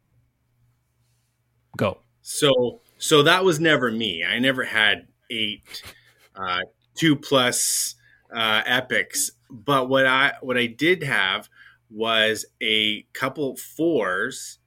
Go. 1.77 1.99
So, 2.21 2.81
so 2.97 3.23
that 3.23 3.43
was 3.43 3.59
never 3.59 3.91
me. 3.91 4.23
I 4.23 4.39
never 4.39 4.63
had 4.63 5.07
eight, 5.29 5.83
uh, 6.35 6.61
two 6.95 7.15
plus 7.15 7.95
uh, 8.33 8.63
epics. 8.65 9.31
But 9.49 9.87
what 9.87 10.05
I 10.05 10.33
what 10.41 10.57
I 10.57 10.65
did 10.65 11.03
have 11.03 11.49
was 11.89 12.45
a 12.61 13.03
couple 13.13 13.55
fours 13.55 14.59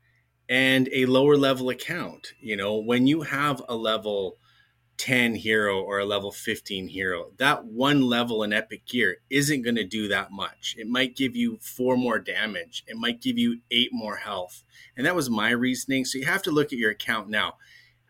and 0.49 0.89
a 0.93 1.07
lower 1.07 1.37
level 1.37 1.69
account. 1.69 2.33
You 2.41 2.57
know, 2.57 2.77
when 2.77 3.07
you 3.07 3.23
have 3.23 3.63
a 3.69 3.77
level 3.77 4.39
10 4.99 5.37
hero 5.37 5.81
or 5.81 5.99
a 5.99 6.05
level 6.05 6.33
15 6.33 6.89
hero, 6.89 7.31
that 7.39 7.65
one 7.65 8.03
level 8.03 8.43
in 8.43 8.53
epic 8.53 8.85
gear 8.87 9.19
isn't 9.31 9.63
going 9.63 9.77
to 9.77 9.85
do 9.85 10.09
that 10.09 10.31
much. 10.31 10.75
It 10.77 10.89
might 10.89 11.17
give 11.17 11.37
you 11.37 11.59
four 11.61 11.97
more 11.97 12.19
damage, 12.19 12.85
it 12.87 12.97
might 12.97 13.23
give 13.23 13.39
you 13.39 13.61
eight 13.71 13.91
more 13.93 14.17
health. 14.17 14.63
And 14.97 15.07
that 15.07 15.17
was 15.17 15.31
my 15.31 15.51
reasoning. 15.51 16.05
So 16.05 16.19
you 16.19 16.27
have 16.27 16.43
to 16.43 16.51
look 16.51 16.73
at 16.73 16.79
your 16.79 16.91
account 16.91 17.29
now. 17.29 17.55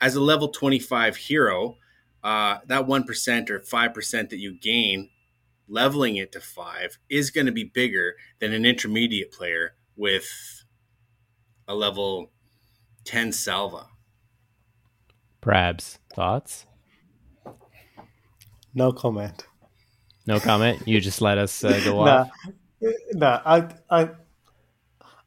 As 0.01 0.17
a 0.17 0.21
level 0.21 0.49
25 0.49 1.17
hero, 1.17 1.77
uh, 2.25 2.59
that 2.67 2.87
1% 2.87 3.51
or 3.51 3.61
5% 3.61 4.31
that 4.31 4.39
you 4.39 4.55
gain 4.55 5.11
leveling 5.71 6.17
it 6.17 6.33
to 6.33 6.41
five 6.41 6.99
is 7.09 7.31
going 7.31 7.47
to 7.47 7.53
be 7.53 7.65
bigger 7.65 8.17
than 8.41 8.53
an 8.53 8.67
intermediate 8.67 9.33
player 9.33 9.75
with 9.97 10.65
a 11.69 11.75
level 11.75 12.31
10 13.05 13.33
salva. 13.33 13.87
Prabs, 15.41 15.99
thoughts? 16.15 16.67
No 18.75 18.93
comment. 18.93 19.47
No 20.27 20.39
comment. 20.39 20.87
You 20.87 21.01
just 21.01 21.21
let 21.21 21.39
us 21.39 21.65
uh, 21.65 21.81
go 21.85 22.05
nah, 22.05 22.21
off. 22.21 22.31
Nah, 23.13 23.41
I, 23.45 23.69
I, 23.91 24.11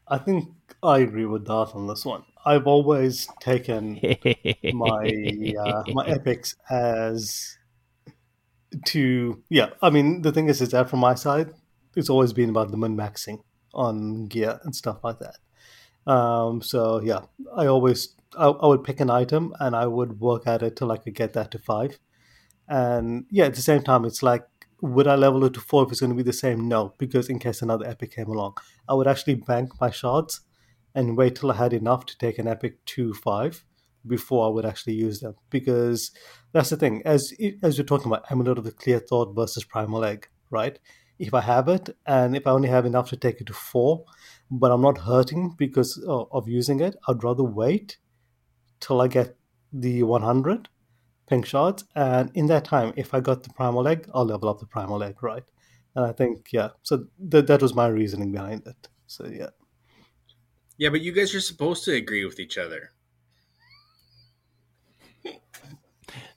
I 0.07 0.17
think 0.17 0.49
I 0.83 0.99
agree 0.99 1.25
with 1.25 1.45
that 1.45 1.71
on 1.73 1.87
this 1.87 2.05
one. 2.05 2.23
I've 2.45 2.67
always 2.67 3.27
taken 3.39 3.93
my 4.73 5.55
uh, 5.59 5.83
my 5.93 6.05
epics 6.07 6.55
as 6.69 7.57
to 8.85 9.43
yeah. 9.49 9.69
I 9.81 9.89
mean, 9.89 10.21
the 10.21 10.31
thing 10.31 10.49
is, 10.49 10.61
is 10.61 10.69
that 10.69 10.89
from 10.89 10.99
my 10.99 11.15
side, 11.15 11.51
it's 11.95 12.09
always 12.09 12.33
been 12.33 12.49
about 12.49 12.71
the 12.71 12.77
min 12.77 12.95
maxing 12.95 13.39
on 13.73 14.27
gear 14.27 14.59
and 14.63 14.75
stuff 14.75 15.03
like 15.03 15.19
that. 15.19 16.11
Um, 16.11 16.61
so 16.61 17.01
yeah, 17.01 17.21
I 17.55 17.65
always 17.67 18.15
I, 18.37 18.47
I, 18.47 18.67
would 18.67 18.83
pick 18.83 18.99
an 18.99 19.09
item 19.09 19.53
and 19.59 19.75
I 19.75 19.87
would 19.87 20.19
work 20.19 20.47
at 20.47 20.61
it 20.61 20.75
till 20.75 20.91
I 20.91 20.97
could 20.97 21.15
get 21.15 21.33
that 21.33 21.51
to 21.51 21.59
five. 21.59 21.99
And 22.67 23.25
yeah, 23.29 23.45
at 23.45 23.55
the 23.55 23.61
same 23.61 23.83
time, 23.83 24.05
it's 24.05 24.23
like, 24.23 24.45
would 24.81 25.07
I 25.07 25.15
level 25.15 25.43
it 25.45 25.53
to 25.53 25.61
four 25.61 25.83
if 25.83 25.91
it's 25.91 26.01
going 26.01 26.11
to 26.11 26.15
be 26.15 26.23
the 26.23 26.33
same? 26.33 26.67
No, 26.67 26.93
because 26.97 27.29
in 27.29 27.39
case 27.39 27.61
another 27.61 27.87
epic 27.87 28.15
came 28.15 28.27
along, 28.27 28.57
I 28.87 28.93
would 28.95 29.07
actually 29.07 29.35
bank 29.35 29.79
my 29.79 29.91
shards 29.91 30.41
and 30.93 31.17
wait 31.17 31.35
till 31.35 31.51
I 31.51 31.55
had 31.55 31.73
enough 31.73 32.05
to 32.07 32.17
take 32.17 32.37
an 32.37 32.47
epic 32.47 32.83
to 32.85 33.13
five 33.13 33.63
before 34.05 34.45
I 34.45 34.49
would 34.49 34.65
actually 34.65 34.93
use 34.93 35.19
them. 35.19 35.35
Because 35.49 36.11
that's 36.51 36.69
the 36.69 36.77
thing, 36.77 37.01
as 37.05 37.33
as 37.61 37.77
you're 37.77 37.85
talking 37.85 38.07
about 38.07 38.25
Amulet 38.31 38.57
of 38.57 38.63
the 38.63 38.71
Clear 38.71 38.99
Thought 38.99 39.35
versus 39.35 39.63
Primal 39.63 40.03
Egg, 40.03 40.27
right? 40.49 40.77
If 41.19 41.33
I 41.33 41.41
have 41.41 41.67
it 41.67 41.89
and 42.05 42.35
if 42.35 42.47
I 42.47 42.51
only 42.51 42.69
have 42.69 42.85
enough 42.85 43.09
to 43.09 43.17
take 43.17 43.39
it 43.39 43.47
to 43.47 43.53
four, 43.53 44.05
but 44.49 44.71
I'm 44.71 44.81
not 44.81 44.97
hurting 44.97 45.55
because 45.57 46.03
of 46.07 46.47
using 46.47 46.79
it. 46.79 46.95
I'd 47.07 47.23
rather 47.23 47.43
wait 47.43 47.97
till 48.79 49.01
I 49.01 49.07
get 49.07 49.37
the 49.71 50.03
100 50.03 50.69
pink 51.27 51.45
shards, 51.45 51.85
and 51.95 52.31
in 52.33 52.47
that 52.47 52.65
time, 52.65 52.93
if 52.95 53.13
I 53.13 53.19
got 53.19 53.43
the 53.43 53.53
primal 53.53 53.87
egg, 53.87 54.09
I'll 54.13 54.25
level 54.25 54.49
up 54.49 54.59
the 54.59 54.65
primal 54.65 55.01
egg, 55.01 55.23
right? 55.23 55.43
And 55.95 56.05
I 56.05 56.11
think, 56.11 56.47
yeah, 56.51 56.69
so 56.81 57.05
th- 57.31 57.45
that 57.45 57.61
was 57.61 57.73
my 57.73 57.87
reasoning 57.87 58.31
behind 58.31 58.67
it. 58.67 58.89
So, 59.07 59.25
yeah. 59.27 59.49
Yeah, 60.77 60.89
but 60.89 61.01
you 61.01 61.11
guys 61.11 61.33
are 61.35 61.41
supposed 61.41 61.85
to 61.85 61.93
agree 61.93 62.25
with 62.25 62.39
each 62.39 62.57
other. 62.57 62.91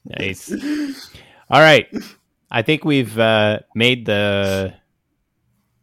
Nice. 0.07 0.53
All 1.51 1.61
right. 1.61 1.87
I 2.51 2.63
think 2.63 2.85
we've 2.85 3.19
uh, 3.19 3.61
made 3.75 4.07
the 4.07 4.75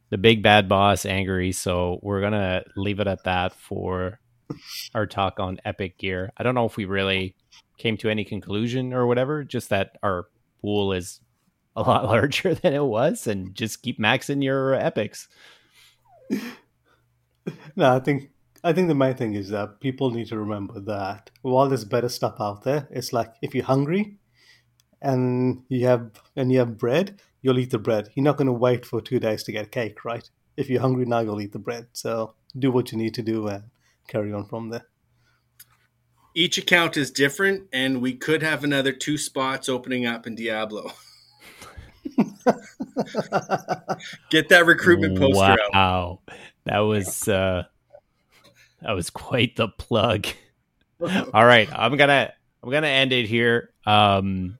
the 0.09 0.17
big 0.17 0.43
bad 0.43 0.69
boss 0.69 1.05
angry. 1.05 1.51
So 1.51 1.99
we're 2.01 2.21
gonna 2.21 2.63
leave 2.75 2.99
it 2.99 3.07
at 3.07 3.23
that 3.23 3.53
for 3.53 4.19
our 4.93 5.05
talk 5.05 5.39
on 5.39 5.59
Epic 5.65 5.97
Gear. 5.97 6.31
I 6.37 6.43
don't 6.43 6.55
know 6.55 6.65
if 6.65 6.77
we 6.77 6.85
really 6.85 7.35
came 7.77 7.97
to 7.97 8.09
any 8.09 8.23
conclusion 8.23 8.93
or 8.93 9.07
whatever. 9.07 9.43
Just 9.43 9.69
that 9.69 9.97
our 10.03 10.25
pool 10.61 10.93
is 10.93 11.19
a 11.75 11.81
lot 11.81 12.05
larger 12.05 12.53
than 12.53 12.73
it 12.73 12.83
was, 12.83 13.27
and 13.27 13.55
just 13.55 13.81
keep 13.81 13.99
maxing 13.99 14.43
your 14.43 14.73
epics. 14.73 15.27
No, 17.75 17.95
I 17.95 17.99
think 17.99 18.29
I 18.63 18.71
think 18.71 18.87
the 18.87 18.95
main 18.95 19.15
thing 19.15 19.33
is 19.33 19.49
that 19.49 19.81
people 19.81 20.11
need 20.11 20.27
to 20.27 20.37
remember 20.37 20.79
that 20.79 21.31
while 21.41 21.67
there's 21.67 21.83
better 21.83 22.07
stuff 22.07 22.35
out 22.39 22.63
there, 22.63 22.87
it's 22.91 23.11
like 23.11 23.33
if 23.41 23.53
you're 23.53 23.65
hungry 23.65 24.17
and 25.01 25.63
you 25.67 25.85
have 25.87 26.11
and 26.35 26.51
you 26.51 26.59
have 26.59 26.77
bread, 26.77 27.19
you'll 27.41 27.59
eat 27.59 27.71
the 27.71 27.79
bread. 27.79 28.09
You're 28.15 28.23
not 28.23 28.37
going 28.37 28.47
to 28.47 28.53
wait 28.53 28.85
for 28.85 29.01
two 29.01 29.19
days 29.19 29.43
to 29.43 29.51
get 29.51 29.71
cake, 29.71 30.05
right? 30.05 30.29
If 30.55 30.69
you're 30.69 30.79
hungry 30.81 31.05
now, 31.05 31.19
you'll 31.19 31.41
eat 31.41 31.51
the 31.51 31.59
bread. 31.59 31.87
So 31.91 32.35
do 32.57 32.71
what 32.71 32.91
you 32.91 32.97
need 32.97 33.13
to 33.15 33.21
do 33.21 33.47
and 33.47 33.65
carry 34.07 34.31
on 34.31 34.45
from 34.45 34.69
there. 34.69 34.85
Each 36.35 36.57
account 36.57 36.97
is 36.97 37.11
different, 37.11 37.67
and 37.71 38.01
we 38.01 38.13
could 38.15 38.41
have 38.41 38.63
another 38.63 38.91
two 38.91 39.19
spots 39.19 39.69
opening 39.69 40.05
up 40.07 40.25
in 40.25 40.33
Diablo. 40.35 40.91
Get 44.31 44.49
that 44.49 44.65
recruitment 44.65 45.19
poster 45.19 45.35
wow. 45.35 45.53
out. 45.53 45.73
Wow, 45.73 46.19
that 46.65 46.79
was 46.79 47.27
uh, 47.27 47.65
that 48.83 48.91
was 48.91 49.09
quite 49.09 49.55
the 49.55 49.69
plug. 49.69 50.27
All 51.33 51.45
right, 51.45 51.69
I'm 51.73 51.97
gonna 51.97 52.33
I'm 52.61 52.69
gonna 52.69 52.87
end 52.87 53.11
it 53.11 53.27
here. 53.27 53.71
Um, 53.85 54.59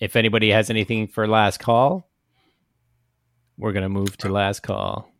if 0.00 0.16
anybody 0.16 0.50
has 0.50 0.70
anything 0.70 1.08
for 1.08 1.26
last 1.26 1.58
call, 1.58 2.08
we're 3.56 3.72
to 3.72 3.88
move 3.88 4.16
to 4.18 4.28
last 4.28 4.62
call. 4.62 5.12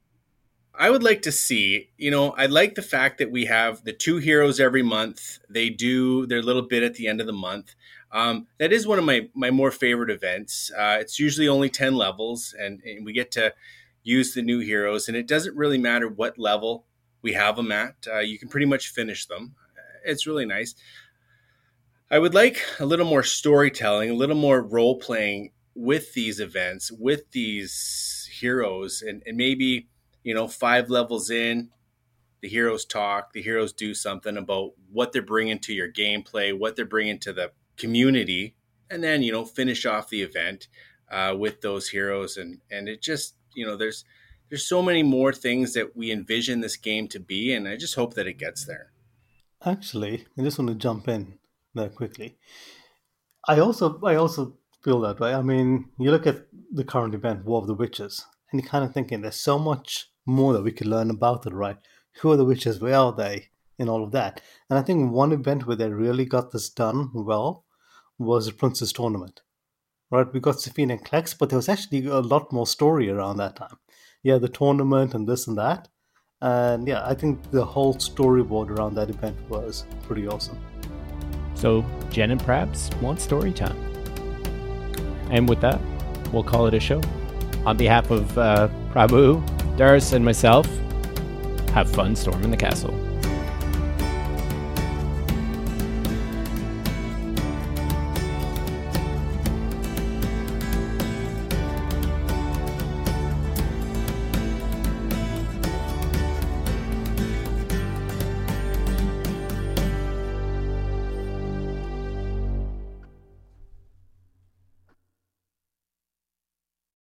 I 0.81 0.91
would 0.91 1.03
like 1.03 1.23
to 1.23 1.33
see, 1.33 1.91
you 1.97 2.13
know, 2.13 2.31
I 2.31 2.47
like 2.47 2.77
the 2.77 2.83
fact 2.83 3.19
that 3.19 3.33
we 3.33 3.47
have 3.47 3.83
the 3.83 3.93
two 3.93 4.19
heroes 4.19 4.61
every 4.61 4.83
month. 4.83 5.41
They 5.51 5.71
do 5.71 6.25
their 6.27 6.41
little 6.41 6.63
bit 6.63 6.85
at 6.85 6.95
the 6.95 7.09
end 7.09 7.21
of 7.21 7.27
the 7.27 7.33
month. 7.33 7.75
Um, 8.13 8.47
that 8.59 8.73
is 8.73 8.87
one 8.87 8.99
of 8.99 9.05
my 9.05 9.29
my 9.35 9.51
more 9.51 9.73
favorite 9.73 10.11
events. 10.11 10.71
Uh, 10.77 10.99
it's 11.01 11.19
usually 11.19 11.49
only 11.49 11.69
ten 11.69 11.95
levels, 11.95 12.55
and, 12.59 12.81
and, 12.85 13.05
we 13.05 13.13
get 13.13 13.33
to 13.33 13.53
use 14.03 14.35
the 14.35 14.41
new 14.41 14.61
heroes. 14.61 15.09
And 15.09 15.17
it 15.17 15.27
doesn't 15.27 15.57
really 15.57 15.79
matter 15.79 16.09
what 16.09 16.39
level 16.39 16.87
we 17.23 17.33
have 17.33 17.57
them 17.57 17.73
at. 17.73 17.95
Uh, 18.07 18.21
you 18.21 18.39
can 18.39 18.49
pretty 18.49 18.67
much 18.67 18.89
finish 18.89 19.27
them. 19.27 19.55
It's 20.05 20.27
really 20.27 20.47
nice. 20.47 20.75
I 22.11 22.19
would 22.19 22.35
like 22.35 22.65
a 22.81 22.87
little 22.87 23.07
more 23.07 23.23
storytelling, 23.23 24.11
a 24.11 24.15
little 24.15 24.37
more 24.37 24.63
role 24.63 24.99
playing 24.99 25.51
with 25.75 26.15
these 26.15 26.41
events, 26.41 26.91
with 26.91 27.31
these 27.33 28.29
heroes, 28.41 29.03
and, 29.03 29.23
and 29.27 29.37
maybe, 29.37 29.89
you 30.23 30.35
know, 30.35 30.49
five 30.49 30.89
levels 30.89 31.31
in, 31.31 31.71
the 32.41 32.49
heroes 32.49 32.85
talk, 32.85 33.33
the 33.33 33.43
heroes 33.43 33.73
do 33.73 33.95
something 33.95 34.37
about 34.37 34.71
what 34.91 35.13
they're 35.13 35.23
bringing 35.23 35.59
to 35.59 35.75
your 35.75 35.93
gameplay, 35.93 36.57
what 36.57 36.77
they're 36.77 36.85
bringing 36.85 37.19
to 37.19 37.33
the 37.33 37.51
community, 37.77 38.55
and 38.91 39.05
then, 39.05 39.23
you 39.23 39.33
know, 39.33 39.45
finish 39.45 39.85
off 39.85 40.09
the 40.09 40.23
event 40.23 40.69
uh, 41.11 41.35
with 41.37 41.61
those 41.61 41.89
heroes. 41.89 42.37
And, 42.37 42.61
and 42.71 42.89
it 42.89 43.03
just, 43.03 43.35
you 43.55 43.67
know, 43.67 43.77
there's, 43.77 44.05
there's 44.49 44.69
so 44.69 44.83
many 44.83 45.03
more 45.03 45.33
things 45.33 45.75
that 45.75 45.97
we 45.97 46.11
envision 46.11 46.61
this 46.61 46.77
game 46.77 47.09
to 47.09 47.21
be, 47.21 47.53
and 47.53 47.69
I 47.69 47.77
just 47.77 47.95
hope 47.95 48.15
that 48.15 48.27
it 48.27 48.39
gets 48.39 48.65
there. 48.65 48.93
Actually, 49.65 50.27
I 50.39 50.43
just 50.43 50.59
want 50.59 50.71
to 50.71 50.75
jump 50.75 51.09
in 51.09 51.39
there 51.75 51.89
quickly. 51.89 52.37
I 53.47 53.59
also 53.61 54.01
I 54.05 54.15
also 54.15 54.57
feel 54.83 55.01
that 55.01 55.21
way. 55.21 55.35
I 55.35 55.43
mean, 55.43 55.91
you 55.99 56.11
look 56.11 56.27
at 56.27 56.47
the 56.73 56.85
current 56.85 57.15
event, 57.15 57.45
War 57.45 57.61
of 57.61 57.67
the 57.67 57.75
Witches, 57.75 58.25
and 58.51 58.61
you're 58.61 58.71
kind 58.71 58.85
of 58.85 58.93
thinking 58.93 59.21
there's 59.21 59.37
so 59.37 59.59
much 59.59 60.11
more 60.27 60.53
that 60.53 60.63
we 60.63 60.73
could 60.73 60.87
learn 60.87 61.11
about 61.11 61.47
it, 61.47 61.55
right? 61.55 61.79
Who 62.21 62.31
are 62.33 62.37
the 62.37 62.45
witches? 62.45 62.81
Where 62.81 62.97
are 62.97 63.13
they? 63.13 63.49
And 63.79 63.89
all 63.89 64.03
of 64.03 64.13
that. 64.13 64.41
And 64.69 64.79
I 64.79 64.83
think 64.83 65.13
one 65.13 65.33
event 65.33 65.67
where 65.67 65.77
they 65.77 65.89
really 65.89 66.25
got 66.25 66.51
this 66.51 66.69
done 66.69 67.11
well 67.15 67.65
was 68.19 68.47
the 68.47 68.53
Prince's 68.53 68.93
Tournament. 68.93 69.41
Right? 70.11 70.33
We 70.33 70.41
got 70.41 70.57
Safine 70.57 70.91
and 70.91 71.05
Klex, 71.05 71.35
but 71.35 71.51
there 71.51 71.59
was 71.59 71.69
actually 71.69 72.07
a 72.07 72.21
lot 72.21 72.53
more 72.53 72.67
story 72.67 73.09
around 73.09 73.37
that 73.37 73.57
time. 73.57 73.79
Yeah, 74.23 74.39
the 74.39 74.49
tournament 74.49 75.15
and 75.15 75.27
this 75.29 75.47
and 75.47 75.57
that. 75.59 75.89
And 76.41 76.87
yeah, 76.87 77.05
I 77.05 77.15
think 77.15 77.51
the 77.51 77.65
whole 77.65 77.95
storyboard 77.95 78.71
around 78.71 78.95
that 78.95 79.11
event 79.11 79.37
was 79.49 79.87
pretty 80.03 80.27
awesome. 80.27 80.59
So 81.55 81.85
Jen 82.11 82.31
and 82.31 82.41
Prabs 82.41 82.95
want 83.01 83.21
story 83.21 83.53
time. 83.53 83.77
And 85.31 85.49
with 85.49 85.61
that, 85.61 85.81
we'll 86.33 86.45
call 86.45 86.67
it 86.67 86.75
a 86.75 86.81
show. 86.81 87.01
On 87.67 87.77
behalf 87.77 88.11
of 88.11 88.39
uh, 88.39 88.69
Prabhu, 88.93 89.43
Darius, 89.77 90.13
and 90.13 90.25
myself, 90.25 90.67
have 91.73 91.91
fun 91.91 92.17
storming 92.17 92.51
the 92.51 92.57
castle. 92.57 92.95